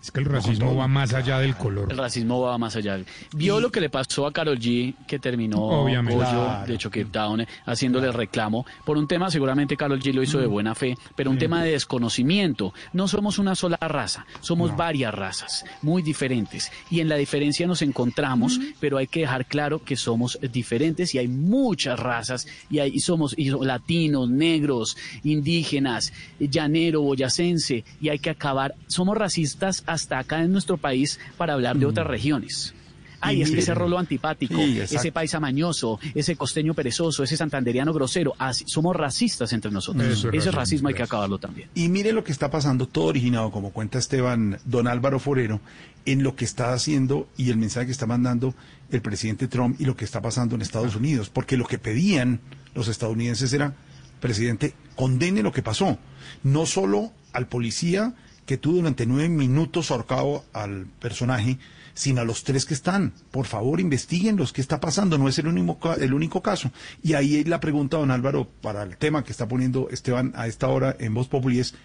[0.01, 1.91] Es que el racismo va más allá del color.
[1.91, 2.99] El racismo va más allá.
[3.35, 6.15] Vio lo que le pasó a Carol G, que terminó Obviamente.
[6.23, 6.67] Pollo Claro.
[6.71, 10.47] de Choque Town, eh, haciéndole reclamo por un tema, seguramente Carol G lo hizo de
[10.47, 12.73] buena fe, pero un tema de desconocimiento.
[12.93, 16.71] No somos una sola raza, somos varias razas, muy diferentes.
[16.89, 21.17] Y en la diferencia nos encontramos, pero hay que dejar claro que somos diferentes y
[21.17, 28.09] hay muchas razas, y, hay, y somos y so- latinos, negros, indígenas, llanero, boyacense, y
[28.09, 28.75] hay que acabar.
[28.87, 32.73] Somos racistas hasta acá en nuestro país para hablar de otras regiones.
[33.21, 37.91] Ay, es que ese rolo antipático, Sí, ese paisa mañoso, ese costeño perezoso, ese santanderiano
[37.91, 40.05] grosero, así- somos racistas entre nosotros.
[40.07, 41.69] Eso ese racismo, hay que acabarlo también.
[41.75, 45.59] Y mire lo que está pasando, todo originado, como cuenta Esteban, don Álvaro Forero,
[46.05, 48.55] en lo que está haciendo y el mensaje que está mandando
[48.89, 51.29] el presidente Trump y lo que está pasando en Estados Unidos.
[51.29, 52.39] Porque lo que pedían
[52.73, 53.75] los estadounidenses era,
[54.21, 55.97] presidente, condene lo que pasó.
[56.43, 58.13] No solo al policía
[58.49, 61.59] que tuvo durante nueve minutos ahorcado al personaje,
[61.93, 63.13] sino a los tres que están.
[63.29, 65.19] Por favor, investiguen los que está pasando.
[65.19, 66.71] No es el único, el único caso.
[67.03, 70.67] Y ahí la pregunta, don Álvaro, para el tema que está poniendo Esteban a esta
[70.67, 71.75] hora en Voz Populi es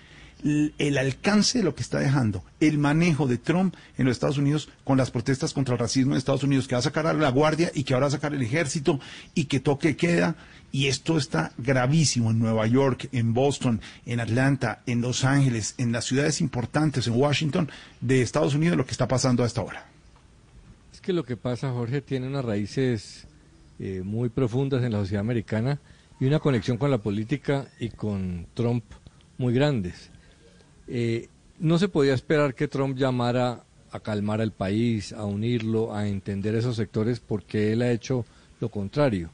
[0.44, 4.68] el alcance de lo que está dejando, el manejo de Trump en los Estados Unidos
[4.84, 7.30] con las protestas contra el racismo en Estados Unidos, que va a sacar a la
[7.30, 9.00] guardia y que ahora va a sacar el ejército
[9.34, 10.36] y que toque queda.
[10.70, 15.92] Y esto está gravísimo en Nueva York, en Boston, en Atlanta, en Los Ángeles, en
[15.92, 19.86] las ciudades importantes, en Washington, de Estados Unidos, lo que está pasando a esta hora.
[20.92, 23.26] Es que lo que pasa, Jorge, tiene unas raíces
[23.78, 25.78] eh, muy profundas en la sociedad americana
[26.20, 28.84] y una conexión con la política y con Trump
[29.38, 30.10] muy grandes.
[30.88, 31.28] Eh,
[31.58, 36.54] no se podía esperar que Trump llamara a calmar al país, a unirlo, a entender
[36.56, 38.26] esos sectores, porque él ha hecho
[38.60, 39.30] lo contrario.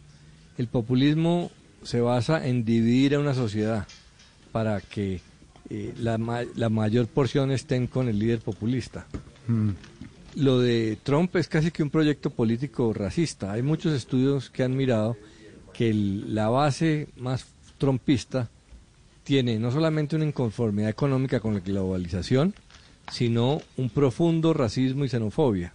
[0.58, 1.50] El populismo
[1.82, 3.86] se basa en dividir a una sociedad
[4.52, 5.20] para que
[5.70, 9.06] eh, la, ma- la mayor porción estén con el líder populista.
[10.36, 13.52] Lo de Trump es casi que un proyecto político racista.
[13.52, 15.16] Hay muchos estudios que han mirado
[15.72, 17.46] que el- la base más
[17.78, 18.50] trumpista
[19.24, 22.54] tiene no solamente una inconformidad económica con la globalización,
[23.10, 25.72] sino un profundo racismo y xenofobia.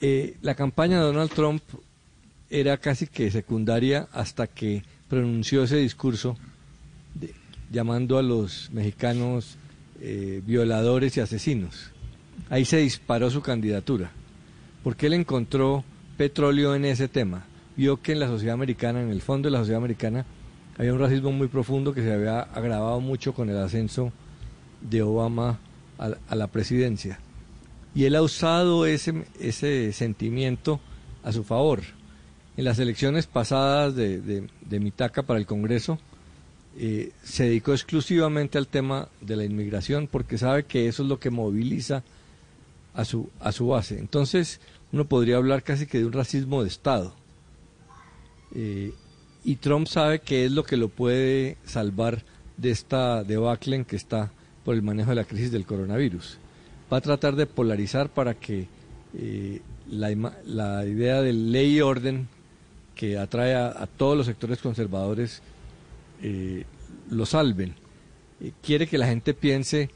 [0.00, 1.62] Eh, la campaña de Donald Trump
[2.50, 6.36] era casi que secundaria hasta que pronunció ese discurso
[7.14, 7.34] de-
[7.70, 9.56] llamando a los mexicanos
[10.00, 11.90] eh, violadores y asesinos.
[12.50, 14.10] Ahí se disparó su candidatura,
[14.82, 15.84] porque él encontró
[16.16, 17.44] petróleo en ese tema.
[17.76, 20.26] Vio que en la sociedad americana, en el fondo de la sociedad americana,
[20.78, 24.12] había un racismo muy profundo que se había agravado mucho con el ascenso
[24.80, 25.58] de Obama
[25.98, 27.18] a, la- presidencia.
[27.94, 30.80] Y él ha usado ese, ese sentimiento
[31.22, 31.80] a su favor.
[32.56, 35.98] En las elecciones pasadas de, de, de Mitaca para el Congreso,
[36.78, 41.20] eh, se dedicó exclusivamente al tema de la inmigración porque sabe que eso es lo
[41.20, 42.02] que moviliza
[42.94, 43.98] a su, a su base.
[43.98, 47.14] Entonces, uno podría hablar casi que de un racismo de Estado.
[48.54, 48.92] Eh,
[49.44, 52.24] y Trump sabe que es lo que lo puede salvar
[52.56, 54.30] de esta debacle en que está
[54.64, 56.38] por el manejo de la crisis del coronavirus.
[56.92, 58.68] Va a tratar de polarizar para que
[59.18, 59.60] eh,
[59.90, 62.28] la, idea de ley y orden
[62.94, 65.42] que atrae a, todos los sectores conservadores
[66.22, 66.64] eh,
[67.10, 67.74] lo salven.
[68.40, 69.90] Eh, quiere que la gente piense,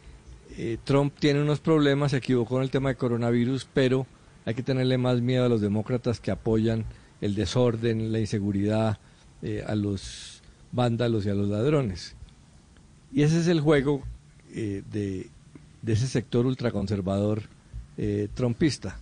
[0.85, 4.07] Trump tiene unos problemas, se equivocó en el tema de coronavirus, pero
[4.47, 6.87] hay que tenerle más miedo a los demócratas que apoyan
[7.21, 8.99] el desorden, la inseguridad,
[9.47, 10.43] eh, a los
[10.73, 12.17] vándalos y a los ladrones.
[13.13, 14.03] Y ese es el juego
[14.53, 15.31] eh, de,
[15.83, 17.43] de ese sector ultraconservador
[17.97, 18.99] eh, trumpista.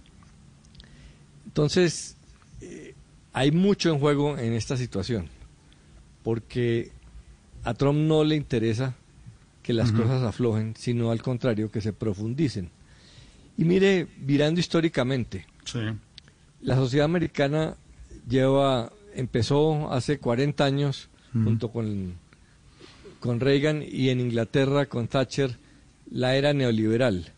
[1.46, 2.18] Entonces,
[3.32, 5.28] hay mucho en juego en esta situación,
[6.22, 6.92] porque
[7.62, 8.94] a Trump no le interesa
[9.62, 12.68] que las cosas aflojen, sino al contrario, que se profundicen.
[13.56, 15.46] Y mire, mirando históricamente,
[16.60, 17.76] la sociedad americana
[18.28, 21.44] lleva, empezó hace 40 años, Ujú.
[21.44, 22.14] junto con,
[23.20, 25.56] con Reagan y en Inglaterra con Thatcher,
[26.10, 27.32] la era neoliberal,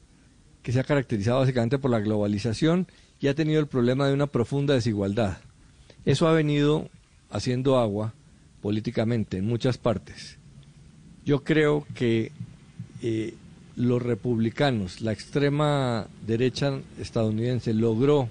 [0.62, 2.86] que se ha caracterizado básicamente por la globalización
[3.20, 5.38] y ha tenido el problema de una profunda desigualdad.
[6.04, 6.88] Eso ha venido
[7.30, 8.12] haciendo agua
[8.60, 10.38] políticamente en muchas partes.
[11.24, 12.32] Yo creo que
[13.02, 13.34] eh,
[13.76, 18.28] los republicanos, la extrema derecha estadounidense, logró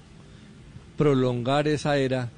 [0.96, 2.30] prolongar esa era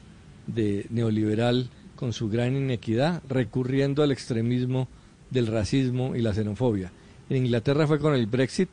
[0.48, 4.88] de neoliberal con su gran inequidad, recurriendo al extremismo
[5.30, 6.90] del racismo y la xenofobia.
[7.28, 8.70] En Inglaterra fue con el Brexit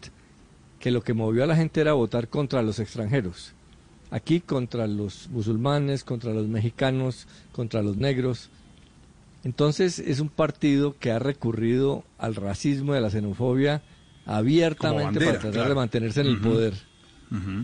[0.80, 3.54] que lo que movió a la gente era votar contra los extranjeros.
[4.12, 8.50] Aquí contra los musulmanes, contra los mexicanos, contra los negros.
[9.44, 13.82] Entonces es un partido que ha recurrido al racismo y a la xenofobia
[14.26, 16.74] abiertamente para tratar de mantenerse en el poder.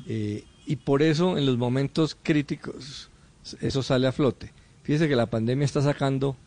[0.08, 3.11] Eh, y por eso en los momentos críticos
[3.62, 4.52] eso sale a flote.
[4.84, 6.38] Fíjese que la pandemia está sacando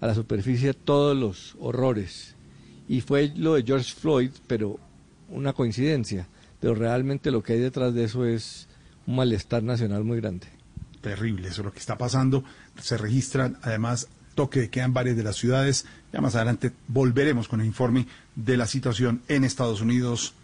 [0.00, 2.34] a la superficie todos los horrores.
[2.88, 4.78] Y fue lo de George Floyd, pero
[5.28, 6.28] una coincidencia.
[6.60, 8.68] Pero realmente lo que hay detrás de eso es
[9.06, 10.46] un malestar nacional muy grande.
[11.00, 12.44] Terrible, eso es lo que está pasando.
[12.80, 15.86] Se registran además toque de queda en varias de las ciudades.
[16.12, 20.34] Ya más adelante volveremos con el informe de la situación en Estados Unidos.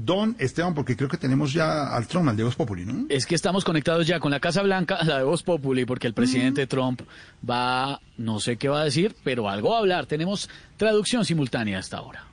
[0.00, 3.06] Don Esteban, porque creo que tenemos ya al Trump, al de Voz Populi, ¿no?
[3.08, 6.14] Es que estamos conectados ya con la Casa Blanca, la de Voz Populi, porque el
[6.14, 7.02] presidente Trump
[7.48, 10.06] va, no sé qué va a decir, pero algo va a hablar.
[10.06, 12.24] Tenemos traducción simultánea hasta ahora.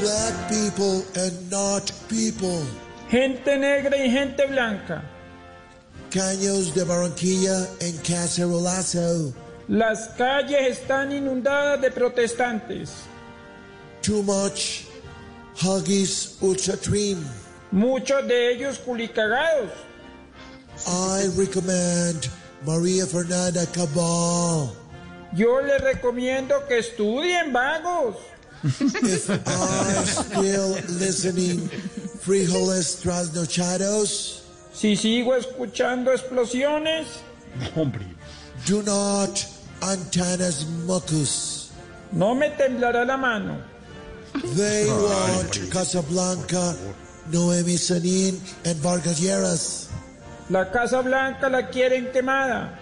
[0.00, 2.64] Black people and not people.
[3.10, 5.02] Gente negra y gente blanca.
[6.10, 9.49] Caños de Barranquilla en Cacerolazo.
[9.70, 12.90] Las calles están inundadas de protestantes.
[14.02, 14.82] Too much
[15.62, 17.24] Huggies Ultra Trim.
[17.70, 19.70] Muchos de ellos culicagados.
[20.88, 22.28] I recommend
[22.66, 24.74] María Fernanda Cabal.
[25.34, 28.16] Yo les recomiendo que estudien vagos.
[28.64, 31.70] If I still listening,
[32.18, 34.42] frijoles trasnochados.
[34.72, 37.06] Si sigo escuchando explosiones.
[37.76, 38.04] Hombre.
[38.66, 39.46] Do not
[39.82, 41.70] antanas mucus.
[42.12, 43.56] No me temblará la mano.
[44.56, 46.76] They want Casablanca,
[47.32, 49.88] Noemi Sanin, and Vargas Lleras.
[50.48, 52.78] La Casa Blanca la quieren quemada.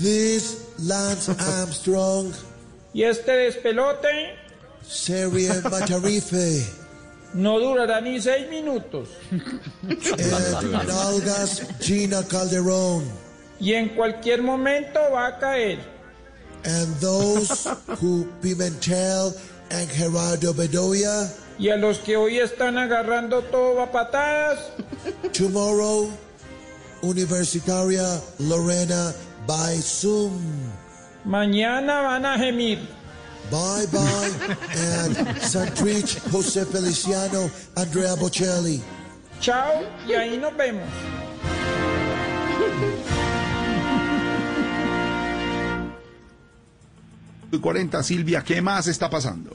[0.00, 2.32] This Lance Armstrong.
[2.92, 4.36] Y este despelote.
[4.82, 6.64] Serien Matarife.
[7.34, 9.08] No durará ni seis minutos.
[9.82, 13.02] And Gina Calderón.
[13.58, 15.93] Y en cualquier momento va a caer.
[16.64, 17.66] And those
[18.00, 19.36] who Pimentel
[19.70, 21.30] and Gerardo Bedoya.
[21.58, 24.58] Y a los que hoy están agarrando todo a patadas.
[25.32, 26.10] Tomorrow,
[27.02, 29.12] Universitaria Lorena
[29.46, 30.40] by Zoom.
[31.24, 32.78] Mañana van a gemir.
[33.50, 38.80] Bye bye and Santrich Jose Feliciano Andrea Bocelli.
[39.40, 40.88] Chao y ahí nos vemos.
[47.60, 49.50] 40, Silvia, ¿qué más está pasando?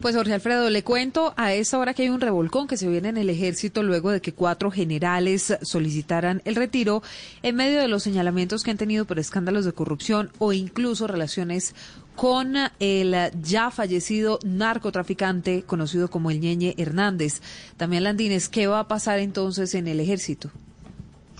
[0.00, 3.08] Pues Jorge Alfredo, le cuento a esta hora que hay un revolcón que se viene
[3.08, 7.02] en el ejército luego de que cuatro generales solicitaran el retiro
[7.42, 11.74] en medio de los señalamientos que han tenido por escándalos de corrupción o incluso relaciones
[12.14, 17.42] con el ya fallecido narcotraficante conocido como el Ñeñe Hernández.
[17.76, 20.52] También Landines, ¿qué va a pasar entonces en el ejército?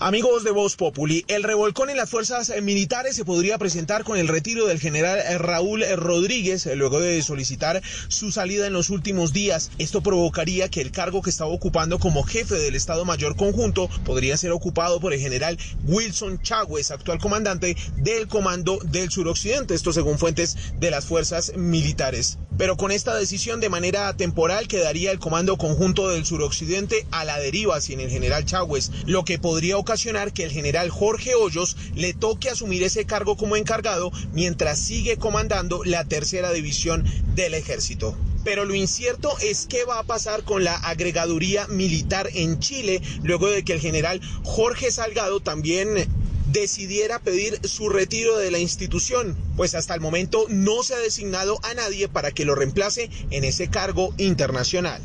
[0.01, 4.29] Amigos de Voz Populi, el revolcón en las fuerzas militares se podría presentar con el
[4.29, 9.71] retiro del general Raúl Rodríguez luego de solicitar su salida en los últimos días.
[9.77, 14.37] Esto provocaría que el cargo que estaba ocupando como jefe del Estado Mayor Conjunto podría
[14.37, 20.17] ser ocupado por el general Wilson Chagüez, actual comandante del Comando del Suroccidente, esto según
[20.17, 22.37] fuentes de las fuerzas militares.
[22.57, 27.39] Pero con esta decisión de manera temporal quedaría el Comando Conjunto del Suroccidente a la
[27.39, 32.13] deriva sin el general Chagüez, lo que podría ocasionar que el general Jorge Hoyos le
[32.13, 37.03] toque asumir ese cargo como encargado mientras sigue comandando la tercera división
[37.33, 38.15] del ejército.
[38.43, 43.47] Pero lo incierto es qué va a pasar con la agregaduría militar en Chile luego
[43.49, 46.07] de que el general Jorge Salgado también
[46.51, 51.59] decidiera pedir su retiro de la institución, pues hasta el momento no se ha designado
[51.63, 55.01] a nadie para que lo reemplace en ese cargo internacional.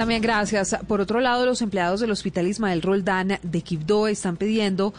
[0.00, 0.74] También gracias.
[0.88, 4.94] Por otro lado, los empleados del Hospital Ismael Roldán de Quibdó están pidiendo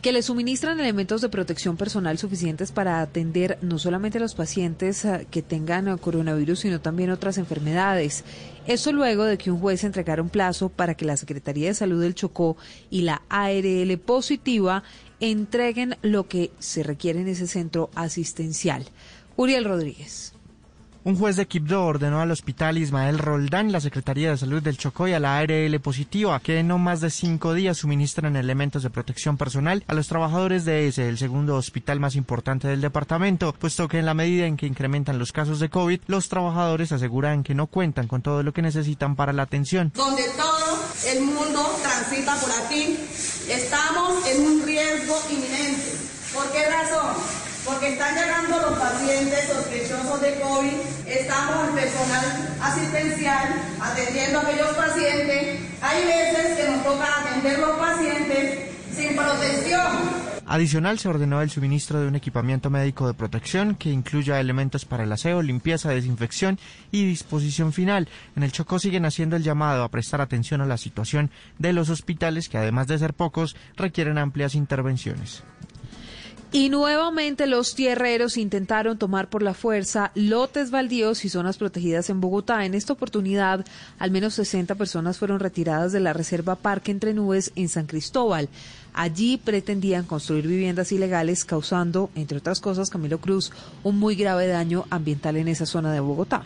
[0.00, 5.04] que le suministran elementos de protección personal suficientes para atender no solamente a los pacientes
[5.04, 8.24] eh, que tengan coronavirus, sino también otras enfermedades.
[8.66, 12.02] Eso luego de que un juez entregara un plazo para que la Secretaría de Salud
[12.02, 12.56] del Chocó
[12.90, 14.82] y la ARL positiva
[15.20, 18.86] entreguen lo que se requiere en ese centro asistencial.
[19.36, 20.31] Uriel Rodríguez.
[21.04, 25.08] Un juez de Quibdó ordenó al hospital Ismael Roldán, la Secretaría de Salud del Chocó
[25.08, 28.90] y a la ARL positiva que en no más de cinco días suministran elementos de
[28.90, 33.88] protección personal a los trabajadores de ese, el segundo hospital más importante del departamento, puesto
[33.88, 37.56] que en la medida en que incrementan los casos de COVID, los trabajadores aseguran que
[37.56, 39.90] no cuentan con todo lo que necesitan para la atención.
[39.96, 40.78] Donde todo
[41.12, 42.96] el mundo transita por aquí,
[43.48, 45.96] estamos en un riesgo inminente.
[46.32, 47.51] ¿Por qué razón?
[47.64, 50.72] Porque están llegando los pacientes sospechosos de COVID,
[51.06, 55.60] estamos el personal asistencial atendiendo a aquellos pacientes.
[55.80, 60.22] Hay veces que nos toca atender los pacientes sin protección
[60.52, 65.04] Adicional, se ordenó el suministro de un equipamiento médico de protección que incluya elementos para
[65.04, 66.58] el aseo, limpieza, desinfección
[66.90, 68.06] y disposición final.
[68.36, 71.88] En el Chocó siguen haciendo el llamado a prestar atención a la situación de los
[71.88, 75.42] hospitales que, además de ser pocos, requieren amplias intervenciones.
[76.54, 82.20] Y nuevamente los tierreros intentaron tomar por la fuerza lotes baldíos y zonas protegidas en
[82.20, 82.66] Bogotá.
[82.66, 83.64] En esta oportunidad,
[83.98, 88.50] al menos 60 personas fueron retiradas de la Reserva Parque Entre Nubes en San Cristóbal.
[88.92, 93.50] Allí pretendían construir viviendas ilegales, causando, entre otras cosas, Camilo Cruz,
[93.82, 96.44] un muy grave daño ambiental en esa zona de Bogotá.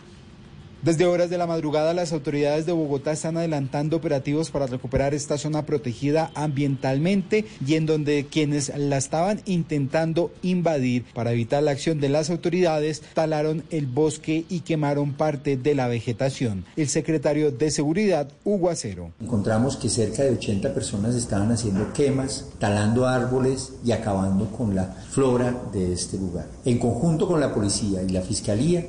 [0.83, 5.39] Desde horas de la madrugada, las autoridades de Bogotá están adelantando operativos para recuperar esta
[5.39, 11.99] zona protegida ambientalmente y en donde quienes la estaban intentando invadir para evitar la acción
[11.99, 16.63] de las autoridades talaron el bosque y quemaron parte de la vegetación.
[16.75, 19.11] El secretario de Seguridad, Hugo Acero.
[19.19, 24.95] Encontramos que cerca de 80 personas estaban haciendo quemas, talando árboles y acabando con la
[25.09, 26.45] flora de este lugar.
[26.65, 28.85] En conjunto con la policía y la fiscalía,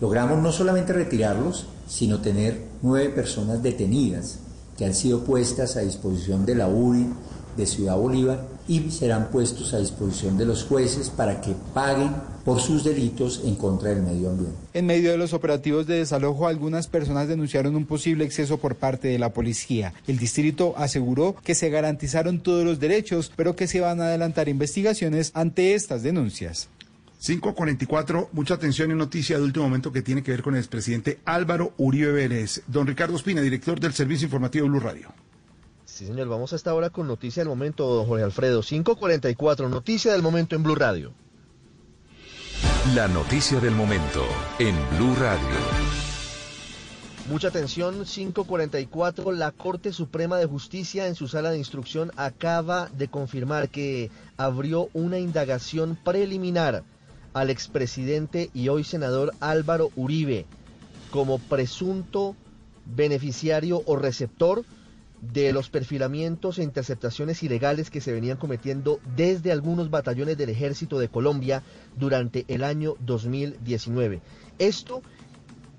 [0.00, 4.38] Logramos no solamente retirarlos, sino tener nueve personas detenidas
[4.76, 7.06] que han sido puestas a disposición de la URI
[7.56, 12.10] de Ciudad Bolívar y serán puestos a disposición de los jueces para que paguen
[12.44, 14.56] por sus delitos en contra del medio ambiente.
[14.72, 19.08] En medio de los operativos de desalojo, algunas personas denunciaron un posible exceso por parte
[19.08, 19.94] de la policía.
[20.06, 24.48] El distrito aseguró que se garantizaron todos los derechos, pero que se van a adelantar
[24.48, 26.68] investigaciones ante estas denuncias.
[27.24, 31.20] 544, mucha atención y noticia de último momento que tiene que ver con el expresidente
[31.24, 32.62] Álvaro Uribe Vélez.
[32.66, 35.10] Don Ricardo Espina, director del Servicio Informativo Blue Radio.
[35.86, 38.60] Sí, señor, vamos hasta ahora con noticia del momento, don Jorge Alfredo.
[38.60, 41.14] 544, noticia del momento en Blue Radio.
[42.94, 44.22] La noticia del momento
[44.58, 45.48] en Blue Radio.
[47.30, 53.08] Mucha atención, 544, la Corte Suprema de Justicia en su sala de instrucción acaba de
[53.08, 56.84] confirmar que abrió una indagación preliminar
[57.34, 60.46] al expresidente y hoy senador Álvaro Uribe
[61.10, 62.34] como presunto
[62.86, 64.64] beneficiario o receptor
[65.20, 70.98] de los perfilamientos e interceptaciones ilegales que se venían cometiendo desde algunos batallones del ejército
[70.98, 71.62] de Colombia
[71.96, 74.20] durante el año 2019.
[74.58, 75.02] Esto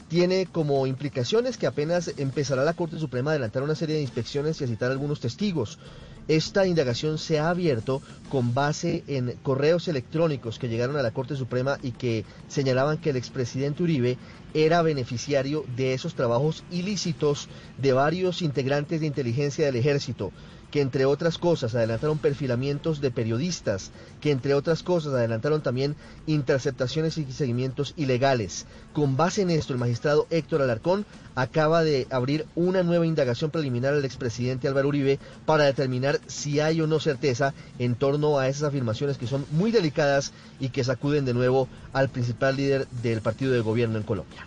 [0.07, 4.59] tiene como implicaciones que apenas empezará la Corte Suprema a adelantar una serie de inspecciones
[4.61, 5.79] y a citar algunos testigos.
[6.27, 11.35] Esta indagación se ha abierto con base en correos electrónicos que llegaron a la Corte
[11.35, 14.17] Suprema y que señalaban que el expresidente Uribe
[14.55, 17.47] era beneficiario de esos trabajos ilícitos
[17.77, 20.31] de varios integrantes de inteligencia del ejército
[20.75, 25.95] que entre otras cosas adelantaron perfilamientos de periodistas, que entre otras cosas adelantaron también
[26.27, 28.65] interceptaciones y seguimientos ilegales.
[28.91, 33.93] Con base en esto, el magistrado Héctor Alarcón acaba de abrir una nueva indagación preliminar
[33.93, 38.63] al expresidente Álvaro Uribe para determinar si hay o no certeza en torno a esas
[38.63, 43.53] afirmaciones que son muy delicadas y que sacuden de nuevo al principal líder del partido
[43.53, 44.45] de gobierno en Colombia.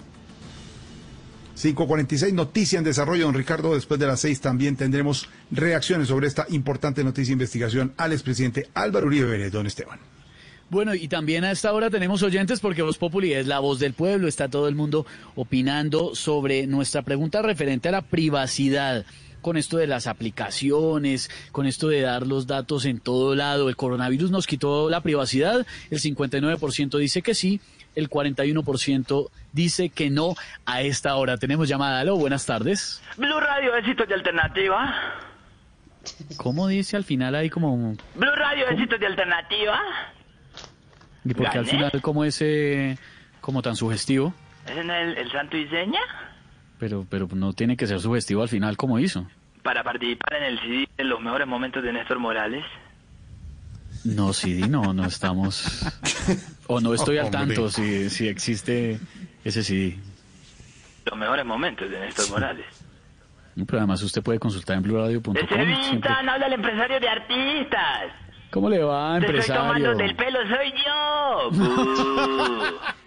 [1.59, 3.75] 546, noticia en desarrollo, don Ricardo.
[3.75, 8.69] Después de las 6 también tendremos reacciones sobre esta importante noticia de investigación al expresidente
[8.75, 9.99] Álvaro Uribe Vélez, don Esteban.
[10.71, 13.95] Bueno, y también a esta hora tenemos oyentes porque Voz Populi es la voz del
[13.95, 19.07] pueblo, está todo el mundo opinando sobre nuestra pregunta referente a la privacidad
[19.41, 23.69] con esto de las aplicaciones, con esto de dar los datos en todo lado.
[23.69, 25.67] ¿El coronavirus nos quitó la privacidad?
[25.91, 27.61] El 59% dice que sí,
[27.99, 30.35] el 41% dice que no
[30.65, 31.37] a esta hora.
[31.37, 32.01] Tenemos llamada.
[32.01, 33.03] Aló, buenas tardes.
[33.17, 34.95] Blue Radio, éxitos de alternativa.
[36.37, 37.97] ¿Cómo dice al final ahí como...
[38.15, 39.81] Blue Radio, éxitos de alternativa.
[41.25, 42.97] ¿Y por qué al final como ese,
[43.41, 44.33] como tan sugestivo?
[44.67, 46.01] ¿Es en el, el santo y seña?
[46.79, 49.27] Pero, pero no tiene que ser sugestivo al final como hizo.
[49.65, 52.65] Para participar en el CD de los mejores momentos de Néstor Morales.
[54.05, 55.85] No, CD no, no estamos...
[56.71, 59.01] O no estoy al tanto si, si existe
[59.43, 59.99] ese CD.
[61.07, 62.67] Los mejores momentos de Néstor Morales.
[63.55, 65.35] Pero además usted puede consultar en bluradio.com.
[65.35, 68.13] Estevitan, habla el empresario de artistas.
[68.51, 69.35] ¿Cómo le va, empresario?
[69.35, 71.51] Te estoy tomando del pelo, soy yo.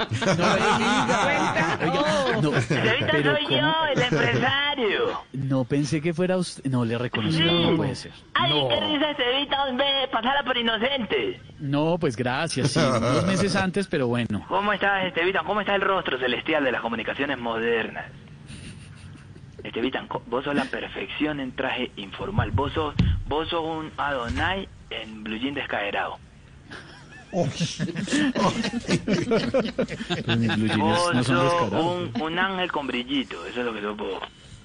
[1.85, 5.21] no, no, Estevitan soy yo, el empresario.
[5.33, 6.63] No pensé que fuera usted.
[6.69, 7.37] No, le reconocí.
[7.37, 7.43] Sí.
[7.43, 8.11] No puede ser.
[8.33, 8.67] Ay, no.
[8.69, 11.41] qué risa Estevitan, ve, pasara por inocente.
[11.59, 14.43] No, pues gracias, sí, unos meses antes, pero bueno.
[14.47, 15.45] ¿Cómo estás, Estevitan?
[15.45, 18.05] ¿Cómo está el rostro celestial de las comunicaciones modernas?
[19.63, 22.51] Estevitan, co- vos sos la perfección en traje informal.
[22.51, 22.95] Vos sos,
[23.27, 26.19] vos sos un Adonai en blue jean descaerado.
[30.37, 33.81] Mis blue jeans Vos no sos un, un ángel con brillito, eso es lo que
[33.81, 34.21] sos vos.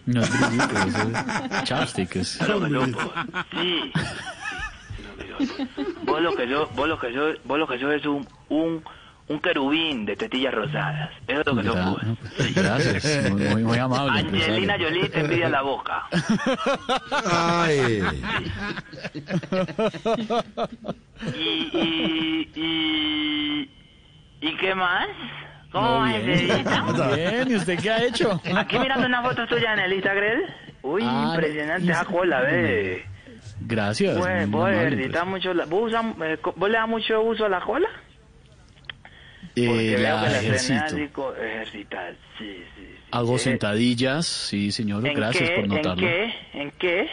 [0.06, 2.16] No es brillito, eso es chapstick.
[2.16, 2.40] Es...
[2.48, 3.12] Lo que sos vos.
[3.52, 3.92] Sí.
[6.04, 8.82] Vos lo que yo, vos lo que yo, vos lo que yo es un, un,
[9.28, 11.10] un querubín de tetillas rosadas.
[11.26, 12.02] Eso es lo que sos vos.
[12.54, 14.20] Gracias, muy, muy, muy amable.
[14.20, 14.76] Angelina.
[14.78, 16.04] Jolie te envidia la boca.
[17.30, 18.02] Ay.
[21.34, 23.70] Y, y, y,
[24.40, 25.08] ¿y qué más?
[25.72, 26.62] ¿Cómo va ese día?
[27.16, 28.40] Bien, ¿y usted qué ha hecho?
[28.56, 30.40] Aquí mirando una foto tuya en el Instagram.
[30.82, 33.04] Uy, Ah, impresionante esa cola, ve.
[33.60, 34.16] Gracias.
[34.16, 35.64] Pues, muy vos amable, ejercitas mucho la...
[35.64, 37.88] ¿Vos, usas- eh, ¿Vos le das mucho uso a la cola?
[39.56, 41.34] Porque Eh, veo la que ejercito.
[41.40, 42.94] ejercitar, sí, sí.
[43.10, 45.54] Hago Eh, sentadillas, sí, señor, ¿En gracias qué?
[45.56, 46.06] por ¿En notarlo.
[46.06, 46.34] qué?
[46.52, 47.08] ¿En qué?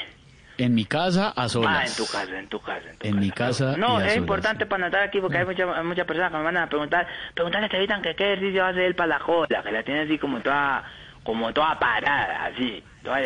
[0.57, 1.71] En mi casa, a solas.
[1.79, 2.89] Ah, en tu casa, en tu casa.
[2.91, 3.75] En, tu En mi casa.
[3.77, 4.17] No, y a es solas.
[4.17, 7.07] importante para notar aquí porque hay muchas hay muchas personas que me van a preguntar,
[7.33, 10.17] preguntarle a Estevitan que qué ejercicio hace él para la jola, que la tiene así
[10.19, 10.83] como toda,
[11.23, 13.19] como toda parada, así, toda.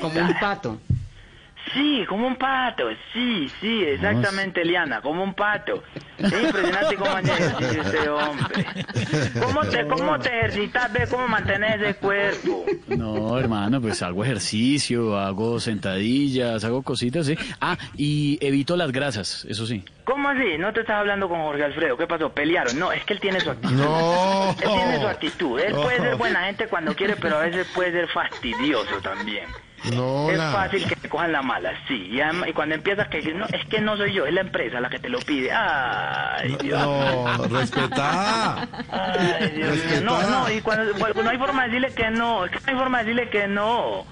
[0.00, 0.80] Como un pato.
[1.72, 5.82] Sí, como un pato, sí, sí, exactamente, Eliana, como un pato.
[6.18, 8.66] Es impresionante cómo ejercicio este hombre.
[9.40, 10.92] ¿Cómo te, cómo te ejercitas?
[10.92, 12.64] ¿Ves cómo mantenés ese cuerpo?
[12.88, 17.36] No, hermano, pues hago ejercicio, hago sentadillas, hago cositas, sí.
[17.60, 19.84] Ah, y evito las grasas, eso sí.
[20.04, 20.56] ¿Cómo así?
[20.58, 21.96] ¿No te estás hablando con Jorge Alfredo?
[21.96, 22.30] ¿Qué pasó?
[22.30, 22.78] ¿Pelearon?
[22.78, 23.74] No, es que él tiene su actitud.
[23.74, 24.50] No.
[24.50, 25.60] Él tiene su actitud.
[25.60, 29.44] Él puede ser buena gente cuando quiere, pero a veces puede ser fastidioso también.
[29.94, 32.08] No, es la- fácil que te cojan la mala, sí.
[32.10, 34.80] Y, además- y cuando empiezas que no, es que no soy yo, es la empresa
[34.80, 35.50] la que te lo pide.
[35.52, 36.80] Ay, Dios.
[36.82, 38.66] No, respetá.
[38.90, 40.02] Ay, Dios.
[40.02, 42.72] No, no, y cuando, cuando no hay forma de decirle que no, es que no
[42.72, 44.04] hay forma de decirle que no.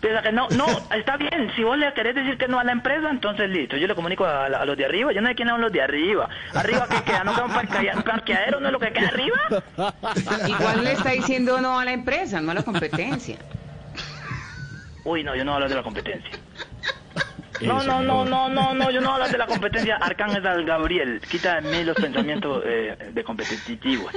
[0.00, 2.72] Piensa que no, no, está bien, si vos le querés decir que no a la
[2.72, 5.62] empresa, entonces listo, yo le comunico a, los de arriba, yo no sé quiénes son
[5.62, 6.28] los de arriba.
[6.54, 9.38] Arriba que queda, no queda un parquea- parqueadero, no es lo que queda arriba.
[10.46, 13.38] Igual le está diciendo no a la empresa, no a la competencia.
[15.04, 16.30] Uy, no, yo no hablo de la competencia.
[17.60, 19.96] No, no, no, no, no, no, yo no hablo de la competencia.
[19.96, 24.12] Arcángel Gabriel, quita de mí los pensamientos eh, de competitivos.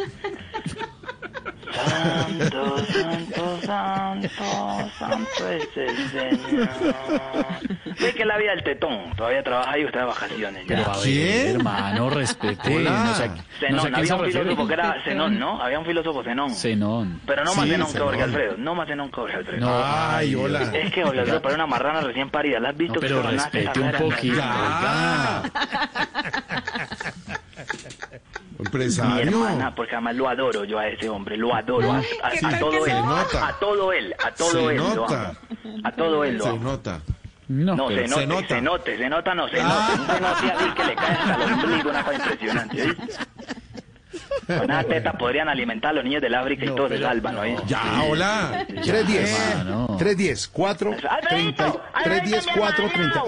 [1.78, 6.70] Santo, santo, santo, santo es el Señor.
[8.00, 10.76] Ve que la vida del tetón todavía trabaja ahí o está de vacaciones ya.
[10.76, 12.80] Pero a ver, hermano, respete.
[12.80, 13.30] No sé,
[13.60, 14.44] Zenón, no sé a había se un refiere.
[14.46, 15.62] filósofo que era Zenón, ¿no?
[15.62, 16.50] Había un filósofo Zenón.
[16.56, 17.22] Zenón.
[17.26, 18.30] Pero no más Sí, Zenón que Jorge Zenón.
[18.36, 18.56] Alfredo.
[18.58, 19.66] No más Zenón que Jorge Alfredo.
[19.66, 20.62] No, Ay, hola.
[20.74, 22.60] Es que Jorge Alfredo parece una marrana recién parida.
[22.60, 22.96] ¿La has visto?
[22.96, 24.00] No, pero que se nace respete esa un cara?
[24.00, 24.36] poquito.
[24.38, 25.44] Ya.
[28.58, 29.22] Mi Empresario.
[29.46, 32.50] hermana, porque además lo adoro yo a ese hombre, lo adoro a, a- ¿Qué a
[32.50, 33.48] tal todo él, se nota?
[33.48, 35.34] a todo él, a todo Se él, nota.
[35.84, 37.00] a todo él lo Se nota.
[37.50, 38.48] No, No, se note, se nota.
[38.48, 40.16] se note, se nota, no, se nota.
[40.20, 42.96] Un así que le cae hasta ombligo, una cosa impresionante.
[44.48, 47.36] Con esas tetas podrían alimentar a los niños del África y todos se salvan.
[47.68, 48.66] Ya, hola.
[48.68, 49.40] 310.
[49.60, 49.88] hermano.
[49.98, 50.92] 310, 4,
[51.30, 51.74] 30,
[52.04, 53.24] 310, 4, 30.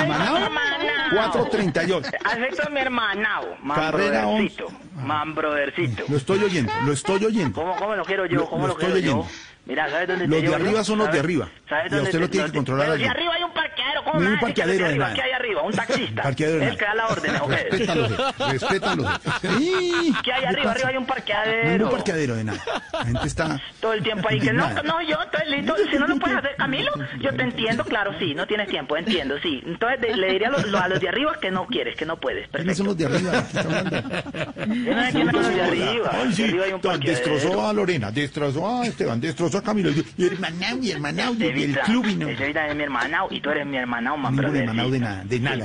[0.00, 1.32] Hermanao, hermanao.
[1.32, 2.10] 4, 38.
[2.24, 6.04] Acepto mi hermanao, man Carrera brothercito, man brothercito.
[6.08, 7.60] Lo estoy oyendo, lo estoy oyendo.
[7.60, 8.40] ¿Cómo, cómo lo quiero yo?
[8.40, 9.26] Lo- ¿Cómo lo lo, quiero estoy yo?
[9.64, 10.54] Mira, ¿sabes dónde Los te de yo?
[10.56, 11.24] arriba son los de ¿Sabes?
[11.24, 11.48] arriba.
[11.68, 14.20] ¿Sabes Y a usted lo tiene que controlar Pero si arriba hay un parqueadero, ¿cómo
[14.20, 15.14] No hay un parqueadero de nada.
[15.14, 15.62] ¿Qué hay arriba?
[15.62, 16.22] ¿Un taxista?
[16.22, 17.02] Parqueadero de ¿El que da nada.
[17.02, 17.56] la orden o qué?
[17.70, 18.08] Respétalo,
[18.50, 19.04] respétalo.
[19.40, 20.70] ¿Qué hay ¿Qué arriba?
[20.72, 21.84] Arriba hay un No hay parqueadero.
[21.86, 22.58] un parqueadero de nada.
[22.92, 23.60] La gente está.
[23.80, 25.74] Todo el tiempo ahí que no, no, yo estoy listo.
[25.90, 26.90] Si no lo puedes hacer, Camilo,
[27.20, 29.62] yo te entiendo, claro, sí, no tienes tiempo, entiendo, sí.
[29.64, 32.16] Entonces de- le diría a los, a los de arriba que no quieres, que no
[32.18, 32.48] puedes.
[32.50, 33.30] ¿Quiénes son los de arriba?
[33.32, 33.90] ¿Qué está hablando?
[34.00, 36.10] Yo no sé quiénes son los de arriba.
[36.12, 37.10] Ay, De arriba hay un parqueadero.
[37.12, 39.90] Destrozó a Lorena, destrozó a Esteban, destrozó a Camilo.
[40.16, 42.28] Y hermanao, y hermanao, y el club y no.
[42.28, 44.70] Evita es mi hermanao y tú eres mi hermanao, man brothercito.
[44.70, 45.56] hermanao de nada, de nada,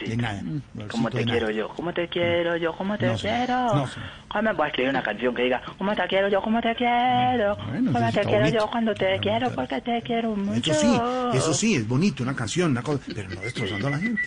[0.00, 0.42] de nada.
[0.88, 1.68] ¿Cómo te quiero yo?
[1.68, 2.72] ¿Cómo te quiero yo?
[2.76, 3.88] ¿Cómo te quiero?
[4.28, 6.42] ¿Cómo voy a escribir una canción que diga ¿Cómo te quiero yo?
[6.42, 7.56] ¿Cómo te quiero?
[7.68, 9.50] Bueno, ¿Cómo te está quiero yo cuando te quiero?
[9.54, 10.72] Porque te quiero mucho.
[10.72, 11.00] Eso sí,
[11.38, 14.22] eso sí, es bonito, una canción, una cosa, pero no destrozando a la gente.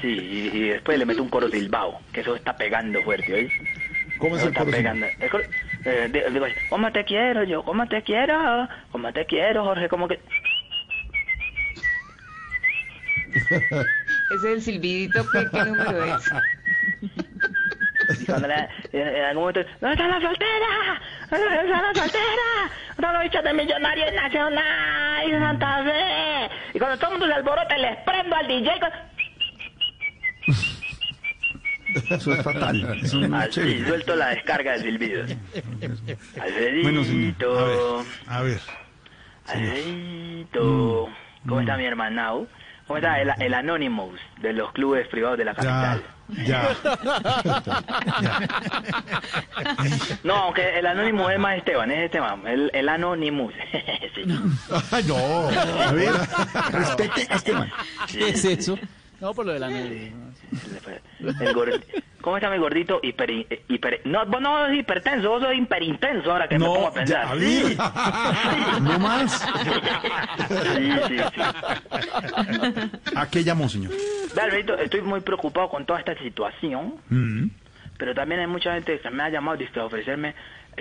[0.00, 3.52] Sí, y, y después le meto un coro silbao, que eso está pegando fuerte, ¿oís?
[4.18, 5.06] ¿Cómo es Eso el está coro pegando.
[5.20, 5.44] El coro-
[5.84, 7.62] eh, di- digo, ¿cómo te quiero yo?
[7.64, 8.68] ¿Cómo te quiero?
[8.92, 9.88] ¿Cómo te quiero, Jorge?
[9.88, 10.20] ¿Cómo que...?
[14.30, 16.32] Ese es el silbidito, ¿qué, qué número es?
[18.26, 21.00] Cuando le- en, en algún momento, ¿dónde está la soltera?
[21.30, 22.70] ¿Dónde está la soltera?
[22.98, 26.50] ¿Dónde de Millonarios Nacional y Santa Fe?
[26.74, 28.80] Y cuando todo el mundo se alborota, les prendo al DJ.
[28.80, 28.90] con-
[32.10, 32.98] Eso es fatal.
[33.02, 33.86] Eso es Así, chévere.
[33.88, 35.30] suelto la descarga de silbidos.
[35.80, 36.18] Bueno, señor.
[36.40, 37.78] Alfredito, A ver,
[38.26, 38.60] a ver.
[39.46, 41.08] Alfredito.
[41.48, 42.46] ¿Cómo está mi hermanao?
[42.86, 46.02] ¿Cómo está el, el Anonymous de los clubes privados de la Ya, capital?
[46.44, 46.76] ya.
[50.24, 53.54] No, aunque el Anonymous es más Esteban, es Esteban, el, el Anonymous.
[54.12, 54.22] Sí.
[54.90, 55.16] Ay, no.
[55.48, 56.10] A ver,
[56.72, 57.70] respete a Esteban.
[58.10, 58.76] ¿Qué es eso?
[59.20, 59.68] No, por lo de la.
[59.68, 60.12] El
[61.54, 61.82] gordi-
[62.20, 63.00] ¿Cómo está mi gordito?
[63.02, 63.30] Hiper,
[63.68, 67.38] hiper, no, vos no sos hipertenso, vos sos hiperintenso ahora que me pongo a pensar.
[67.38, 68.78] ya.
[68.80, 69.40] No más.
[70.48, 71.40] Sí, sí, sí.
[73.16, 73.92] ¿A qué llamó, señor?
[74.40, 77.46] Alberto, estoy muy preocupado con toda esta situación, Mm.
[77.98, 80.34] pero también hay mucha gente que me ha llamado a ofrecerme,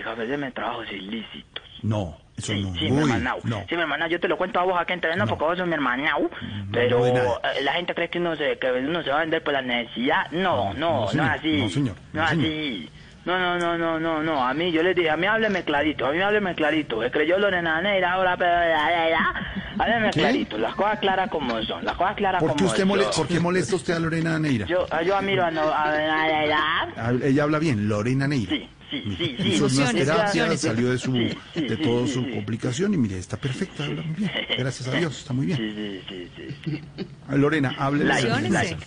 [0.06, 1.64] a ofrecerme trabajos ilícitos.
[1.82, 2.74] No, eso no.
[2.76, 3.40] Sí, mi hermanao.
[3.44, 3.64] no.
[3.70, 5.68] Sí, mi hermanao, yo te lo cuento a vos acá en terreno porque vos sos
[5.68, 6.30] mi hermanao,
[6.72, 9.54] pero eh, la gente cree que uno, se, que uno se va a vender por
[9.54, 10.30] la necesidad.
[10.32, 11.62] No, no, no, no, es así.
[11.62, 11.96] No, señor.
[12.14, 12.90] No No, es así.
[13.26, 14.44] No, no, no, no, no, no.
[14.48, 17.04] A mí, yo les dije, a mí hábleme clarito, a mí hábleme clarito.
[17.04, 19.34] Es creyó Lorena Neira, ahora, pero, ya, ya.
[19.78, 20.20] Hábleme ¿Qué?
[20.22, 23.12] clarito, las cosas claras como son, las cosas claras ¿Por como usted son.
[23.16, 24.66] ¿Por qué molesta usted a Lorena Neira?
[24.66, 28.50] Yo, yo admiro a, no, a, a- a- a- Ella habla bien, Lorena Neira.
[28.52, 29.36] Sí, sí, sí, sí.
[29.50, 30.62] Hizo unas Emociones, terapias, emociones.
[30.62, 32.32] salió de su Sí, sí, de sí, toda sí, su sí.
[32.32, 34.32] complicación y mire, está perfecta, habla muy bien.
[34.58, 35.58] Gracias a Dios, está muy bien.
[35.58, 36.02] Sí, sí,
[36.36, 37.08] sí, sí, sí.
[37.38, 38.06] Lorena, hable.
[38.06, 38.78] Like, de- like,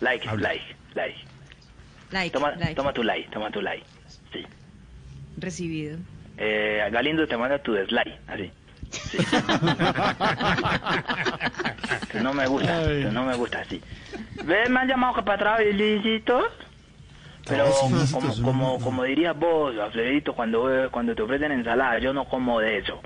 [0.00, 0.48] like, Habla.
[0.48, 0.64] like,
[0.94, 1.16] like.
[2.12, 2.74] Like, Toma, like.
[2.74, 3.84] toma tu like, toma tu like.
[4.32, 4.44] Sí.
[5.36, 5.96] Recibido.
[6.38, 8.50] Eh, Galindo te manda tu dislike, así.
[8.90, 9.18] Sí.
[12.10, 12.82] que no me gusta,
[13.12, 13.80] no me gusta así.
[14.44, 14.70] ¿Ves?
[14.70, 16.44] Me han llamado que para trabajo ilícitos.
[17.50, 17.64] Pero
[18.10, 22.78] como, como, como dirías vos, Alfredito, cuando, cuando te ofrecen ensalada, yo no como de
[22.78, 23.00] eso.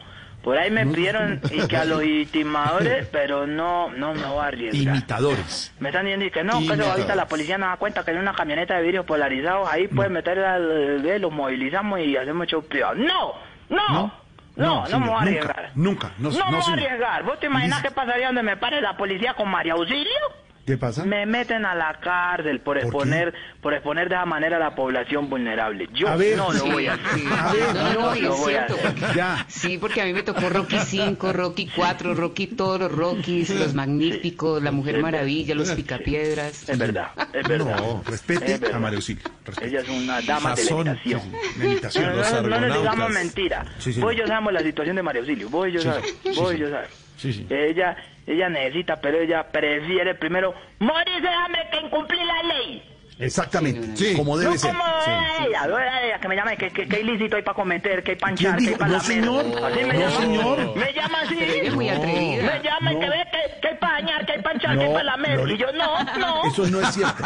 [0.45, 4.49] Por ahí me pidieron y que a los intimadores, pero no, no me voy a
[4.49, 4.95] arriesgar.
[4.97, 5.73] Imitadores.
[5.81, 8.19] Me están diciendo que no, que eso ahorita la policía nos da cuenta que en
[8.19, 12.63] una camioneta de vidrios polarizados ahí pueden meter al ve, los movilizamos y hacemos show
[12.63, 12.95] privado.
[12.97, 13.33] ¡No!
[13.71, 14.25] ¡No!
[14.57, 15.71] No, no, me señor, voy a nunca, arriesgar.
[15.75, 17.23] Nunca, no, No, no, me voy a arriesgar.
[17.25, 20.44] ¿Vos te imaginas qué pasaría donde me pare la policía con María Auxilio?
[20.67, 21.05] ¿Qué pasa?
[21.05, 24.75] Me meten a la cárcel por ¿Por exponer por exponer de esa manera a la
[24.75, 25.89] población vulnerable.
[25.93, 27.07] Yo A ver, no lo sí, voy a hacer.
[27.19, 27.25] sí.
[27.39, 28.77] A ver, No, no, y lo voy a hacer.
[28.81, 29.45] porque- Ya.
[29.49, 33.75] Sí, porque a mí me tocó Rocky 5, Rocky 4, Rocky todos los Rockys, los
[33.75, 35.03] magníficos, la Mujer Sí.
[35.03, 36.69] Maravilla, los Picapiedras.
[36.69, 37.77] Es verdad, es verdad.
[37.79, 38.85] No, respete Es verdad.
[38.85, 39.23] a Auxilio.
[39.45, 39.69] respete.
[39.69, 40.87] Ella es una dama de la Sazón.
[40.87, 41.21] imitación.
[41.21, 42.05] Sí, sí, la imitación.
[42.05, 43.65] No, no, Los no, no digamos mentira.
[43.79, 44.01] Sí, sí.
[44.01, 45.49] Vos y yo sabemos la situación de María Auxilio.
[45.51, 46.09] Vos y yo Sí, sabemos.
[46.23, 46.57] sí, Vos sí.
[46.57, 46.95] y yo sabemos.
[47.17, 47.47] Sí, sí.
[47.49, 52.91] Ella, ella necesita, pero ella prefiere primero morirse de hambre que incumplir la ley.
[53.17, 54.17] Exactamente, Sí.
[54.17, 54.73] como debe no ser.
[54.73, 55.11] como Sí.
[55.49, 58.31] ella, ella que me llame, que, que, que ilícito hay para cometer, que hay para
[58.33, 58.79] anchar, ¿Quién que hay dijo?
[58.79, 59.45] para No, señor.
[59.65, 60.21] Así me No, llama.
[60.21, 60.77] señor.
[60.77, 61.39] Me llama así.
[61.41, 62.43] Es muy atrevida.
[62.43, 64.85] Me llama y que ve que, que hay para dañar, que hay para anchar, que
[64.85, 65.39] hay para lamer.
[65.39, 66.45] Lore- Y yo, no, no.
[66.45, 67.23] Eso no es cierto.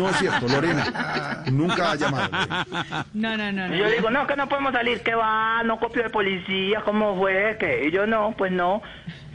[0.00, 1.44] No es cierto, Lorena.
[1.52, 2.28] Nunca ha llamado.
[2.32, 3.06] Lorena.
[3.14, 3.74] No, no, no.
[3.74, 7.16] Y yo digo, no, que no podemos salir, que va, no copio de policía, ¿cómo
[7.16, 7.56] fue?
[7.60, 8.82] que Y yo, no, pues no.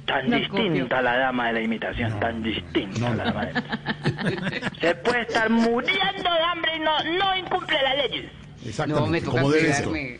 [0.05, 4.95] Tan No distinta la dama de la imitación, tan distinta la dama de la Se
[4.95, 8.31] puede estar muriendo de hambre y no, no incumple las leyes.
[8.65, 10.19] Exactamente, No, me toca como debe ser.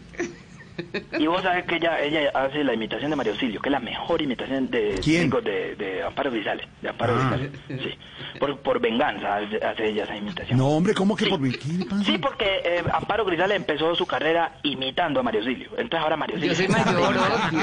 [1.20, 3.80] Y vos sabés que ella, ella hace la imitación de Mario Auxilio, que es la
[3.80, 6.68] mejor imitación de, de, de Amparo Grisales.
[6.82, 7.38] De Amparo Ah.
[7.38, 7.98] Grisales, sí.
[8.40, 10.58] Por, por venganza hace ella esa imitación.
[10.58, 11.40] No, hombre, ¿cómo que por?
[11.42, 12.04] ¿Qué le pasa?
[12.04, 15.70] Sí, porque eh, Amparo Grisales empezó su carrera imitando a Mario Auxilio.
[15.78, 17.62] Entonces ahora Mario Yo Auxilio soy mayor, obvio.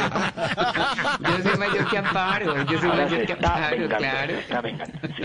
[1.20, 2.64] Yo soy mayor que Amparo.
[2.64, 4.32] Yo soy Ahora mayor se que está Amparo, vengando, claro.
[4.34, 5.22] está vengando, sí.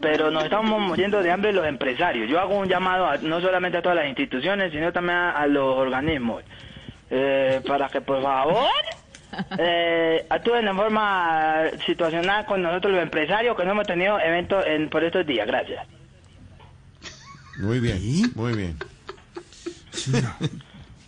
[0.00, 2.28] Pero nos estamos muriendo de hambre los empresarios.
[2.30, 5.46] Yo hago un llamado a- no solamente a todas las instituciones, sino también a, a
[5.46, 6.44] los organismos.
[7.10, 8.68] Eh, para que, por favor,
[9.58, 14.88] eh, actúen de forma situacional con nosotros los empresarios que no hemos tenido eventos en,
[14.88, 15.46] por estos días.
[15.46, 15.86] Gracias.
[17.58, 17.98] Muy bien,
[18.36, 18.76] muy bien.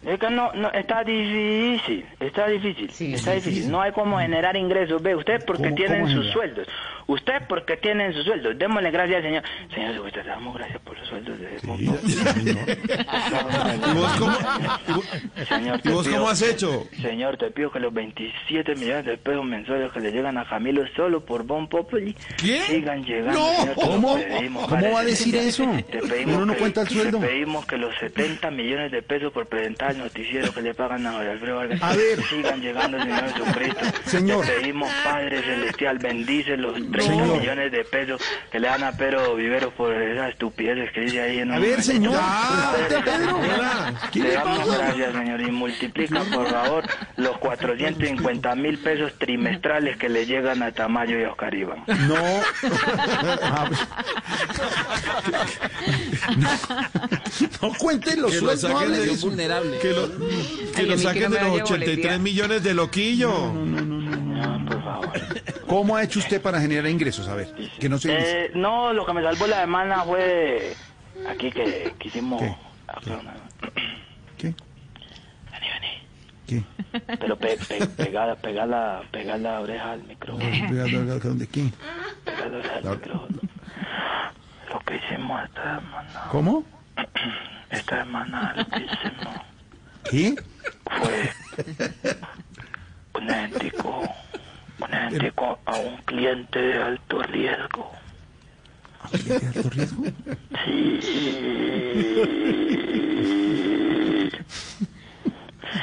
[0.03, 3.71] Es que no, no, está difícil, está difícil, Sí, está difícil.
[3.71, 5.03] No hay cómo generar ingresos.
[5.03, 6.33] Ve, usted porque ¿Cómo- tienen cómo sus generar?
[6.33, 6.69] sueldos.
[7.07, 8.57] Usted porque tienen sus sueldos.
[8.59, 9.43] Démosle gracias al señor.
[9.75, 11.67] Señor te damos gracias por los sueldos de Sí.
[13.91, 14.39] ¿Y vos cómo,
[15.49, 16.87] Señor, y te vos pido- cómo has hecho?
[17.01, 20.83] Señor, te pido que los 27 millones de pesos mensuales que le llegan a Camilo
[20.97, 22.61] solo por Bon Populi ¿Qué?
[22.63, 23.39] sigan llegando.
[23.39, 24.15] No, señor, ¿cómo?
[24.17, 25.65] pedimos, ¿Cómo va a decir eso?
[25.91, 27.19] Te pedimos Uno no que- cuenta el sueldo.
[27.19, 31.07] Te pedimos que los 70 millones de pesos por presentar el noticiero que le pagan
[31.07, 32.23] a Jorge Alfredo Vargas A ver.
[32.25, 33.81] sigan llegando, Señor Jesucristo.
[34.07, 34.47] Señor.
[34.47, 37.39] Te pedimos, Padre Celestial, bendice los 30 Señor.
[37.39, 41.39] millones de pesos que le dan a Pedro Vivero por esas estupideces que dice ahí
[41.39, 42.13] en A ver, señor.
[42.13, 43.39] Ya, respete a Pedro.
[43.39, 43.95] Hola.
[44.13, 44.79] ¿Qué te le damos pasa?
[44.79, 46.85] gracias, señor, y multiplica, por favor,
[47.17, 51.85] los 450 mil pesos trimestrales que le llegan a Tamayo y a Oscar Iván.
[51.87, 52.17] No.
[56.37, 59.79] No, no cuenten los sueldos, no vulnerable.
[59.81, 62.21] Que lo, que Ay, lo saquen no de los vaya 83 boletear.
[62.21, 63.53] millones de loquillo.
[63.53, 65.11] No, por favor.
[65.67, 67.29] ¿Cómo ha hecho usted para generar ingresos?
[67.29, 68.13] A ver, que no se.
[68.13, 70.75] Eh, no, lo que me salvó la semana fue
[71.29, 72.43] aquí que, hicimos...
[74.37, 74.55] ¿Qué?
[75.53, 75.93] Vení, vení.
[76.47, 76.63] ¿Qué?
[77.19, 80.45] Pero pe, pe, pegada, pega la, pega la oreja al micrófono.
[81.23, 81.71] ¿Dónde qué?
[82.25, 83.39] Pega la oreja al micrófono.
[84.71, 86.29] Lo que hicimos esta semana.
[86.31, 86.65] ¿Cómo?
[87.71, 89.50] Esta semana lo que hicimos
[90.09, 90.35] ¿Qué?
[90.99, 91.31] fue
[93.15, 94.03] un idéntico,
[94.81, 97.93] un idéntico a un cliente de alto riesgo.
[99.13, 100.05] ¿De alto riesgo?
[100.65, 101.01] Sí.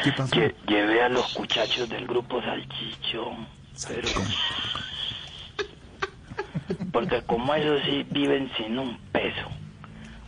[0.04, 0.36] ¿Qué pasó?
[0.36, 3.48] Lle- Llevé a los muchachos del grupo Salchichón,
[3.88, 4.10] pero...
[6.92, 9.50] Porque como ellos sí viven sin un peso.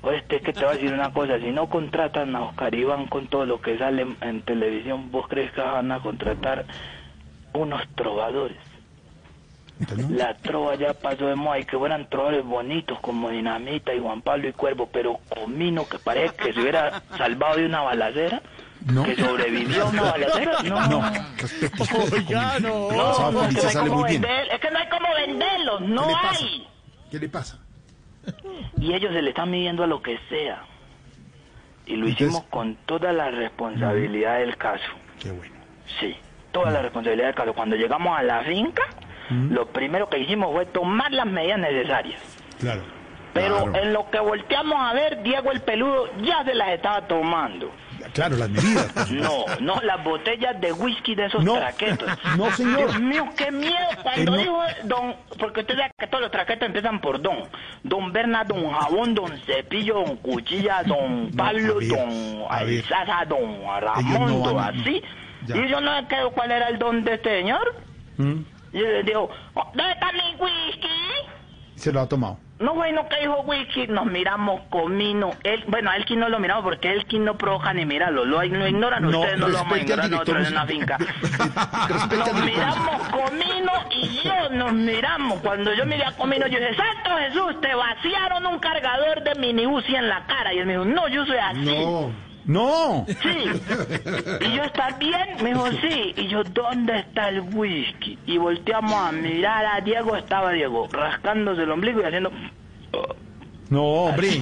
[0.01, 3.27] Oeste, que te voy a decir una cosa, si no contratan a Oscar Iván con
[3.27, 6.65] todo lo que sale en, televisión, ¿vos crees que van a contratar
[7.53, 8.57] unos trovadores?
[10.09, 14.21] La trova ya pasó de moda y que fueran trovadores bonitos como Dinamita y Juan
[14.21, 18.41] Pablo y Cuervo, pero Comino que parece que se hubiera salvado de una balacera,
[18.85, 19.03] No.
[19.03, 20.87] que sobrevivió a una balacera, no.
[20.87, 21.83] No, respete.
[22.13, 22.91] Oiga, no.
[22.91, 24.21] No, esa es, que no hay sale cómo muy bien.
[24.21, 26.45] vender- es que no hay como venderlos, no ¿Qué le pasa?
[26.45, 26.67] hay.
[27.11, 27.59] ¿Qué le pasa?
[28.79, 30.63] Y ellos se le están midiendo a lo que sea.
[31.85, 34.89] Y lo Entonces- hicimos con toda la responsabilidad del caso.
[35.19, 35.55] Qué bueno.
[35.99, 36.15] Sí,
[36.51, 37.53] toda la responsabilidad del caso.
[37.53, 38.83] Cuando llegamos a la finca,
[39.29, 42.21] lo primero que hicimos fue tomar las medidas necesarias.
[42.59, 42.81] Claro.
[43.33, 43.75] Pero Claro.
[43.83, 47.71] en lo que volteamos a ver, Diego el peludo ya se las estaba tomando.
[48.13, 49.11] Claro, las medidas.
[49.11, 52.09] No, no, las botellas de whisky de esos No, traquetos.
[52.37, 52.77] no, señor.
[52.89, 53.75] Dios mío, qué miedo.
[54.03, 54.37] Cuando Eh, no.
[54.37, 57.43] dijo don, porque usted sabe que todos los traquetos empiezan por don.
[57.83, 62.83] Don Bernardo, don Jabón, don Cepillo, don Cuchilla, don Pablo, don a ver.
[62.83, 65.01] Aizaza, don Ramón, don así.
[65.45, 65.55] Ya.
[65.57, 67.75] Y yo no sé qué- cuál era el don de este señor.
[68.17, 68.41] ¿Mm?
[68.73, 70.87] Y le digo, ¿dónde está mi whisky?
[71.75, 72.37] Se lo ha tomado.
[72.59, 75.31] No, bueno, que dijo whisky, nos miramos comino.
[75.43, 78.25] Él, bueno, a Elkin no lo miramos porque Elkin no provoca ni mirarlo.
[78.25, 80.97] Lo, lo ignoran No, ustedes, no lo vamos a ignorar nosotros en una finca.
[82.17, 85.39] Nos miramos comino y yo nos miramos.
[85.39, 89.65] Cuando yo miré a comino, yo dije, Santo Jesús, te vaciaron un cargador de mini
[89.65, 90.53] Uzi en la cara.
[90.53, 91.59] Y él me dijo, no, yo soy así.
[91.59, 92.28] No.
[92.49, 93.05] No.
[93.07, 93.61] Sí.
[94.41, 95.37] Y yo, ¿estás bien?
[95.43, 96.15] Me dijo, sí.
[96.17, 98.17] Y yo, ¿dónde está el whisky?
[98.25, 102.31] Y volteamos a mirar a Diego, estaba Diego, rascándose el ombligo y haciendo...
[103.69, 104.31] No, hombre.
[104.31, 104.41] Sí,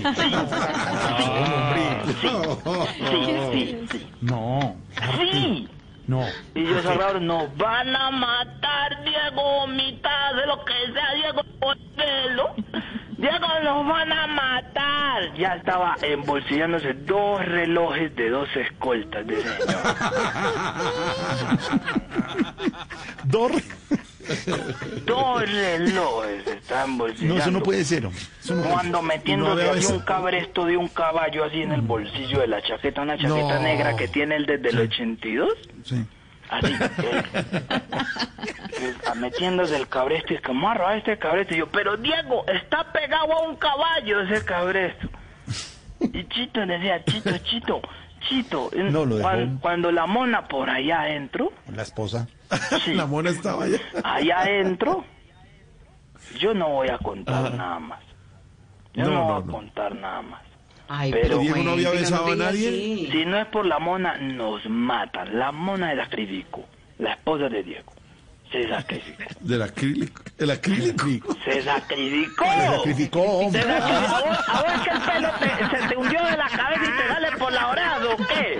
[2.21, 4.07] sí, sí, sí.
[4.21, 4.77] No.
[5.19, 5.67] Sí.
[6.07, 6.25] No.
[6.55, 12.55] Y yo Salvador, nos van a matar, Diego, mitad de lo que sea, Diego, ponelo.
[13.17, 15.33] Diego, nos van a matar.
[15.35, 19.57] Ya estaba embolsillándose dos relojes de dos escoltas de señor.
[23.25, 23.51] Dos.
[25.05, 27.33] Dos relojes estaban embolsillando.
[27.35, 28.21] No, eso no puede ser, hombre.
[28.39, 29.07] Eso no puede Cuando ser.
[29.07, 33.01] metiéndose No así un cabresto de un caballo así en el bolsillo de la chaqueta,
[33.01, 33.61] una chaqueta No.
[33.61, 35.53] negra que tiene el desde el 82.
[35.83, 36.05] Sí.
[36.49, 36.73] Así,
[37.03, 37.23] eh,
[38.79, 41.53] eh, metiéndose el cabresto y es que marro a este cabresto.
[41.53, 45.09] Y yo, pero Diego, está pegado a un caballo ese cabresto.
[45.99, 47.81] Y Chito decía, Chito, Chito,
[48.19, 48.69] Chito.
[48.75, 49.29] No, lo dejó.
[49.29, 52.27] cuan- cuando, la mona por allá adentro, La esposa.
[52.85, 52.93] Sí.
[52.93, 53.77] La mona estaba allá.
[54.03, 55.03] allá adentro,
[56.39, 57.99] yo no voy a contar nada más.
[58.93, 59.51] Yo no, No, voy no, a no.
[59.51, 60.41] contar nada más.
[60.89, 62.69] Ay, Pero Diego no había besado a nadie.
[62.69, 63.09] así.
[63.11, 65.37] Si no es por la mona, nos matan.
[65.37, 66.63] La mona de sacrificó.
[66.97, 67.91] La esposa de Diego.
[68.51, 69.23] Se sacrificó.
[69.41, 70.21] Del acrílico.
[70.37, 71.37] El acrílico.
[71.43, 72.45] Se sacrificó.
[72.45, 73.61] Se sacrificó, Se hombre.
[73.63, 74.15] sacrificó.
[74.15, 76.83] ¿A vos, a vos es que el pelo te- se te hundió de la cabeza
[76.83, 78.59] y te sale por la oreja o qué?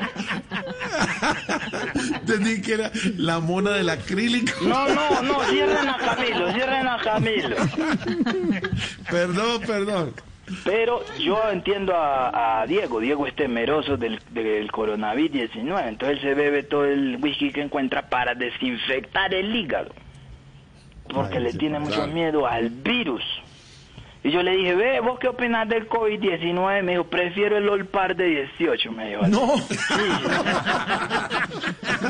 [2.20, 4.52] Entendí que era la mona del acrílico.
[4.64, 5.44] No, no, no.
[5.46, 6.52] Cierren a Camilo.
[6.54, 7.56] Cierren a Camilo.
[9.10, 10.14] Perdón, perdón.
[10.64, 12.99] Pero yo entiendo a, a Diego.
[12.99, 15.90] Diego es temeroso del, del coronavirus 19.
[15.90, 19.91] Entonces él se bebe todo el whisky que encuentra para desinfectar el hígado.
[21.14, 22.11] Porque Ay, le sí, tiene mucho claro.
[22.14, 23.24] miedo al virus.
[24.24, 26.84] Y yo le dije, ve, ¿vos qué opinas del COVID-19?
[26.84, 28.26] Me dijo, prefiero el Olpar de
[28.57, 29.28] 18, me dijo.
[29.28, 29.53] No.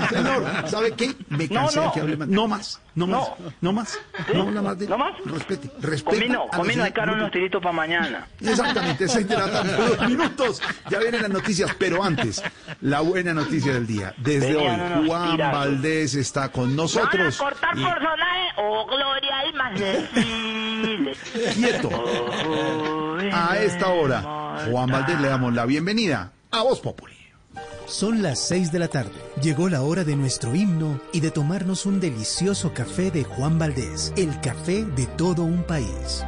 [0.09, 1.13] Señor, ¿sabe qué?
[1.29, 1.85] Me cansé no.
[1.87, 2.27] de que hable más.
[2.27, 2.81] No más.
[2.95, 3.29] No más.
[3.61, 3.99] No más.
[4.33, 4.87] No habla más de.
[4.87, 5.13] ¿No más?
[5.25, 5.69] Respete.
[5.81, 6.15] Respete.
[6.17, 8.27] Comino, a la comino, hay señora- que dar unos tiritos para mañana.
[8.41, 10.61] Exactamente, seis de la tarde, dos minutos.
[10.89, 12.41] Ya vienen las noticias, pero antes,
[12.81, 14.13] la buena noticia del día.
[14.17, 15.37] Desde Venían hoy, Juan.
[15.37, 17.37] Valdés está con nosotros.
[17.39, 18.47] ¿Van a cortar Y- personaje?
[18.57, 19.79] Oh, Gloria, y más.
[21.55, 21.89] Quieto.
[21.89, 24.21] Oh, A esta hora,
[24.69, 27.15] Juan Valdés le damos la bienvenida a Voz Populi.
[27.87, 29.13] Son las 6 de la tarde.
[29.41, 34.11] Llegó la hora de nuestro himno y de tomarnos un delicioso café de Juan Valdés,
[34.17, 36.23] el café de todo un país.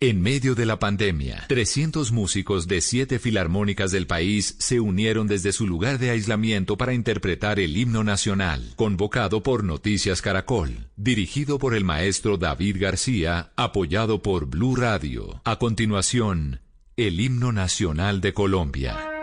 [0.00, 5.52] En medio de la pandemia, 300 músicos de siete filarmónicas del país se unieron desde
[5.52, 11.74] su lugar de aislamiento para interpretar el himno nacional, convocado por Noticias Caracol, dirigido por
[11.74, 15.40] el maestro David García, apoyado por Blue Radio.
[15.44, 16.60] A continuación,
[16.96, 19.17] el himno nacional de Colombia.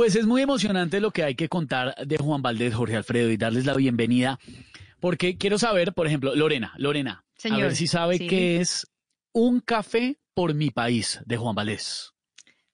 [0.00, 3.36] Pues es muy emocionante lo que hay que contar de Juan Valdés, Jorge Alfredo, y
[3.36, 4.38] darles la bienvenida,
[4.98, 8.26] porque quiero saber, por ejemplo, Lorena, Lorena, a ver si sabe sí.
[8.26, 8.90] qué es
[9.34, 12.14] un café por mi país de Juan Valdés.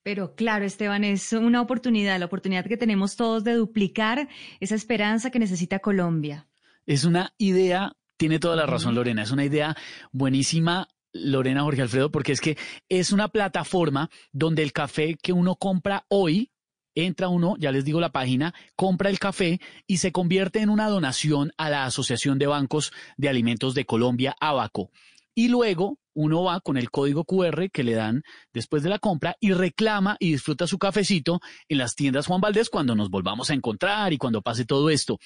[0.05, 4.29] Pero claro, Esteban, es una oportunidad, la oportunidad que tenemos todos de duplicar
[4.61, 6.47] esa esperanza que necesita Colombia.
[6.87, 9.77] Es una idea, tiene toda la razón Lorena, es una idea
[10.13, 10.87] buenísima.
[11.13, 12.59] Lorena Jorge Alfredo, porque es que
[12.91, 16.51] es una plataforma donde el café que uno compra hoy,
[16.97, 20.89] entra uno, ya les digo la página, compra el café y se convierte en una
[20.89, 24.91] donación a la Asociación de Bancos de Alimentos de Colombia, Abaco.
[25.35, 29.37] Y luego uno va con el código QR que le dan después de la compra
[29.39, 33.55] y reclama y disfruta su cafecito en las tiendas Juan Valdés cuando nos volvamos a
[33.55, 35.19] encontrar y cuando pase todo esto.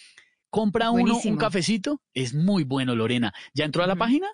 [0.50, 3.32] Compra uno un cafecito, es muy bueno, Lorena.
[3.54, 4.26] ¿Ya entró a la página?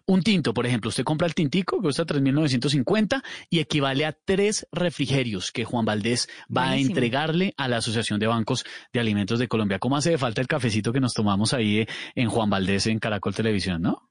[0.06, 4.66] Un tinto, por ejemplo, usted compra el tintico, que cuesta 3.950 y equivale a tres
[4.72, 6.88] refrigerios que Juan Valdés va Buenísimo.
[6.88, 9.78] a entregarle a la Asociación de Bancos de Alimentos de Colombia.
[9.78, 12.98] ¿Cómo hace de falta el cafecito que nos tomamos ahí eh, en Juan Valdés en
[12.98, 14.08] Caracol Televisión, no?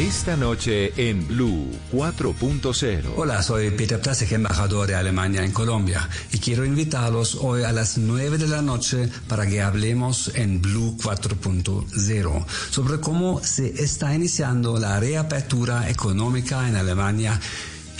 [0.00, 3.12] Esta noche en Blue 4.0.
[3.16, 7.98] Hola, soy Peter Plasek, embajador de Alemania en Colombia, y quiero invitarlos hoy a las
[7.98, 14.78] 9 de la noche para que hablemos en Blue 4.0 sobre cómo se está iniciando
[14.78, 17.38] la reapertura económica en Alemania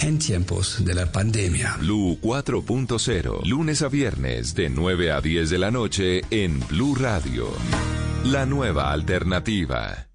[0.00, 1.76] en tiempos de la pandemia.
[1.80, 7.52] Blue 4.0, lunes a viernes de 9 a 10 de la noche en Blue Radio.
[8.24, 10.09] La nueva alternativa.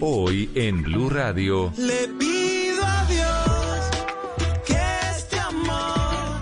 [0.00, 1.72] Hoy en Blue Radio.
[1.76, 4.80] Le pido a Dios que
[5.16, 6.40] este amor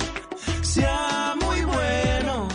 [0.62, 2.48] sea muy bueno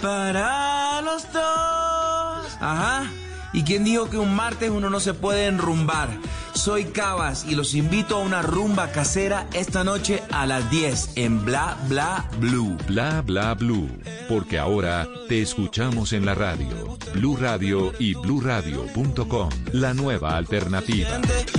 [0.00, 2.56] para los dos.
[2.60, 3.10] Ajá.
[3.52, 6.08] ¿Y quién dijo que un martes uno no se puede enrumbar?
[6.54, 11.44] Soy Cabas y los invito a una rumba casera esta noche a las 10 en
[11.44, 12.76] Bla Bla Blue.
[12.86, 13.88] Bla Bla Blue.
[14.28, 16.98] Porque ahora te escuchamos en la radio.
[17.14, 19.50] Blue Radio y bluradio.com.
[19.72, 21.08] La nueva alternativa.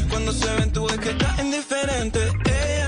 [0.10, 2.20] Cuando se ven tú es que está indiferente.
[2.46, 2.83] Ella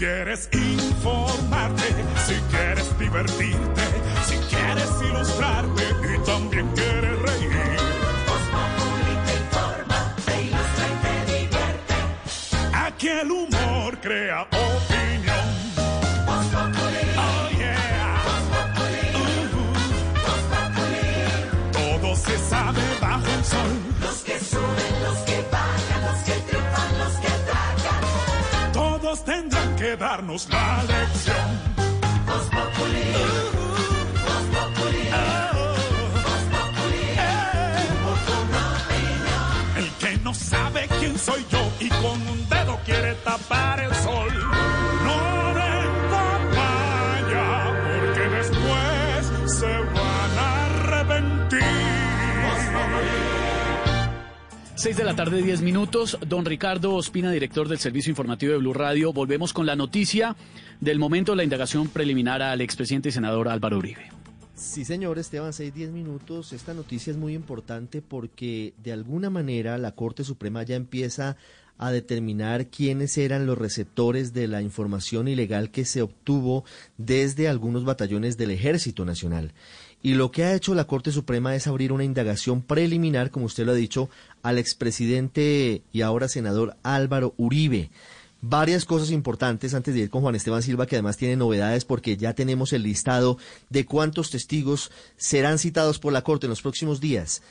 [0.00, 1.84] quieres informarte,
[2.26, 3.82] si quieres divertirte,
[4.26, 5.82] si quieres ilustrarte
[6.14, 7.50] y también quieres reír.
[9.26, 11.94] te informa, te ilustra y te divierte.
[12.72, 15.48] Aquí el humor crea opinión.
[17.18, 18.22] Oh, yeah.
[19.14, 19.72] Uh-huh.
[21.72, 23.70] Todo se sabe bajo el sol.
[24.00, 24.99] Los que suben,
[29.24, 31.80] tendrán que darnos la lección.
[39.76, 44.32] El que no sabe quién soy yo y con un dedo quiere tapar el sol.
[45.04, 47.46] No den papaya
[47.86, 51.60] porque después se van a arrepentir.
[54.80, 56.16] 6 de la tarde, 10 minutos.
[56.26, 59.12] Don Ricardo Ospina, director del Servicio Informativo de Blue Radio.
[59.12, 60.34] Volvemos con la noticia
[60.80, 64.10] del momento de la indagación preliminar al expresidente y senador Álvaro Uribe.
[64.54, 66.54] Sí, señor Esteban, 6, 10 minutos.
[66.54, 71.36] Esta noticia es muy importante porque de alguna manera la Corte Suprema ya empieza
[71.76, 76.64] a determinar quiénes eran los receptores de la información ilegal que se obtuvo
[76.96, 79.52] desde algunos batallones del Ejército Nacional.
[80.02, 83.66] Y lo que ha hecho la Corte Suprema es abrir una indagación preliminar, como usted
[83.66, 84.08] lo ha dicho,
[84.42, 87.90] al expresidente y ahora senador Álvaro Uribe.
[88.42, 92.16] Varias cosas importantes antes de ir con Juan Esteban Silva, que además tiene novedades porque
[92.16, 93.36] ya tenemos el listado
[93.68, 97.42] de cuántos testigos serán citados por la Corte en los próximos días.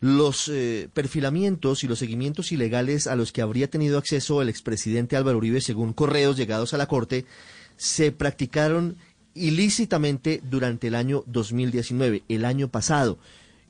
[0.00, 5.16] Los eh, perfilamientos y los seguimientos ilegales a los que habría tenido acceso el expresidente
[5.16, 7.26] Álvaro Uribe, según correos llegados a la Corte,
[7.76, 8.96] se practicaron
[9.34, 13.18] ilícitamente durante el año 2019, el año pasado.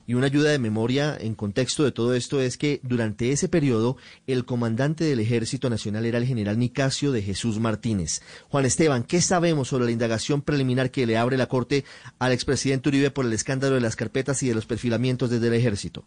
[0.07, 3.97] Y una ayuda de memoria en contexto de todo esto es que durante ese periodo
[4.27, 8.21] el comandante del Ejército Nacional era el general Nicasio de Jesús Martínez.
[8.49, 11.83] Juan Esteban, ¿qué sabemos sobre la indagación preliminar que le abre la Corte
[12.19, 15.53] al expresidente Uribe por el escándalo de las carpetas y de los perfilamientos desde el
[15.53, 16.03] Ejército?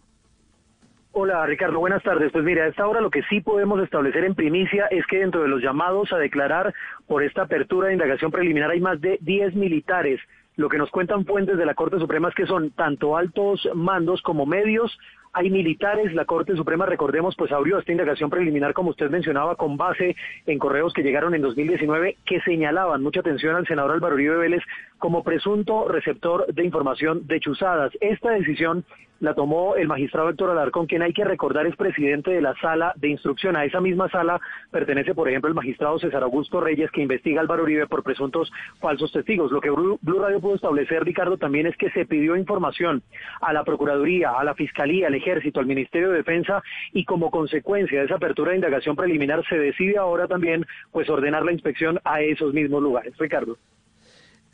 [1.16, 2.32] Hola Ricardo, buenas tardes.
[2.32, 5.42] Pues mira, a esta hora lo que sí podemos establecer en primicia es que dentro
[5.42, 6.74] de los llamados a declarar
[7.06, 10.18] por esta apertura de indagación preliminar hay más de 10 militares.
[10.56, 14.22] Lo que nos cuentan fuentes de la Corte Suprema es que son tanto altos mandos
[14.22, 14.96] como medios.
[15.32, 19.76] Hay militares, la Corte Suprema, recordemos, pues abrió esta indagación preliminar, como usted mencionaba, con
[19.76, 20.14] base
[20.46, 24.62] en correos que llegaron en 2019 que señalaban mucha atención al senador Álvaro Uribe Vélez
[24.98, 27.90] como presunto receptor de información de chuzadas.
[28.00, 28.84] Esta decisión
[29.24, 32.92] la tomó el magistrado Héctor Alarcón, quien hay que recordar es presidente de la sala
[32.96, 33.56] de instrucción.
[33.56, 34.40] A esa misma sala
[34.70, 38.52] pertenece, por ejemplo, el magistrado César Augusto Reyes, que investiga a Álvaro Uribe por presuntos
[38.80, 39.50] falsos testigos.
[39.50, 43.02] Lo que Blue Radio pudo establecer, Ricardo, también es que se pidió información
[43.40, 48.00] a la Procuraduría, a la Fiscalía, al Ejército, al Ministerio de Defensa, y como consecuencia
[48.00, 52.20] de esa apertura de indagación preliminar, se decide ahora también pues ordenar la inspección a
[52.20, 53.16] esos mismos lugares.
[53.16, 53.56] Ricardo.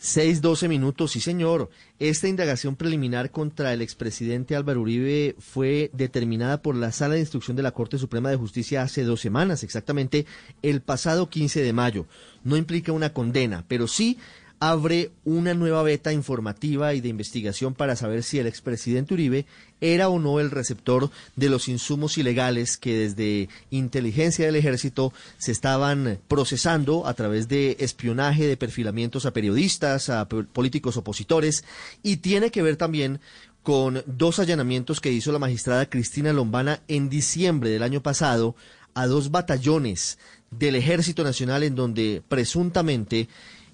[0.02, 1.68] Seis, doce minutos, sí señor.
[1.98, 7.54] Esta indagación preliminar contra el expresidente Álvaro Uribe fue determinada por la Sala de Instrucción
[7.54, 10.24] de la Corte Suprema de Justicia hace dos semanas, exactamente
[10.62, 12.06] el pasado 15 de mayo.
[12.44, 14.16] No implica una condena, pero sí
[14.60, 19.46] abre una nueva beta informativa y de investigación para saber si el expresidente Uribe
[19.80, 25.52] era o no el receptor de los insumos ilegales que desde inteligencia del ejército se
[25.52, 31.64] estaban procesando a través de espionaje, de perfilamientos a periodistas, a políticos opositores.
[32.02, 33.18] Y tiene que ver también
[33.62, 38.54] con dos allanamientos que hizo la magistrada Cristina Lombana en diciembre del año pasado
[38.92, 40.18] a dos batallones
[40.50, 43.28] del Ejército Nacional en donde presuntamente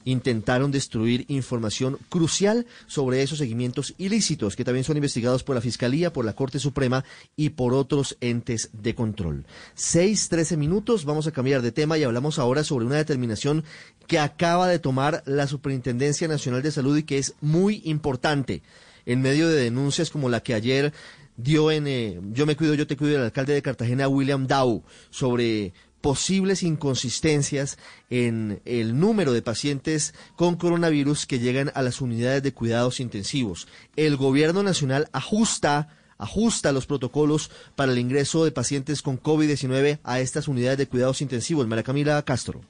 [0.06, 6.12] intentaron destruir información crucial sobre esos seguimientos ilícitos que también son investigados por la Fiscalía,
[6.12, 7.04] por la Corte Suprema
[7.36, 9.44] y por otros entes de control.
[9.74, 13.64] Seis, trece minutos, vamos a cambiar de tema y hablamos ahora sobre una determinación
[14.06, 18.62] que acaba de tomar la Superintendencia Nacional de Salud y que es muy importante
[19.06, 20.92] en medio de denuncias como la que ayer
[21.36, 24.84] dio en eh, Yo me cuido, yo te cuido el alcalde de Cartagena, William Dow,
[25.10, 25.74] sobre
[26.06, 27.78] posibles inconsistencias
[28.10, 33.66] en el número de pacientes con coronavirus que llegan a las unidades de cuidados intensivos.
[33.96, 40.20] El gobierno nacional ajusta ajusta los protocolos para el ingreso de pacientes con COVID-19 a
[40.20, 41.66] estas unidades de cuidados intensivos.
[41.66, 42.60] María Camila Castro.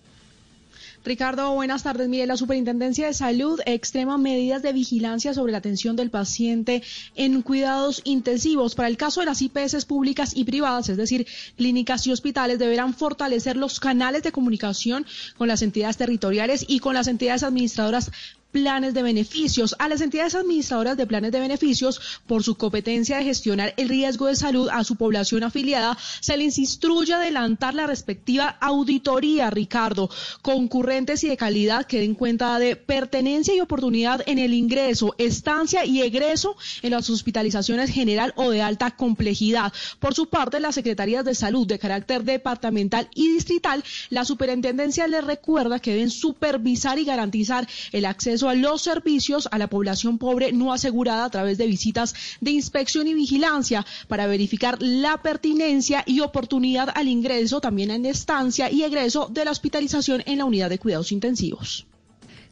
[1.06, 2.08] Ricardo, buenas tardes.
[2.08, 6.82] Mire, la Superintendencia de Salud extrema medidas de vigilancia sobre la atención del paciente
[7.14, 8.74] en cuidados intensivos.
[8.74, 11.24] Para el caso de las IPS públicas y privadas, es decir,
[11.56, 15.06] clínicas y hospitales, deberán fortalecer los canales de comunicación
[15.38, 18.10] con las entidades territoriales y con las entidades administradoras
[18.56, 19.76] planes de beneficios.
[19.78, 24.28] A las entidades administradoras de planes de beneficios, por su competencia de gestionar el riesgo
[24.28, 30.08] de salud a su población afiliada, se les instruye adelantar la respectiva auditoría, Ricardo,
[30.40, 35.84] concurrentes y de calidad que den cuenta de pertenencia y oportunidad en el ingreso, estancia
[35.84, 39.70] y egreso en las hospitalizaciones general o de alta complejidad.
[40.00, 45.24] Por su parte, las secretarías de salud de carácter departamental y distrital, la superintendencia les
[45.24, 50.52] recuerda que deben supervisar y garantizar el acceso a los servicios a la población pobre
[50.52, 56.20] no asegurada a través de visitas de inspección y vigilancia para verificar la pertinencia y
[56.20, 60.78] oportunidad al ingreso, también en estancia y egreso de la hospitalización en la unidad de
[60.78, 61.86] cuidados intensivos.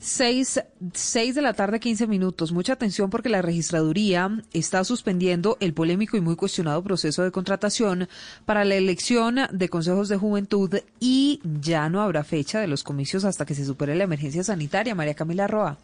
[0.07, 0.61] Seis,
[0.93, 2.53] seis, de la tarde, 15 minutos.
[2.53, 8.07] Mucha atención porque la registraduría está suspendiendo el polémico y muy cuestionado proceso de contratación
[8.45, 13.25] para la elección de consejos de juventud y ya no habrá fecha de los comicios
[13.25, 14.95] hasta que se supere la emergencia sanitaria.
[14.95, 15.79] María Camila Roa.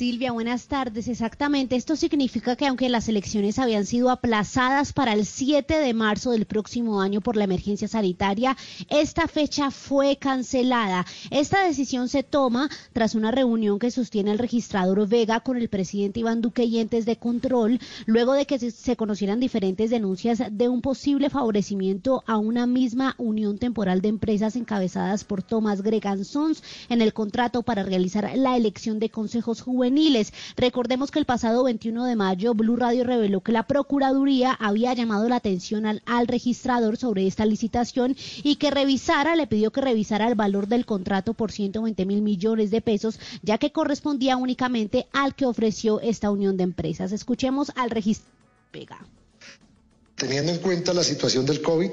[0.00, 1.08] Silvia, buenas tardes.
[1.08, 6.30] Exactamente, esto significa que aunque las elecciones habían sido aplazadas para el 7 de marzo
[6.30, 8.56] del próximo año por la emergencia sanitaria,
[8.88, 11.04] esta fecha fue cancelada.
[11.30, 16.20] Esta decisión se toma tras una reunión que sostiene el registrador Vega con el presidente
[16.20, 20.80] Iván Duque y entes de control, luego de que se conocieran diferentes denuncias de un
[20.80, 27.02] posible favorecimiento a una misma unión temporal de empresas encabezadas por Tomás Gregan Sons en
[27.02, 29.89] el contrato para realizar la elección de consejos juveniles
[30.56, 35.28] Recordemos que el pasado 21 de mayo Blue Radio reveló que la Procuraduría había llamado
[35.28, 40.34] la atención al, registrador sobre esta licitación y que revisara, le pidió que revisara el
[40.34, 45.46] valor del contrato por 120 mil millones de pesos, ya que correspondía únicamente al que
[45.46, 47.12] ofreció esta unión de empresas.
[47.12, 48.30] Escuchemos al registrador.
[50.14, 51.90] Teniendo en cuenta la situación del COVID,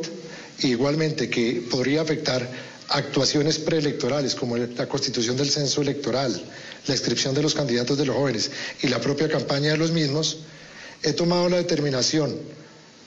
[0.64, 2.48] igualmente que podría afectar
[2.90, 6.42] actuaciones preelectorales como la constitución del censo electoral,
[6.88, 8.52] la inscripción de los candidatos de los jóvenes
[8.82, 10.40] y la propia campaña de los mismos,
[11.04, 12.36] he tomado la determinación,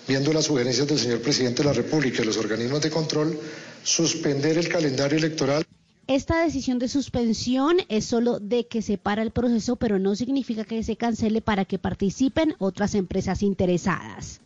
[0.07, 3.39] viendo las sugerencias del señor presidente de la República y los organismos de control,
[3.82, 5.65] suspender el calendario electoral.
[6.07, 10.65] Esta decisión de suspensión es solo de que se para el proceso, pero no significa
[10.65, 14.40] que se cancele para que participen otras empresas interesadas.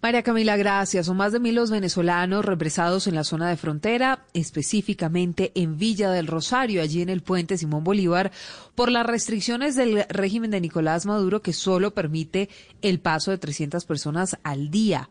[0.00, 1.06] María Camila, gracias.
[1.06, 6.12] Son más de mil los venezolanos represados en la zona de frontera, específicamente en Villa
[6.12, 8.30] del Rosario, allí en el puente Simón Bolívar,
[8.76, 12.48] por las restricciones del régimen de Nicolás Maduro que solo permite
[12.80, 15.10] el paso de 300 personas al día.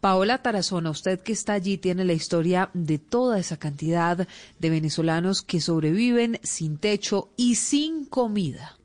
[0.00, 4.26] Paola Tarazona, usted que está allí tiene la historia de toda esa cantidad
[4.58, 8.75] de venezolanos que sobreviven sin techo y sin comida.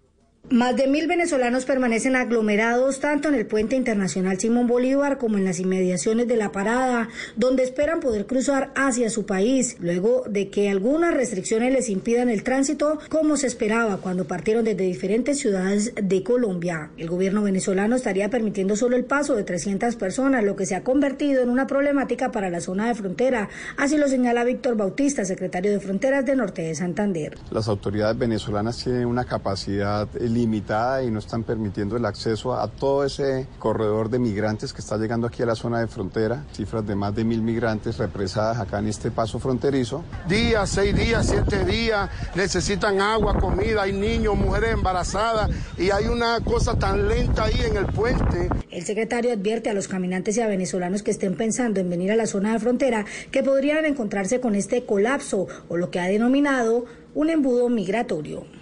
[0.51, 5.45] Más de mil venezolanos permanecen aglomerados tanto en el puente internacional Simón Bolívar como en
[5.45, 7.07] las inmediaciones de la parada,
[7.37, 12.43] donde esperan poder cruzar hacia su país, luego de que algunas restricciones les impidan el
[12.43, 16.89] tránsito como se esperaba cuando partieron desde diferentes ciudades de Colombia.
[16.97, 20.83] El gobierno venezolano estaría permitiendo solo el paso de 300 personas, lo que se ha
[20.83, 23.47] convertido en una problemática para la zona de frontera,
[23.77, 27.37] así lo señala Víctor Bautista, secretario de Fronteras de Norte de Santander.
[27.51, 30.09] Las autoridades venezolanas tienen una capacidad
[30.41, 34.97] limitada y no están permitiendo el acceso a todo ese corredor de migrantes que está
[34.97, 36.45] llegando aquí a la zona de frontera.
[36.53, 40.03] Cifras de más de mil migrantes represadas acá en este paso fronterizo.
[40.27, 46.39] Días, seis días, siete días, necesitan agua, comida, hay niños, mujeres embarazadas y hay una
[46.41, 48.49] cosa tan lenta ahí en el puente.
[48.71, 52.15] El secretario advierte a los caminantes y a venezolanos que estén pensando en venir a
[52.15, 56.85] la zona de frontera que podrían encontrarse con este colapso o lo que ha denominado
[57.13, 58.60] un embudo migratorio.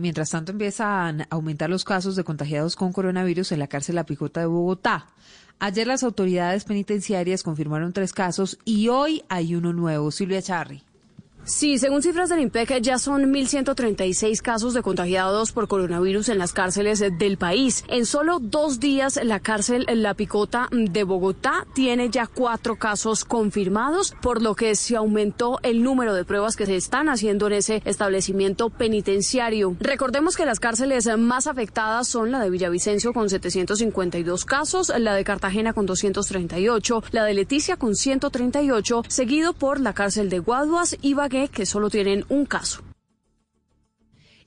[0.00, 4.06] Mientras tanto empiezan a aumentar los casos de contagiados con coronavirus en la cárcel La
[4.06, 5.08] Picota de Bogotá.
[5.58, 10.10] Ayer las autoridades penitenciarias confirmaron tres casos y hoy hay uno nuevo.
[10.10, 10.82] Silvia Charri.
[11.44, 16.52] Sí, según cifras del INPEC, ya son 1.136 casos de contagiados por coronavirus en las
[16.52, 17.82] cárceles del país.
[17.88, 24.14] En solo dos días, la cárcel La Picota de Bogotá tiene ya cuatro casos confirmados,
[24.20, 27.82] por lo que se aumentó el número de pruebas que se están haciendo en ese
[27.84, 29.76] establecimiento penitenciario.
[29.80, 35.24] Recordemos que las cárceles más afectadas son la de Villavicencio con 752 casos, la de
[35.24, 41.14] Cartagena con 238, la de Leticia con 138, seguido por la cárcel de Guaduas y
[41.30, 42.82] Que solo tienen un caso.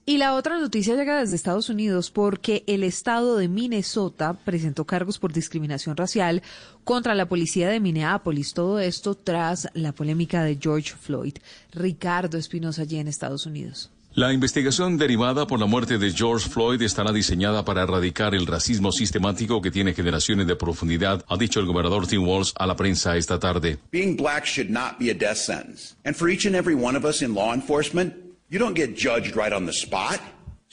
[0.05, 5.17] Y la otra noticia llega desde Estados Unidos porque el estado de Minnesota presentó cargos
[5.17, 6.43] por discriminación racial
[6.83, 8.53] contra la policía de Minneapolis.
[8.53, 11.35] Todo esto tras la polémica de George Floyd.
[11.71, 13.92] Ricardo Espinosa allí en Estados Unidos.
[14.15, 18.91] La investigación derivada por la muerte de George Floyd estará diseñada para erradicar el racismo
[18.91, 23.17] sistemático que tiene generaciones de profundidad, ha dicho el gobernador Tim Walz a la prensa
[23.17, 23.79] esta tarde.
[23.91, 25.95] Being black should not be a death sentence.
[26.05, 28.13] And for each and every one of us in law enforcement,
[28.51, 30.21] you don't get judged right on the spot.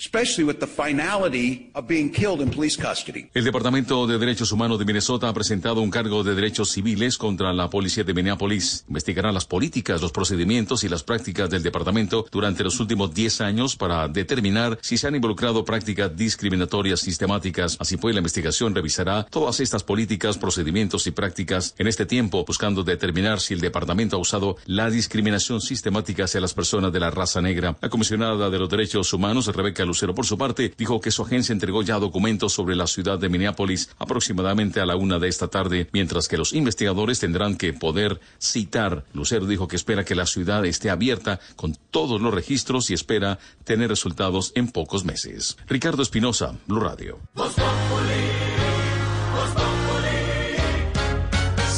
[0.00, 3.28] Especially with the finality of being killed in police custody.
[3.34, 7.52] El Departamento de Derechos Humanos de Minnesota ha presentado un cargo de derechos civiles contra
[7.52, 8.84] la policía de Minneapolis.
[8.88, 13.76] Investigará las políticas, los procedimientos y las prácticas del departamento durante los últimos 10 años
[13.76, 17.76] para determinar si se han involucrado prácticas discriminatorias sistemáticas.
[17.78, 22.82] Así pues, la investigación revisará todas estas políticas, procedimientos y prácticas en este tiempo, buscando
[22.82, 27.42] determinar si el departamento ha usado la discriminación sistemática hacia las personas de la raza
[27.42, 27.76] negra.
[27.82, 31.52] La comisionada de los derechos humanos, Rebeca Lucero, por su parte, dijo que su agencia
[31.52, 35.88] entregó ya documentos sobre la ciudad de Minneapolis aproximadamente a la una de esta tarde,
[35.92, 39.04] mientras que los investigadores tendrán que poder citar.
[39.12, 43.40] Lucero dijo que espera que la ciudad esté abierta con todos los registros y espera
[43.64, 45.56] tener resultados en pocos meses.
[45.66, 47.18] Ricardo Espinosa, Blue Radio.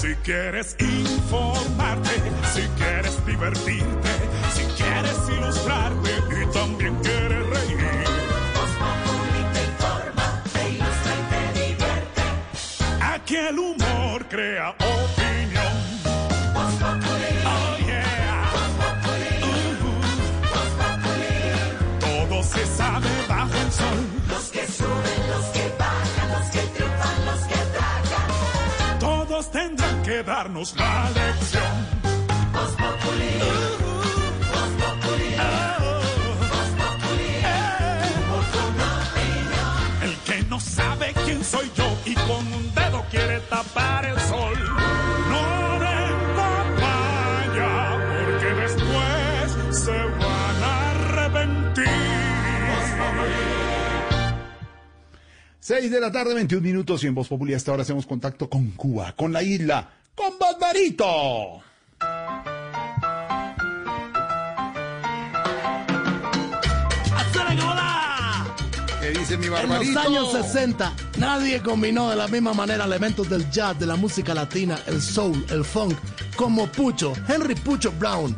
[0.03, 2.11] Si quieres informarte,
[2.55, 4.11] si quieres divertirte,
[4.53, 6.11] si quieres ilustrarte
[6.43, 7.22] y también quieres
[13.49, 15.75] el humor crea opinión.
[17.45, 18.51] Oh yeah.
[19.43, 20.01] Uh-huh.
[22.01, 24.07] Todo se sabe bajo el sol.
[24.29, 28.99] Los que suben, los que bajan, los que triunfan, los que tragan.
[28.99, 31.73] Todos tendrán que darnos la lección.
[32.53, 32.77] Voz.
[32.77, 32.97] Voz.
[33.03, 33.23] Voz
[40.53, 41.82] no sabe quién soy yo
[43.13, 44.55] quiere tapar el sol.
[45.31, 45.99] No le
[46.35, 47.71] papaya,
[48.09, 51.93] porque después se van a arrepentir.
[55.61, 58.73] 6 de la tarde, 21 minutos y en Voz Popular hasta ahora hacemos contacto con
[58.73, 61.63] Cuba, con la isla, con Barbarito.
[69.23, 73.79] Dice mi En los años 60, nadie combinó de la misma manera elementos del jazz,
[73.79, 75.97] de la música latina, el soul, el funk,
[76.37, 78.37] como Pucho, Henry Pucho Brown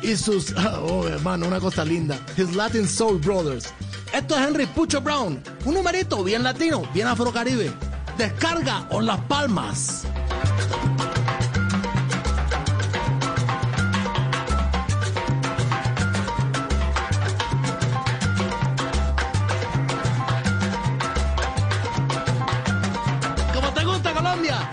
[0.00, 3.74] y sus, oh hermano, una cosa linda, His Latin Soul Brothers.
[4.14, 7.70] Esto es Henry Pucho Brown, un numerito bien latino, bien afrocaribe.
[8.16, 10.06] Descarga on Las Palmas.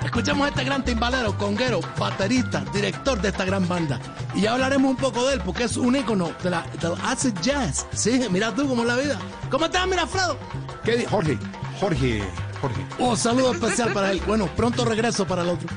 [0.10, 3.99] Escuchemos a este gran timbalero, conguero, baterista, director de esta gran banda.
[4.36, 7.34] Y ya hablaremos un poco de él, porque es un ícono de la, del acid
[7.41, 7.86] jazz.
[7.94, 9.19] Sí, mira tú cómo es la vida.
[9.52, 10.38] ¿Cómo estás, Mirafredo?
[10.84, 11.38] ¿Qué di- Jorge,
[11.80, 12.23] Jorge,
[12.60, 12.86] Jorge.
[12.98, 14.22] Un saludo especial para él.
[14.26, 15.68] Bueno, pronto regreso para el otro.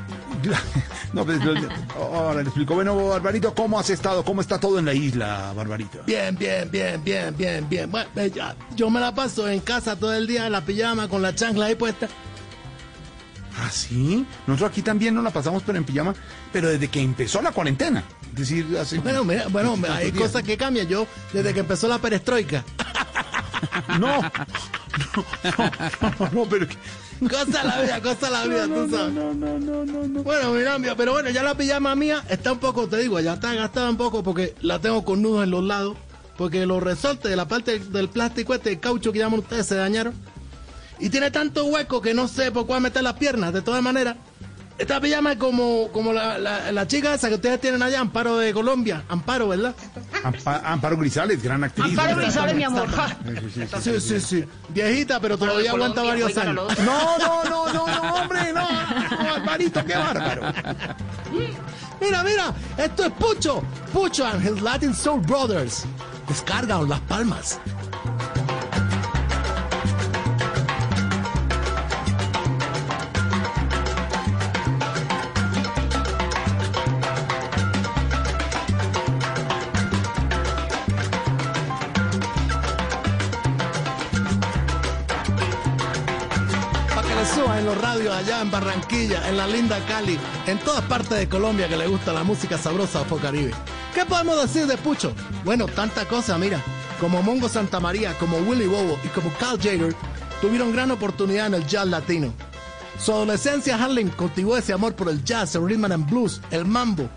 [1.13, 1.39] No, pues,
[1.95, 2.73] ahora le explico.
[2.75, 4.25] Bueno, Barbarito, ¿cómo has estado?
[4.25, 5.99] ¿Cómo está todo en la isla, Barbarito?
[6.07, 7.91] Bien, bien, bien, bien, bien, bien.
[7.91, 11.09] Bueno, eh, ya, yo me la paso en casa todo el día en la pijama
[11.09, 12.09] con la chancla ahí puesta.
[13.59, 14.24] ¿Ah, sí?
[14.47, 16.15] Nosotros aquí también nos la pasamos, pero en pijama,
[16.53, 18.03] pero desde que empezó la cuarentena.
[18.33, 18.99] Es decir, hace...
[18.99, 20.27] Bueno, mira, bueno, hay días.
[20.27, 20.87] cosas que cambian.
[20.89, 22.65] Yo, desde que empezó la perestroika.
[24.01, 25.70] No, no,
[26.19, 26.66] no, no, pero...
[27.20, 29.15] Cosa la vida, cosa la vida, tú sabes.
[29.15, 30.23] No, no, no, no, no.
[30.24, 33.35] Bueno, mira, mira, pero bueno, ya la pijama mía está un poco, te digo, ya
[33.35, 35.97] está gastada un poco porque la tengo con nudos en los lados.
[36.37, 39.77] Porque los resortes de la parte del plástico este, el caucho que llaman ustedes, se
[39.77, 40.15] dañaron.
[41.03, 43.53] Y tiene tanto hueco que no sé por cuál meter las piernas.
[43.53, 44.16] De todas maneras,
[44.79, 48.39] esta pijama es como, como la, la- la chica esa que ustedes tienen allá, Amparo
[48.39, 49.03] de Colombia.
[49.09, 49.74] Amparo, ¿verdad?
[50.23, 51.87] Ampa- Amparo Grisales, gran actriz.
[51.87, 52.89] Amparo Grisales, mi amor.
[53.83, 54.45] Sí, sí, sí.
[54.69, 56.79] Viejita, pero todavía aguanta varios años.
[56.79, 60.43] No, no, no, no, no, hombre, no, no, Barbarito, qué bárbaro.
[62.01, 63.62] Mira, mira, esto es Pucho.
[63.93, 65.85] Pucho and his Latin Soul Brothers.
[66.29, 67.59] Descargan las palmas.
[87.78, 91.86] Radios allá en Barranquilla, en la linda Cali, en todas partes de Colombia que le
[91.86, 93.53] gusta la música sabrosa Afro Caribe.
[93.94, 95.12] ¿Qué podemos decir de Pucho?
[95.44, 96.62] Bueno, tanta cosa, mira.
[97.01, 99.94] Como Mongo Santa María, como Willy Bobo y como Carl Jager,
[100.40, 102.32] tuvieron gran oportunidad en el jazz latino.
[102.99, 107.09] Su adolescencia Harlem cultivó ese amor por el jazz, el rhythm and blues, el mambo.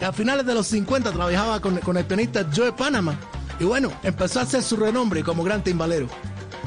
[0.00, 3.18] A finales de los 50 trabajaba con, con el pianista Joe Panama.
[3.58, 6.08] Y bueno, empezó a hacer su renombre como gran timbalero.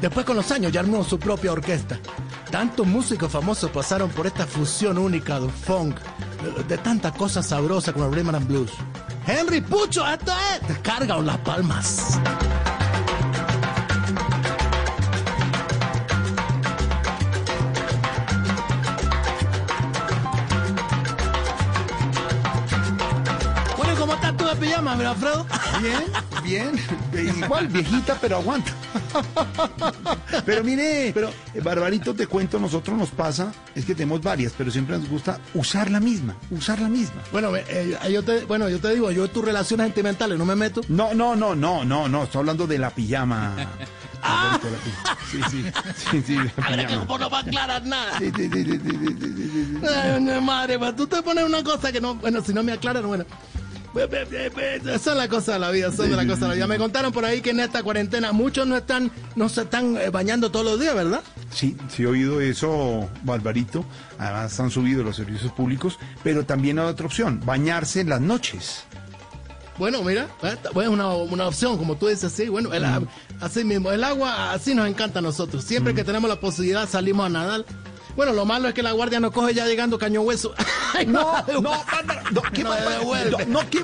[0.02, 2.00] Después con los años ya armó su propia orquesta.
[2.52, 5.96] Tantos músicos famosos pasaron por esta fusión única del funk,
[6.68, 8.72] de, tanta cosa sabrosa como el rhythm and blues.
[9.28, 12.20] Henry Pucho, esto es Descarga las palmas.
[24.80, 25.46] llama, Alfredo?
[25.82, 26.72] Bien,
[27.12, 27.38] bien.
[27.38, 28.72] Igual, viejita, pero aguanta.
[30.46, 34.72] Pero mire, pero eh, Barbarito, te cuento, nosotros nos pasa, es que tenemos varias, pero
[34.72, 37.22] siempre nos gusta usar la misma, usar la misma.
[37.32, 40.56] Bueno, eh, eh, yo te, bueno, yo te digo, yo tus relaciones sentimentales no me
[40.56, 40.82] meto.
[40.88, 43.56] No, no, no, no, no, no, estoy hablando de la pijama.
[44.22, 44.60] Ah.
[45.32, 45.64] Sí, sí,
[46.12, 46.38] sí, sí.
[47.08, 48.18] No, no va a aclarar nada.
[48.20, 50.94] Sí, sí, sí, sí, sí, sí, sí, sí.
[50.98, 53.26] Tú te pones una cosa que no, bueno, si no me aclaran, bueno.
[53.94, 56.42] Ve, ve, ve, ve, Esa es la cosa de la vida, son de la cosa
[56.42, 56.68] de la vida.
[56.68, 60.10] Me contaron por ahí que en esta cuarentena muchos no están, no se están eh,
[60.10, 61.22] bañando todos los días, ¿verdad?
[61.52, 63.84] Sí, sí he oído eso, Barbarito.
[64.20, 68.84] Además han subido los servicios públicos, pero también hay otra opción, bañarse en las noches.
[69.80, 73.08] Bueno, mira, eh, bueno, una, una opción, como tú dices, sí, bueno, el, Mm.
[73.40, 75.64] así mismo, el agua así nos encanta a nosotros.
[75.64, 77.66] Siempre que tenemos la posibilidad salimos a nadar.
[78.20, 80.54] Bueno, lo malo es que la guardia nos coge ya llegando caño hueso.
[80.94, 81.72] Ay, No, no, no,
[82.32, 83.38] no, qué No, barbarito.
[83.40, 83.82] No, no, qué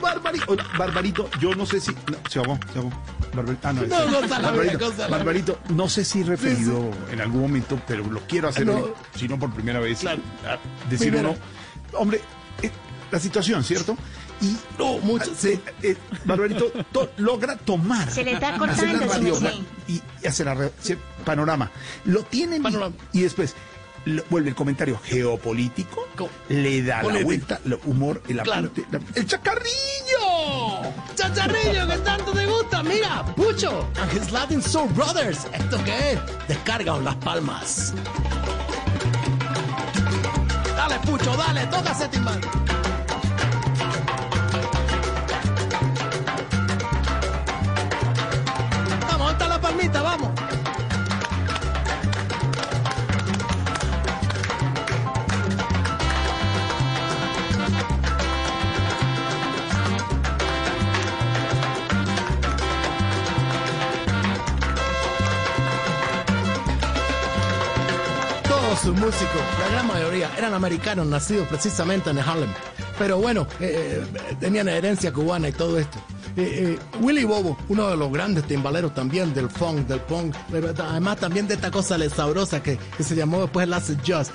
[0.78, 1.30] barbarito.
[1.40, 1.92] Yo no sé si.
[1.94, 2.92] no, se ahogó, se ahogó.
[3.34, 5.08] Barbarito, ah, no, No, la vida, Barbarito, la.
[5.08, 8.74] Barbarito, no sé si he referido en algún momento, pero lo quiero hacer, No.
[8.74, 10.00] hoy, si no por primera vez.
[10.00, 10.22] Claro.
[10.90, 11.30] Decir Primera.
[11.30, 11.38] uno,
[11.94, 12.20] hombre,
[12.62, 12.72] eh,
[13.12, 13.96] la situación, ¿cierto?
[14.42, 15.52] Y No, mucho, ah, sí.
[15.52, 18.12] eh, eh, Barbarito to- logra tomar.
[18.12, 19.52] Se le está hacer cortando, la sí, radiografía
[19.88, 20.02] sí.
[20.22, 20.70] y, y hacer la
[21.24, 21.72] panorama.
[22.04, 22.62] Lo tienen
[23.14, 23.56] y después
[24.06, 28.68] lo- vuelve el comentario geopolítico, Co- le da la vuelta, lo- humor, el Claro.
[28.68, 29.74] apunte, la- el chacarrillo.
[31.16, 32.84] Chacharrillo, que tanto te gusta.
[32.84, 35.46] Mira, Pucho and his Latin Soul Brothers.
[35.54, 36.20] ¿Esto qué es?
[36.48, 37.94] Descarga las palmas.
[40.76, 42.40] Dale, Pucho, dale, toca ese timbal.
[49.10, 50.30] Vamos, está la palmita, vamos.
[68.86, 72.50] Sus músicos, la gran mayoría, eran americanos nacidos precisamente en Harlem.
[73.00, 75.98] Pero bueno, eh, eh, tenían herencia cubana y todo esto.
[76.38, 80.36] Eh, eh, Willy Bobo, uno de los grandes timbaleros también del funk, del punk,
[80.78, 84.30] además también de esta cosa le sabrosa que, se llamó después el acid jazz,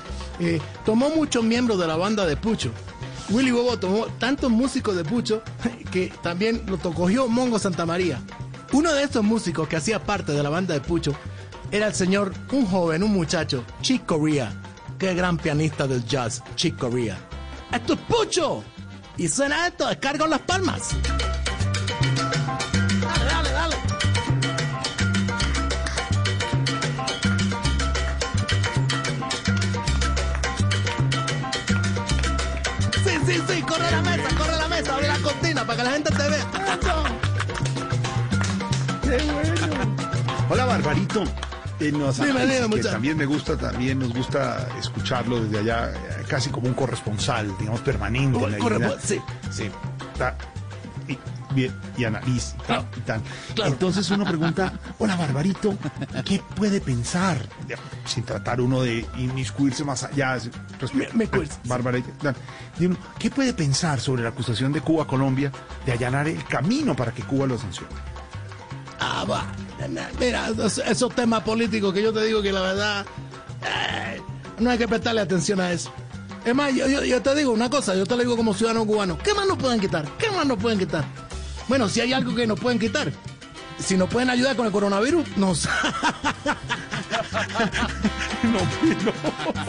[0.84, 2.72] tomó muchos miembros de la banda de Pucho.
[3.28, 5.42] Willy Bobo tomó tantos músicos de Pucho
[5.92, 8.20] que también lo cogió Mongo Santa María.
[8.72, 11.14] Uno de estos músicos que hacía parte de la banda de Pucho
[11.72, 14.52] era el señor, un joven, un muchacho, Chick Corea.
[14.98, 17.16] Qué gran pianista del jazz, Chick Corea.
[17.72, 18.64] ¡Esto es Pucho!
[19.16, 20.90] Y suena esto, descarga las palmas.
[23.00, 23.76] Dale, dale, dale.
[33.04, 35.90] Sí, sí, sí, corre la mesa, corre la mesa, abre la cortina para que la
[35.92, 36.46] gente te vea.
[39.02, 39.54] Qué bueno.
[40.48, 41.24] Hola, Barbarito.
[41.80, 46.24] Eh, nos análisis dime, que también me gusta, también nos gusta escucharlo desde allá, eh,
[46.28, 48.38] casi como un corresponsal, digamos, permanente.
[48.44, 49.00] en la Correspo- isla.
[49.02, 49.20] sí.
[49.50, 49.70] Sí.
[50.18, 50.36] Ta-
[51.08, 51.18] y,
[51.54, 52.54] bien, y analiza
[52.96, 53.20] y tal.
[53.64, 55.74] Entonces uno pregunta, hola Barbarito,
[56.24, 57.38] ¿qué puede pensar?
[58.04, 60.36] Sin tratar uno de inmiscuirse más allá.
[60.36, 62.10] es- respeto, Barbarito.
[62.22, 62.36] tal.
[62.78, 65.50] Y uno, ¿Qué puede pensar sobre la acusación de Cuba a Colombia
[65.86, 67.88] de allanar el camino para que Cuba lo sancione?
[69.00, 69.44] Ah, va.
[70.18, 70.50] Mira,
[70.88, 73.06] esos, temas políticos que yo te digo que la verdad
[73.62, 74.20] eh,
[74.58, 75.92] no hay que prestarle atención a eso.
[76.44, 78.86] Es más, yo, yo- yo te digo una cosa, yo te lo digo como ciudadano
[78.86, 79.18] cubano.
[79.18, 80.06] ¿Qué más nos pueden quitar?
[80.18, 81.04] ¿Qué más nos pueden quitar?
[81.68, 83.12] Bueno, si hay algo que nos pueden quitar,
[83.78, 85.68] si nos pueden ayudar con el coronavirus, nos...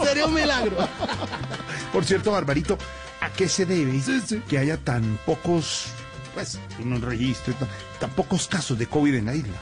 [0.04, 0.78] Sería un milagro.
[1.94, 2.78] Por cierto, Barbarito,
[3.22, 4.02] ¿a qué se debe
[4.48, 5.86] que haya tan pocos,
[6.34, 7.68] pues, un registro, tan,
[8.00, 9.54] tan pocos casos de COVID en la isla?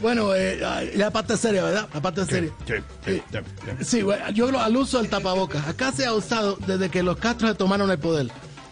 [0.00, 1.88] Bueno, eh, la parte seria, ¿verdad?
[1.94, 2.50] La parte seria.
[2.66, 2.74] Sí,
[3.04, 3.38] sí, sí,
[3.78, 3.84] sí.
[3.84, 5.66] Sí, bueno, yo creo al uso del tapabocas.
[5.68, 8.30] Acá se ha usado desde que los Castros se tomaron el poder.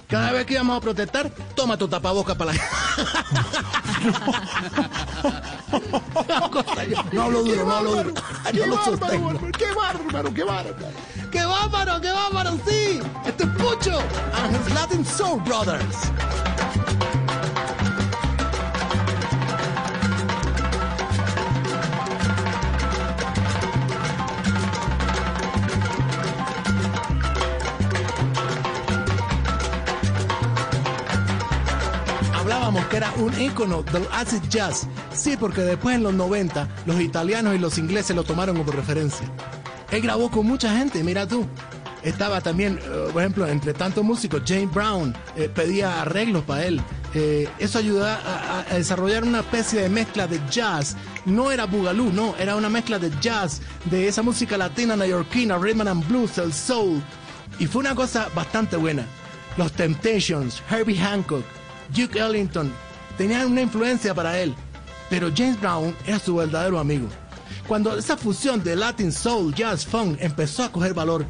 [0.08, 2.60] Cada vez que íbamos a protestar, toma tu tapabocas para la.
[7.12, 8.14] No hablo duro, no hablo duro.
[8.50, 8.76] ¡Qué lo.
[8.76, 9.40] Bárbaro!
[9.56, 10.74] ¡Qué bárbaro, qué bárbaro!
[11.30, 12.58] ¡Qué bárbaro, qué bárbaro!
[12.66, 13.00] ¡Sí!
[13.24, 14.00] ¡Este es Pucho!
[14.34, 16.10] And his Latin Soul Brothers.
[32.70, 34.86] Hablábamos que era un ícono del acid jazz.
[35.12, 39.26] Sí, porque después en los 90 los italianos y los ingleses lo tomaron como referencia.
[39.90, 41.48] Él grabó con mucha gente, mira tú.
[42.04, 46.80] Estaba también, eh, por ejemplo, entre tantos músicos, James Brown eh, pedía arreglos para él.
[47.12, 50.96] Eh, eso ayudaba a, desarrollar una especie de mezcla de jazz.
[51.24, 55.88] No era boogaloo, no, era una mezcla de jazz, de esa música latina neoyorquina, rhythm
[55.88, 57.02] and blues, el soul.
[57.58, 59.04] Y fue una cosa bastante buena.
[59.56, 61.44] Los Temptations, Herbie Hancock,
[61.94, 62.72] Duke Ellington
[63.16, 64.54] tenían una influencia para él,
[65.08, 67.08] pero James Brown era su verdadero amigo.
[67.66, 71.24] Cuando esa fusión de Latin Soul, Jazz, Funk empezó a coger valor,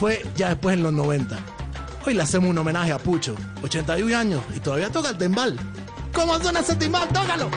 [0.00, 1.38] fue ya después en los 90.
[2.04, 5.58] Hoy le hacemos un homenaje a Pucho, 81 años, y todavía toca el timbal.
[6.12, 7.08] ¿Cómo suena ese timbal?
[7.08, 7.50] ¡Tócalo!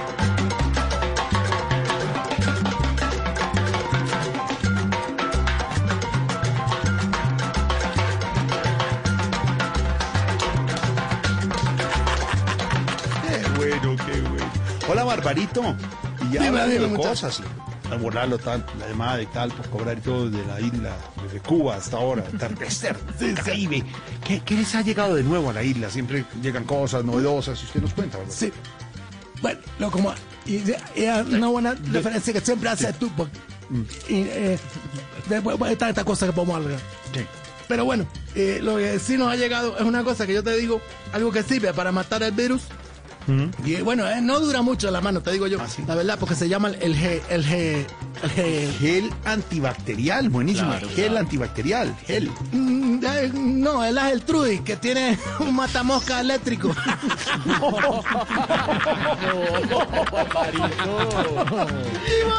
[14.90, 15.76] Hola, Barbarito.
[16.30, 17.42] Y ya dime, de cosas,
[17.90, 21.40] y abordarlo tal, la llamada y tal, por cobrar y todo desde la isla, desde
[21.42, 22.98] Cuba hasta ahora, atardecer,
[23.46, 23.84] Caribe.
[24.26, 25.90] ¿Qué, qué les ha llegado de nuevo a la isla?
[25.92, 28.34] Siempre llegan cosas novedosas, y usted nos cuenta, ¿verdad?
[28.36, 28.52] Sí.
[29.42, 30.12] Bueno, lo como.
[30.48, 33.10] Es una buena referencia que siempre hace tú.
[33.16, 33.38] porque-
[34.08, 34.58] y, eh,
[35.28, 36.80] después pues, está esta cosa que podemos hablar.
[37.68, 40.56] Pero bueno, eh, lo que sí nos ha llegado es una cosa que yo te
[40.58, 40.82] digo,
[41.14, 42.64] algo que sirve para matar el virus.
[43.64, 45.60] Y bueno, eh, no dura mucho la mano, te digo yo.
[45.88, 47.86] La verdad, porque se llama el G, el G,
[48.36, 48.74] el.
[48.80, 50.70] Gel antibacterial, buenísimo.
[50.70, 52.30] Claro, gel antibacterial, gel.
[52.52, 56.70] Mm, eh, No, él es el Trudy, que tiene un matamosca eléctrico.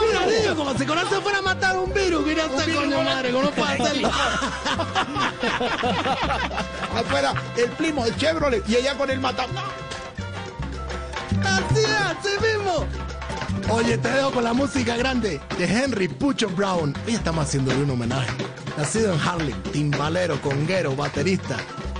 [0.01, 3.31] Mira, digo, como si con eso fuera a matar un virus, ya está coño madre,
[3.33, 4.11] ¿cómo puede hacerlo?
[6.95, 9.47] Afuera, el primo, el Chevrolet, y ella con el mata.
[11.45, 12.87] Así mismo.
[13.73, 16.95] Oye, te dejo con la música grande de Henry Pucho Brown.
[17.07, 18.31] Hoy estamos haciéndole un homenaje.
[18.77, 21.57] Nacido en Harlem, timbalero, conguero, baterista,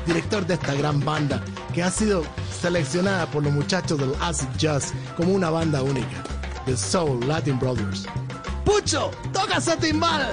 [0.07, 1.43] director de esta gran banda
[1.75, 2.25] que ha sido
[2.61, 6.23] seleccionada por los muchachos del Acid Jazz como una banda única,
[6.67, 8.07] The Soul Latin Brothers.
[8.65, 10.31] Pucho, toca ese timbal.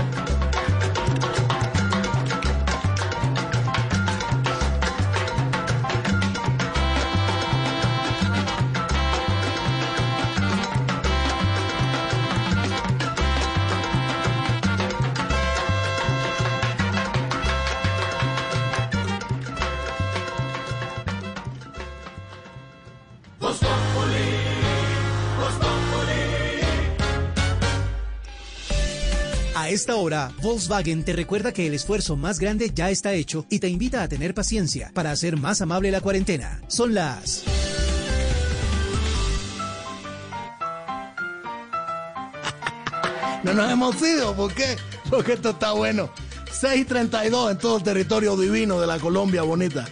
[29.77, 33.69] Esta hora, Volkswagen te recuerda que el esfuerzo más grande ya está hecho y te
[33.69, 36.59] invita a tener paciencia para hacer más amable la cuarentena.
[36.67, 37.43] Son las...
[43.43, 44.77] No nos hemos ido, ¿por qué?
[45.11, 46.09] Porque esto está bueno.
[46.59, 49.85] 6.32 en todo el territorio divino de la Colombia bonita.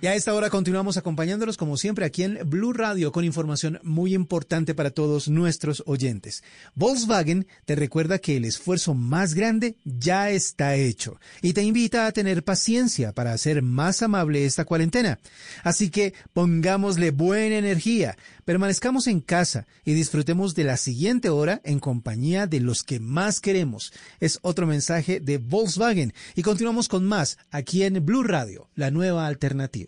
[0.00, 4.14] Y a esta hora continuamos acompañándolos como siempre aquí en Blue Radio con información muy
[4.14, 6.44] importante para todos nuestros oyentes.
[6.76, 12.12] Volkswagen te recuerda que el esfuerzo más grande ya está hecho y te invita a
[12.12, 15.18] tener paciencia para hacer más amable esta cuarentena.
[15.64, 21.80] Así que pongámosle buena energía, permanezcamos en casa y disfrutemos de la siguiente hora en
[21.80, 23.92] compañía de los que más queremos.
[24.20, 29.26] Es otro mensaje de Volkswagen y continuamos con más aquí en Blue Radio, la nueva
[29.26, 29.87] alternativa.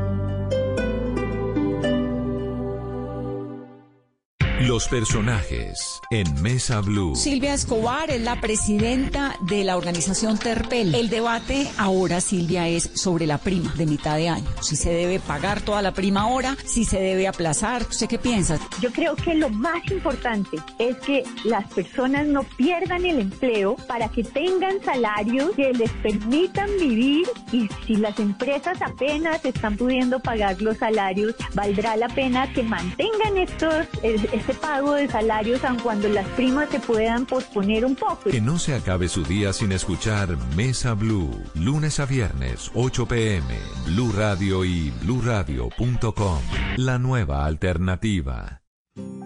[4.71, 7.13] Los personajes en Mesa Blue.
[7.13, 10.95] Silvia Escobar es la presidenta de la organización Terpel.
[10.95, 14.47] El debate ahora, Silvia, es sobre la prima de mitad de año.
[14.61, 17.81] Si se debe pagar toda la prima ahora, si se debe aplazar.
[17.81, 18.59] ¿Usted qué piensa?
[18.79, 24.07] Yo creo que lo más importante es que las personas no pierdan el empleo para
[24.07, 30.61] que tengan salarios que les permitan vivir y si las empresas apenas están pudiendo pagar
[30.61, 36.27] los salarios, valdrá la pena que mantengan estos, este pago de salarios aun cuando las
[36.29, 38.29] primas se puedan posponer un poco.
[38.29, 43.57] Que no se acabe su día sin escuchar Mesa Blue, lunes a viernes, 8 pm,
[43.87, 46.39] Blue Radio y bluradio.com.
[46.77, 48.61] La nueva alternativa.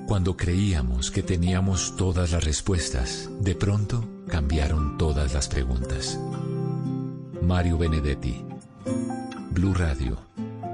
[0.08, 6.20] Cuando creíamos que teníamos todas las respuestas, de pronto cambiaron todas las preguntas.
[7.42, 8.44] Mario Benedetti.
[9.52, 10.18] Blue Radio,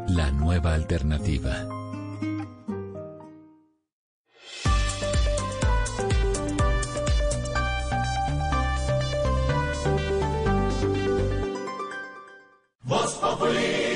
[0.08, 1.81] la nueva alternativa.
[13.52, 13.92] Populi.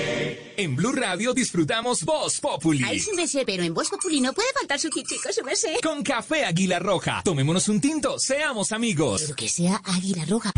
[0.58, 2.84] En Blue Radio disfrutamos Voz Populi.
[2.84, 5.75] Ay, su merced, pero en Voz Populi no puede faltar su su merced.
[5.84, 7.22] Con café Águila Roja.
[7.24, 9.22] Tomémonos un tinto, seamos amigos.
[9.24, 10.51] Pero que sea Águila Roja.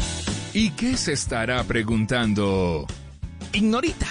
[0.53, 2.85] ¿Y qué se estará preguntando?
[3.53, 4.07] Ignorita.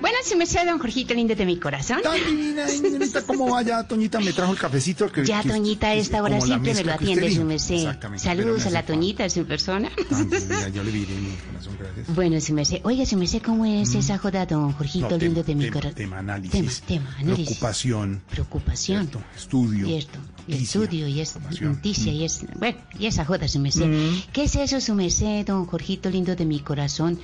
[0.00, 1.98] Bueno, su merced, don Jorgito lindo de mi corazón.
[2.02, 3.86] Tan divina, señorita, ¿cómo va ya?
[3.86, 5.10] Toñita me trajo el cafecito.
[5.12, 7.86] Que, ya, que- Toñita, a esta hora siempre me lo atiende su merced.
[8.16, 8.86] Saludos me a la.
[8.86, 9.90] Toñita, su persona.
[10.10, 12.14] Divina, yo le diré mi corazón, gracias.
[12.14, 12.80] Bueno, su merced.
[12.84, 15.10] Oiga, su merced, ¿cómo es esa joda, don Jorgito Mm.
[15.12, 15.94] No, lindo de mi corazón?
[15.94, 16.80] Tema análisis.
[16.82, 17.46] Tema, tema, análisis.
[17.46, 18.22] Preocupación.
[18.30, 19.08] Preocupación.
[19.08, 19.26] ¿cierto?
[19.36, 19.86] Estudio.
[19.86, 20.18] Cierto.
[20.48, 22.40] Noticia, estudio, y es noticia, y es...
[22.58, 23.86] Bueno, y esa joda, su merced.
[23.86, 24.22] Mm.
[24.32, 27.20] ¿Qué es eso, su merced, don Jorgito lindo de mi corazón?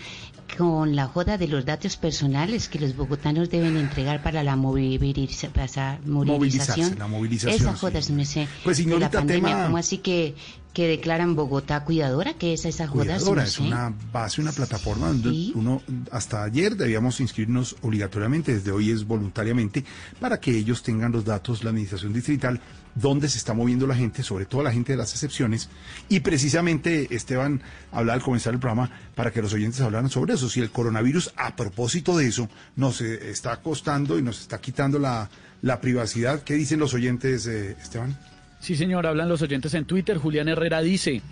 [0.56, 5.48] Con la joda de los datos personales que los bogotanos deben entregar para la moviliza-
[5.50, 6.96] para movilización.
[6.98, 7.78] La movilización, Esa sí.
[7.80, 8.46] joda, su merced.
[8.64, 10.34] Pues, de la pandemia, tema- ¿cómo así que,
[10.76, 12.34] que declaran Bogotá cuidadora?
[12.34, 15.80] ¿Qué es esa joda, Cuidadora es una base, una plataforma donde uno,
[16.10, 19.86] hasta ayer debíamos inscribirnos obligatoriamente, desde hoy es voluntariamente,
[20.20, 22.60] para que ellos tengan los datos, la administración distrital,
[22.94, 25.70] dónde se está moviendo la gente, sobre todo la gente de las excepciones.
[26.10, 30.50] Y precisamente Esteban hablaba al comenzar el programa para que los oyentes hablaran sobre eso.
[30.50, 34.98] Si el coronavirus, a propósito de eso, nos eh, está costando y nos está quitando
[34.98, 35.30] la,
[35.62, 36.42] la privacidad.
[36.42, 38.18] ¿Qué dicen los oyentes, eh, Esteban?
[38.60, 40.18] Sí, señor, hablan los oyentes en Twitter.
[40.18, 41.22] Julián Herrera dice,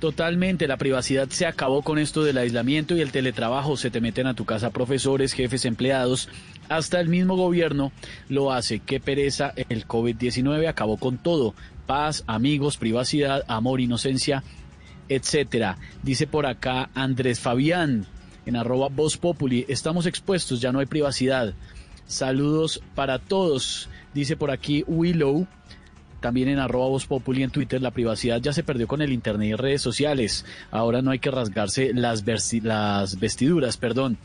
[0.00, 3.76] totalmente, la privacidad se acabó con esto del aislamiento y el teletrabajo.
[3.76, 6.28] Se te meten a tu casa profesores, jefes, empleados,
[6.68, 7.92] hasta el mismo gobierno
[8.28, 8.80] lo hace.
[8.80, 11.54] Qué pereza, el COVID-19 acabó con todo.
[11.86, 14.42] Paz, amigos, privacidad, amor, inocencia,
[15.08, 15.78] etcétera.
[16.02, 18.06] Dice por acá Andrés Fabián
[18.46, 21.54] en arroba Voz Populi, estamos expuestos, ya no hay privacidad.
[22.06, 25.46] Saludos para todos, dice por aquí Willow,
[26.24, 29.50] también en arroba Voz Populi en Twitter, la privacidad ya se perdió con el internet
[29.50, 34.16] y redes sociales, ahora no hay que rasgarse las, vestiduras, perdón.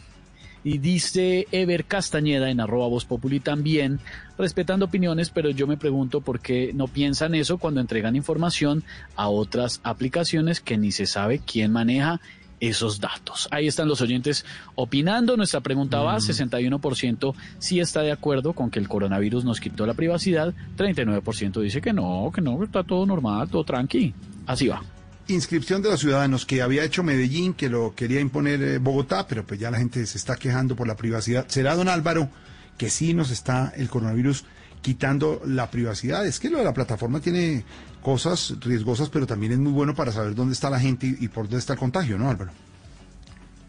[0.64, 4.00] Y dice Ever Castañeda en arroba Voz Populi también,
[4.38, 8.86] respetando opiniones, pero yo me pregunto por qué no piensan eso cuando entregan información
[9.18, 12.22] a otras aplicaciones que ni se sabe quién maneja
[12.60, 13.48] esos datos.
[13.52, 15.38] Ahí están los oyentes opinando.
[15.38, 19.94] Nuestra pregunta va, 61% sí está de acuerdo con que el coronavirus nos quitó la
[19.94, 24.14] privacidad, 39% dice que no, que no, que está todo normal, todo tranqui.
[24.46, 24.82] Así va.
[25.28, 29.46] inscripción de los ciudadanos que había hecho Medellín, que lo quería imponer eh, Bogotá, pero
[29.46, 31.46] pues ya la gente se está quejando por la privacidad.
[31.48, 32.30] ¿Será don Álvaro
[32.78, 34.46] que sí nos está el coronavirus
[34.82, 36.26] quitando la privacidad?
[36.26, 37.64] Es que lo de la plataforma tiene
[38.02, 41.46] cosas riesgosas, pero también es muy bueno para saber dónde está la gente y, por
[41.46, 42.52] dónde está el contagio, ¿no, Álvaro?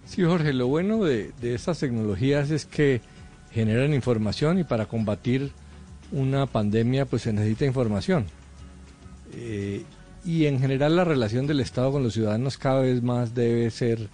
[0.07, 3.00] Sí, Jorge, lo bueno de, de estas tecnologías es que
[3.52, 5.52] generan información y para combatir
[6.12, 8.26] una pandemia pues se necesita información.
[9.33, 9.84] Eh,
[10.25, 14.09] y en general la relación del Estado con los ciudadanos cada vez más debe ser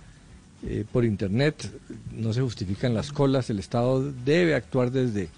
[0.66, 1.70] eh, por Internet,
[2.12, 5.28] no se justifican las colas, el Estado debe actuar desde,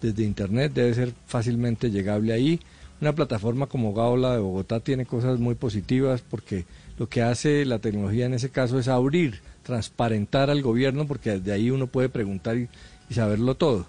[0.00, 2.60] desde Internet, debe ser fácilmente llegable ahí.
[3.04, 6.64] Una plataforma como Gaola de Bogotá tiene cosas muy positivas porque
[6.98, 11.52] lo que hace la tecnología en ese caso es abrir, transparentar al gobierno porque desde
[11.52, 12.66] ahí uno puede preguntar y,
[13.10, 13.80] saberlo todo.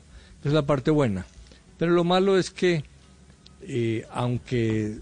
[0.41, 1.25] Esa es la parte buena.
[1.77, 2.83] Pero lo malo es que,
[3.61, 4.97] eh, aunque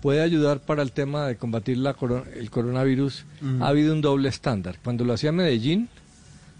[0.00, 1.96] puede ayudar para el tema de combatir la
[2.36, 3.24] el coronavirus,
[3.58, 4.78] ha habido un doble estándar.
[4.84, 5.88] Cuando lo hacía Medellín,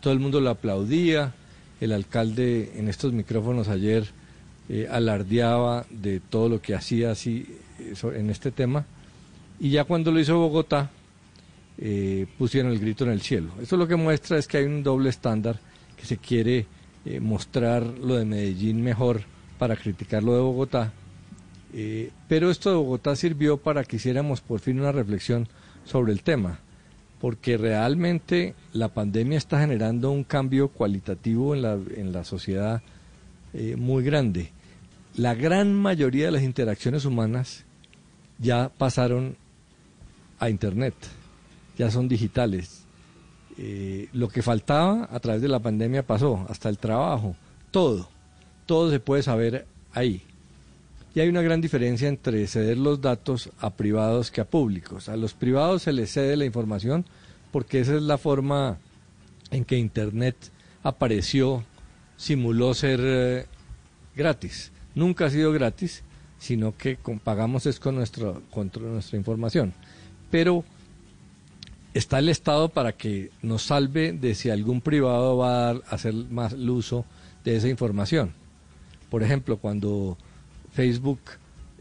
[0.01, 1.33] todo el mundo lo aplaudía,
[1.81, 4.09] el alcalde en estos micrófonos ayer
[4.69, 7.47] eh, alardeaba de todo lo que hacía así
[7.79, 8.87] eh, en este tema,
[9.61, 10.91] y ya cuando lo hizo Bogotá,
[11.79, 13.51] eh, pusieron el grito en el cielo.
[13.61, 15.59] Eso lo que muestra es que hay un doble estándar,
[15.97, 16.67] que se quiere
[17.21, 19.23] mostrar lo de Medellín mejor
[19.59, 20.93] para criticar lo de Bogotá,
[21.73, 25.49] eh, pero esto de Bogotá sirvió para que hiciéramos por fin una reflexión
[25.85, 26.59] sobre el tema,
[27.21, 32.83] porque realmente la pandemia está generando un cambio cualitativo en la, en la sociedad
[33.55, 34.51] eh, muy grande.
[35.15, 37.65] La gran mayoría de las interacciones humanas
[38.39, 39.37] ya pasaron
[40.39, 40.95] a Internet,
[41.77, 42.85] ya son digitales.
[43.59, 47.37] Eh, lo que faltaba a través de la pandemia pasó, hasta el trabajo,
[47.71, 48.09] todo,
[48.67, 50.23] todo se puede saber ahí.
[51.15, 55.11] Y hay una gran diferencia entre ceder los datos a privados que a públicos.
[55.11, 57.05] A los privados se les cede la información
[57.51, 58.79] porque esa es la forma
[59.51, 60.37] en que Internet
[60.83, 61.65] apareció,
[62.23, 63.47] simuló ser eh,
[64.15, 64.71] gratis.
[64.95, 66.05] Nunca ha sido gratis,
[66.39, 69.73] sino que pagamos es con, nuestro, con nuestra información.
[70.31, 70.65] Pero
[71.95, 76.53] está el Estado para que nos salve de si algún privado va a hacer más
[76.53, 77.05] uso
[77.43, 78.33] de esa información.
[79.11, 80.17] Por ejemplo, cuando
[80.73, 81.19] Facebook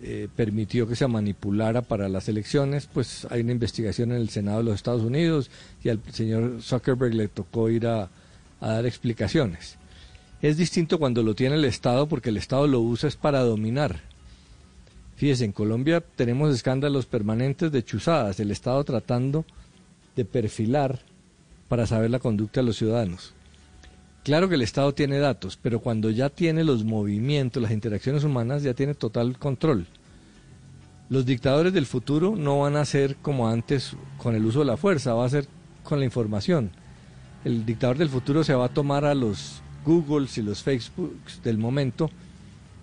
[0.01, 4.57] eh, permitió que se manipulara para las elecciones, pues hay una investigación en el Senado
[4.57, 5.51] de los Estados Unidos
[5.83, 8.09] y al señor Zuckerberg le tocó ir a,
[8.59, 9.77] dar explicaciones.
[10.41, 14.01] Es distinto cuando lo tiene el Estado porque el Estado lo usa es para dominar.
[15.15, 19.45] Fíjese, en Colombia tenemos escándalos permanentes de chuzadas, el Estado tratando
[20.15, 20.99] de perfilar
[21.67, 23.35] para saber la conducta de los ciudadanos.
[24.23, 28.63] Claro que el Estado tiene datos, pero cuando ya tiene los movimientos, las interacciones humanas,
[28.63, 29.85] ya tiene total control.
[31.09, 34.77] Los dictadores del futuro no van a ser como antes con el uso de la
[34.77, 35.47] fuerza, va a ser
[35.83, 36.71] con la información.
[37.45, 41.57] El dictador del futuro se va a tomar a los Googles y los Facebooks del
[41.57, 42.09] momento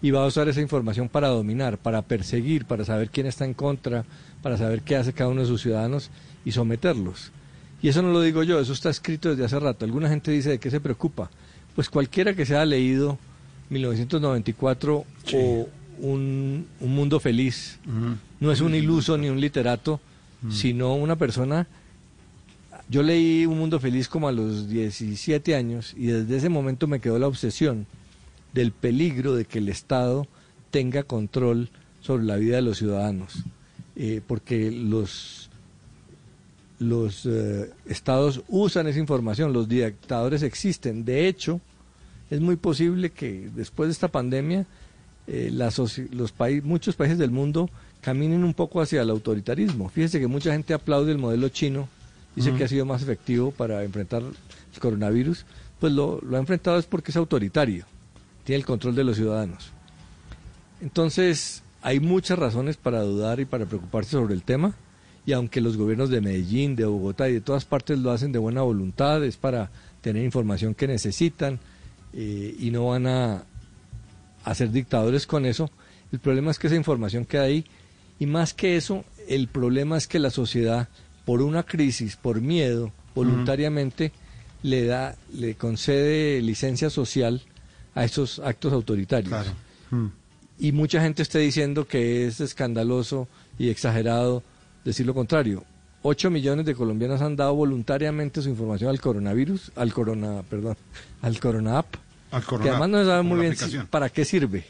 [0.00, 3.54] y va a usar esa información para dominar, para perseguir, para saber quién está en
[3.54, 4.04] contra,
[4.42, 6.10] para saber qué hace cada uno de sus ciudadanos
[6.44, 7.32] y someterlos.
[7.82, 9.84] Y eso no lo digo yo, eso está escrito desde hace rato.
[9.84, 11.30] Alguna gente dice de qué se preocupa.
[11.74, 13.18] Pues cualquiera que se haya leído
[13.70, 15.04] 1994
[15.34, 15.68] o
[16.00, 17.78] un, Mundo Feliz,
[18.40, 20.00] no es un iluso ni un literato,
[20.50, 21.66] sino una persona...
[22.90, 27.00] Yo leí Un Mundo Feliz como a los 17 años y desde ese momento me
[27.00, 27.86] quedó la obsesión
[28.54, 30.26] del peligro de que el Estado
[30.70, 31.68] tenga control
[32.00, 33.44] sobre la vida de los ciudadanos,
[33.96, 35.50] eh, porque los
[36.78, 41.04] los eh, estados usan esa información, los dictadores existen.
[41.04, 41.60] De hecho,
[42.30, 44.64] es muy posible que después de esta pandemia
[45.26, 47.68] eh, los países, muchos países del mundo
[48.00, 49.88] caminen un poco hacia el autoritarismo.
[49.88, 51.88] Fíjese que mucha gente aplaude el modelo chino,
[52.38, 55.44] dice que ha sido más efectivo para enfrentar el coronavirus,
[55.80, 57.84] pues lo, lo ha enfrentado es porque es autoritario,
[58.44, 59.70] tiene el control de los ciudadanos.
[60.80, 64.74] Entonces, hay muchas razones para dudar y para preocuparse sobre el tema
[65.28, 68.38] y aunque los gobiernos de Medellín, de Bogotá y de todas partes lo hacen de
[68.38, 71.58] buena voluntad, es para tener información que necesitan
[72.14, 73.44] eh, y no van a,
[74.44, 75.70] hacer dictadores con eso,
[76.10, 77.66] el problema es que esa información queda ahí
[78.18, 80.88] y más que eso, el problema es que la sociedad,
[81.28, 84.12] por una crisis, por miedo, voluntariamente,
[84.62, 87.42] le da, le concede licencia social
[87.94, 89.34] a esos actos autoritarios.
[90.58, 94.42] Y mucha gente está diciendo que es escandaloso y exagerado
[94.86, 95.64] decir lo contrario.
[96.00, 100.78] 8 millones de colombianos han dado voluntariamente su información al coronavirus, al corona, perdón,
[101.20, 101.94] al corona app,
[102.30, 103.54] al corona que además no se sabe muy bien
[103.90, 104.64] para qué sirve.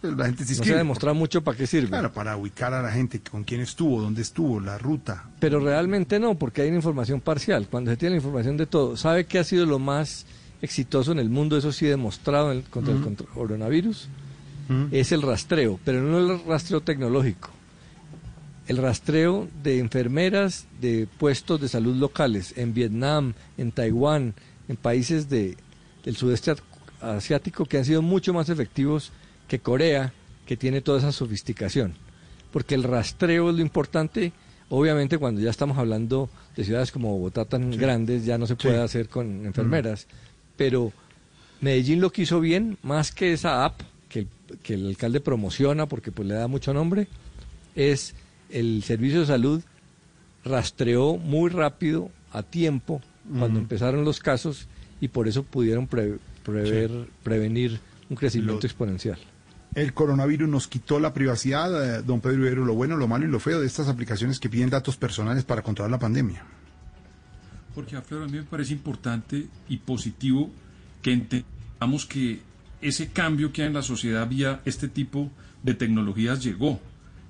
[0.00, 1.88] Pues la gente se no se ha demostrado mucho para qué sirve.
[1.88, 5.28] Claro, para ubicar a la gente, con quién estuvo, dónde estuvo, la ruta.
[5.40, 7.66] Pero realmente no, porque hay una información parcial.
[7.68, 10.26] Cuando se tiene la información de todo, ¿sabe qué ha sido lo más
[10.60, 11.56] exitoso en el mundo?
[11.56, 14.08] Eso sí demostrado contra el coronavirus.
[14.90, 17.50] Es el rastreo, pero no el rastreo tecnológico
[18.68, 24.34] el rastreo de enfermeras de puestos de salud locales en Vietnam, en Taiwán,
[24.68, 25.56] en países de,
[26.04, 26.54] del sudeste
[27.00, 29.12] asiático que han sido mucho más efectivos
[29.52, 30.14] que Corea,
[30.46, 31.92] que tiene toda esa sofisticación.
[32.52, 34.32] porque el rastreo es lo importante.
[34.70, 38.78] Obviamente cuando ya estamos hablando de ciudades como Bogotá tan grandes ya no se puede
[38.80, 40.06] hacer con enfermeras,
[40.56, 40.90] pero
[41.60, 44.26] Medellín lo quiso bien, más que esa app que,
[44.62, 47.08] que el alcalde promociona porque pues le da mucho nombre,
[47.74, 48.14] es
[48.50, 49.62] el servicio de salud
[50.44, 53.00] rastreó muy rápido, a tiempo,
[53.38, 53.62] cuando Mm.
[53.64, 54.66] empezaron los casos
[55.00, 56.90] y por eso pudieron pre- prever,
[57.22, 59.18] prevenir un crecimiento Lo- exponencial.
[59.74, 63.28] El coronavirus nos quitó la privacidad, eh, don Pedro Ibero, lo bueno, lo malo y
[63.28, 66.44] lo feo de estas aplicaciones que piden datos personales para controlar la pandemia.
[67.74, 70.50] Porque Alfredo, a mí me parece importante y positivo
[71.00, 72.42] que entendamos que
[72.82, 75.30] ese cambio que hay en la sociedad vía este tipo
[75.62, 76.78] de tecnologías llegó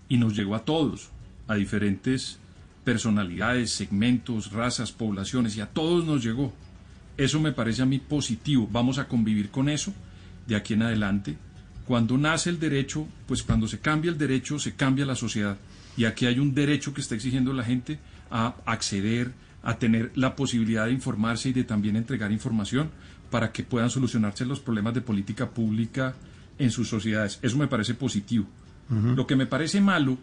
[0.09, 1.11] y nos llegó a todos,
[1.47, 2.39] a diferentes
[2.83, 6.53] personalidades, segmentos, razas, poblaciones y a todos nos llegó.
[7.17, 8.69] Eso me parece a mí positivo.
[8.71, 9.93] Vamos a convivir con eso
[10.49, 11.37] de aquí en adelante.
[11.87, 15.57] Cuando nace el derecho, pues cuando se cambia el derecho, se cambia la sociedad.
[15.97, 17.99] Y aquí hay un derecho que está exigiendo la gente
[18.31, 22.91] a acceder, a tener la posibilidad de informarse y de también entregar información
[23.31, 26.15] para que puedan solucionarse los problemas de política pública
[26.59, 27.39] en sus sociedades.
[27.43, 28.47] Eso me parece positivo.
[28.91, 30.19] Lo que me parece malo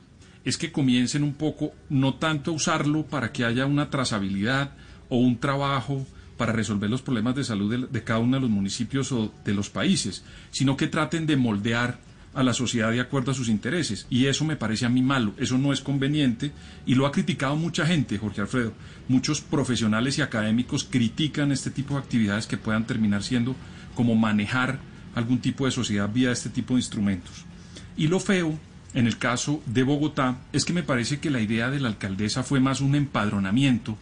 [0.45, 4.73] es que comiencen un poco, no tanto a usarlo para que haya una trazabilidad
[5.09, 6.05] o un trabajo
[6.39, 9.53] para resolver los problemas de salud de, de cada uno de los municipios o de
[9.53, 11.99] los países, sino que traten de moldear
[12.33, 14.07] a la sociedad de acuerdo a sus intereses.
[14.09, 16.53] Y eso me parece a mí malo, eso no es conveniente
[16.85, 18.71] y lo ha criticado mucha gente, Jorge Alfredo.
[19.09, 23.53] Muchos profesionales y académicos critican este tipo de actividades que puedan terminar siendo
[23.93, 24.79] como manejar
[25.15, 27.45] algún tipo de sociedad vía este tipo de instrumentos.
[27.97, 28.57] Y lo feo,
[28.93, 32.43] en el caso de Bogotá, es que me parece que la idea de la alcaldesa
[32.43, 33.97] fue más un empadronamiento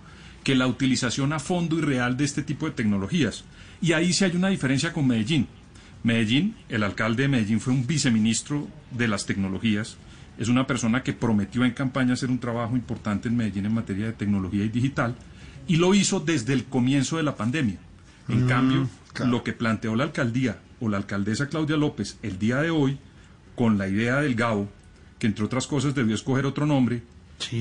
[0.47, 3.43] que la utilización a fondo y real de este tipo de tecnologías.
[3.81, 5.45] Y ahí sí hay una diferencia con Medellín.
[6.03, 9.97] Medellín, el alcalde de Medellín fue un viceministro de las tecnologías.
[10.37, 14.05] Es una persona que prometió en campaña hacer un trabajo importante en Medellín en materia
[14.05, 15.17] de tecnología y digital
[15.67, 17.79] y lo hizo desde el comienzo de la pandemia.
[18.29, 18.89] En Mm, cambio,
[19.25, 22.99] lo que planteó la alcaldía o la alcaldesa Claudia López el día de hoy,
[23.57, 24.69] con la idea del GAO,
[25.19, 27.03] que entre otras cosas debió escoger otro nombre,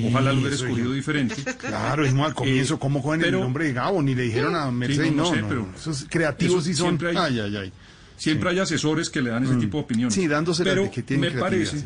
[0.06, 1.34] ojalá lo hubiera escogido diferente.
[1.58, 4.02] Claro, dijimos al comienzo, Eh, ¿cómo pero- el nombre de Gabo?
[4.02, 6.74] Ni le dijeron a Mercedes, no, no, no sé, no, pero no, esos creativos sí
[6.74, 6.86] son...
[6.98, 7.72] siempre hay- ay, ay, ay.
[8.16, 9.60] Siempre hay asesores que le dan ese Mm.
[9.60, 10.14] tipo de opiniones.
[10.14, 11.84] Sí, dándose Pero de que tienen me parece, sí.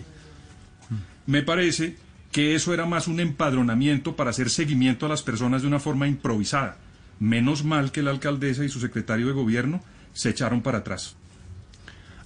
[1.26, 1.96] me parece
[2.32, 6.06] que eso era más un empadronamiento para hacer seguimiento a las personas de una forma
[6.06, 6.76] improvisada.
[7.18, 11.16] Menos mal que la alcaldesa y su secretario de gobierno se echaron para atrás.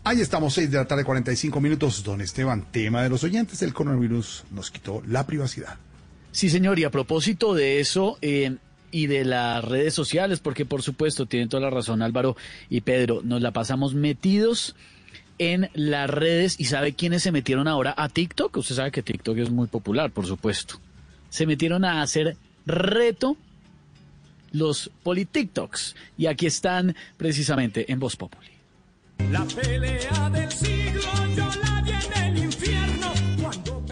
[0.06, 2.04] Ahí estamos, 6 de la tarde, 45 minutos.
[2.04, 5.78] Don Esteban, tema de los oyentes, el coronavirus nos quitó la privacidad.
[6.30, 8.56] Sí, señor, y a propósito de eso eh,
[8.90, 12.36] y de las redes sociales, porque por supuesto tienen toda la razón Álvaro
[12.68, 14.76] y Pedro, nos la pasamos metidos
[15.38, 18.54] en las redes y ¿sabe quiénes se metieron ahora a TikTok?
[18.58, 20.80] Usted sabe que TikTok es muy popular, por supuesto.
[21.30, 23.38] Se metieron a hacer reto
[24.52, 28.53] los politiktoks y aquí están precisamente en Voz Populi.
[29.18, 31.02] La pelea del siglo
[31.36, 33.12] yo la vi en el infierno
[33.42, 33.84] cuando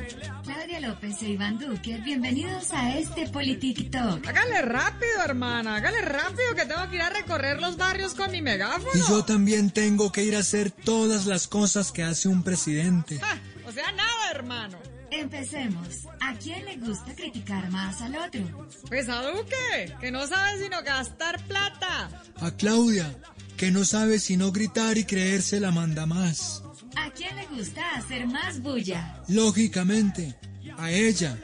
[0.44, 4.26] Claudia López e Iván Duque, bienvenidos a este Politiktok.
[4.26, 8.42] Hágale rápido, hermana, hágale rápido que tengo que ir a recorrer los barrios con mi
[8.42, 8.90] megáfono.
[8.94, 13.20] Y yo también tengo que ir a hacer todas las cosas que hace un presidente.
[13.22, 14.78] Ah, o sea, nada, hermano.
[15.10, 16.06] Empecemos.
[16.20, 18.66] ¿A quién le gusta criticar más al otro?
[18.88, 22.08] Pues a Duque, que no sabe sino gastar plata.
[22.40, 23.14] A Claudia,
[23.62, 26.64] que no sabe sino gritar y creerse la manda más.
[26.96, 29.22] ¿A quién le gusta hacer más bulla?
[29.28, 30.36] Lógicamente,
[30.76, 31.38] a ella.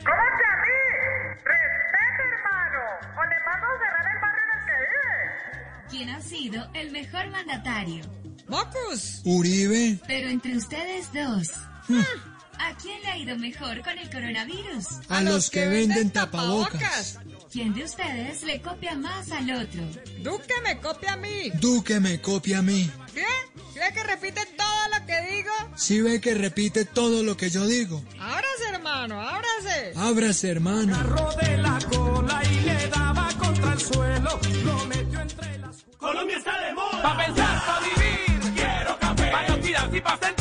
[5.89, 8.05] ¿Quién ha sido el mejor mandatario?
[8.49, 9.21] ¡Mocus!
[9.25, 10.01] Uribe.
[10.09, 11.53] Pero entre ustedes dos,
[12.59, 14.87] ¿a quién le ha ido mejor con el coronavirus?
[15.09, 17.21] A los que venden tapabocas.
[17.51, 19.81] ¿Quién de ustedes le copia más al otro?
[20.19, 21.51] Duque me copia a mí.
[21.55, 22.91] Duque me copia a mí.
[23.15, 23.25] ¿Qué?
[23.73, 25.51] ¿Sí ve que repite todo lo que digo?
[25.77, 28.05] Sí ve que repite todo lo que yo digo.
[28.21, 29.93] Ábrase, hermano, ábrase.
[29.97, 30.95] Ábrase, hermano.
[30.95, 34.41] Carro de la cola y le daba contra el suelo.
[34.65, 35.77] Lo metió entre las...
[35.97, 37.03] Colombia está de moda.
[37.03, 38.55] Pa' pensar, pa' vivir.
[38.55, 39.31] Quiero café.
[39.31, 40.38] Pa' y pa' sentir.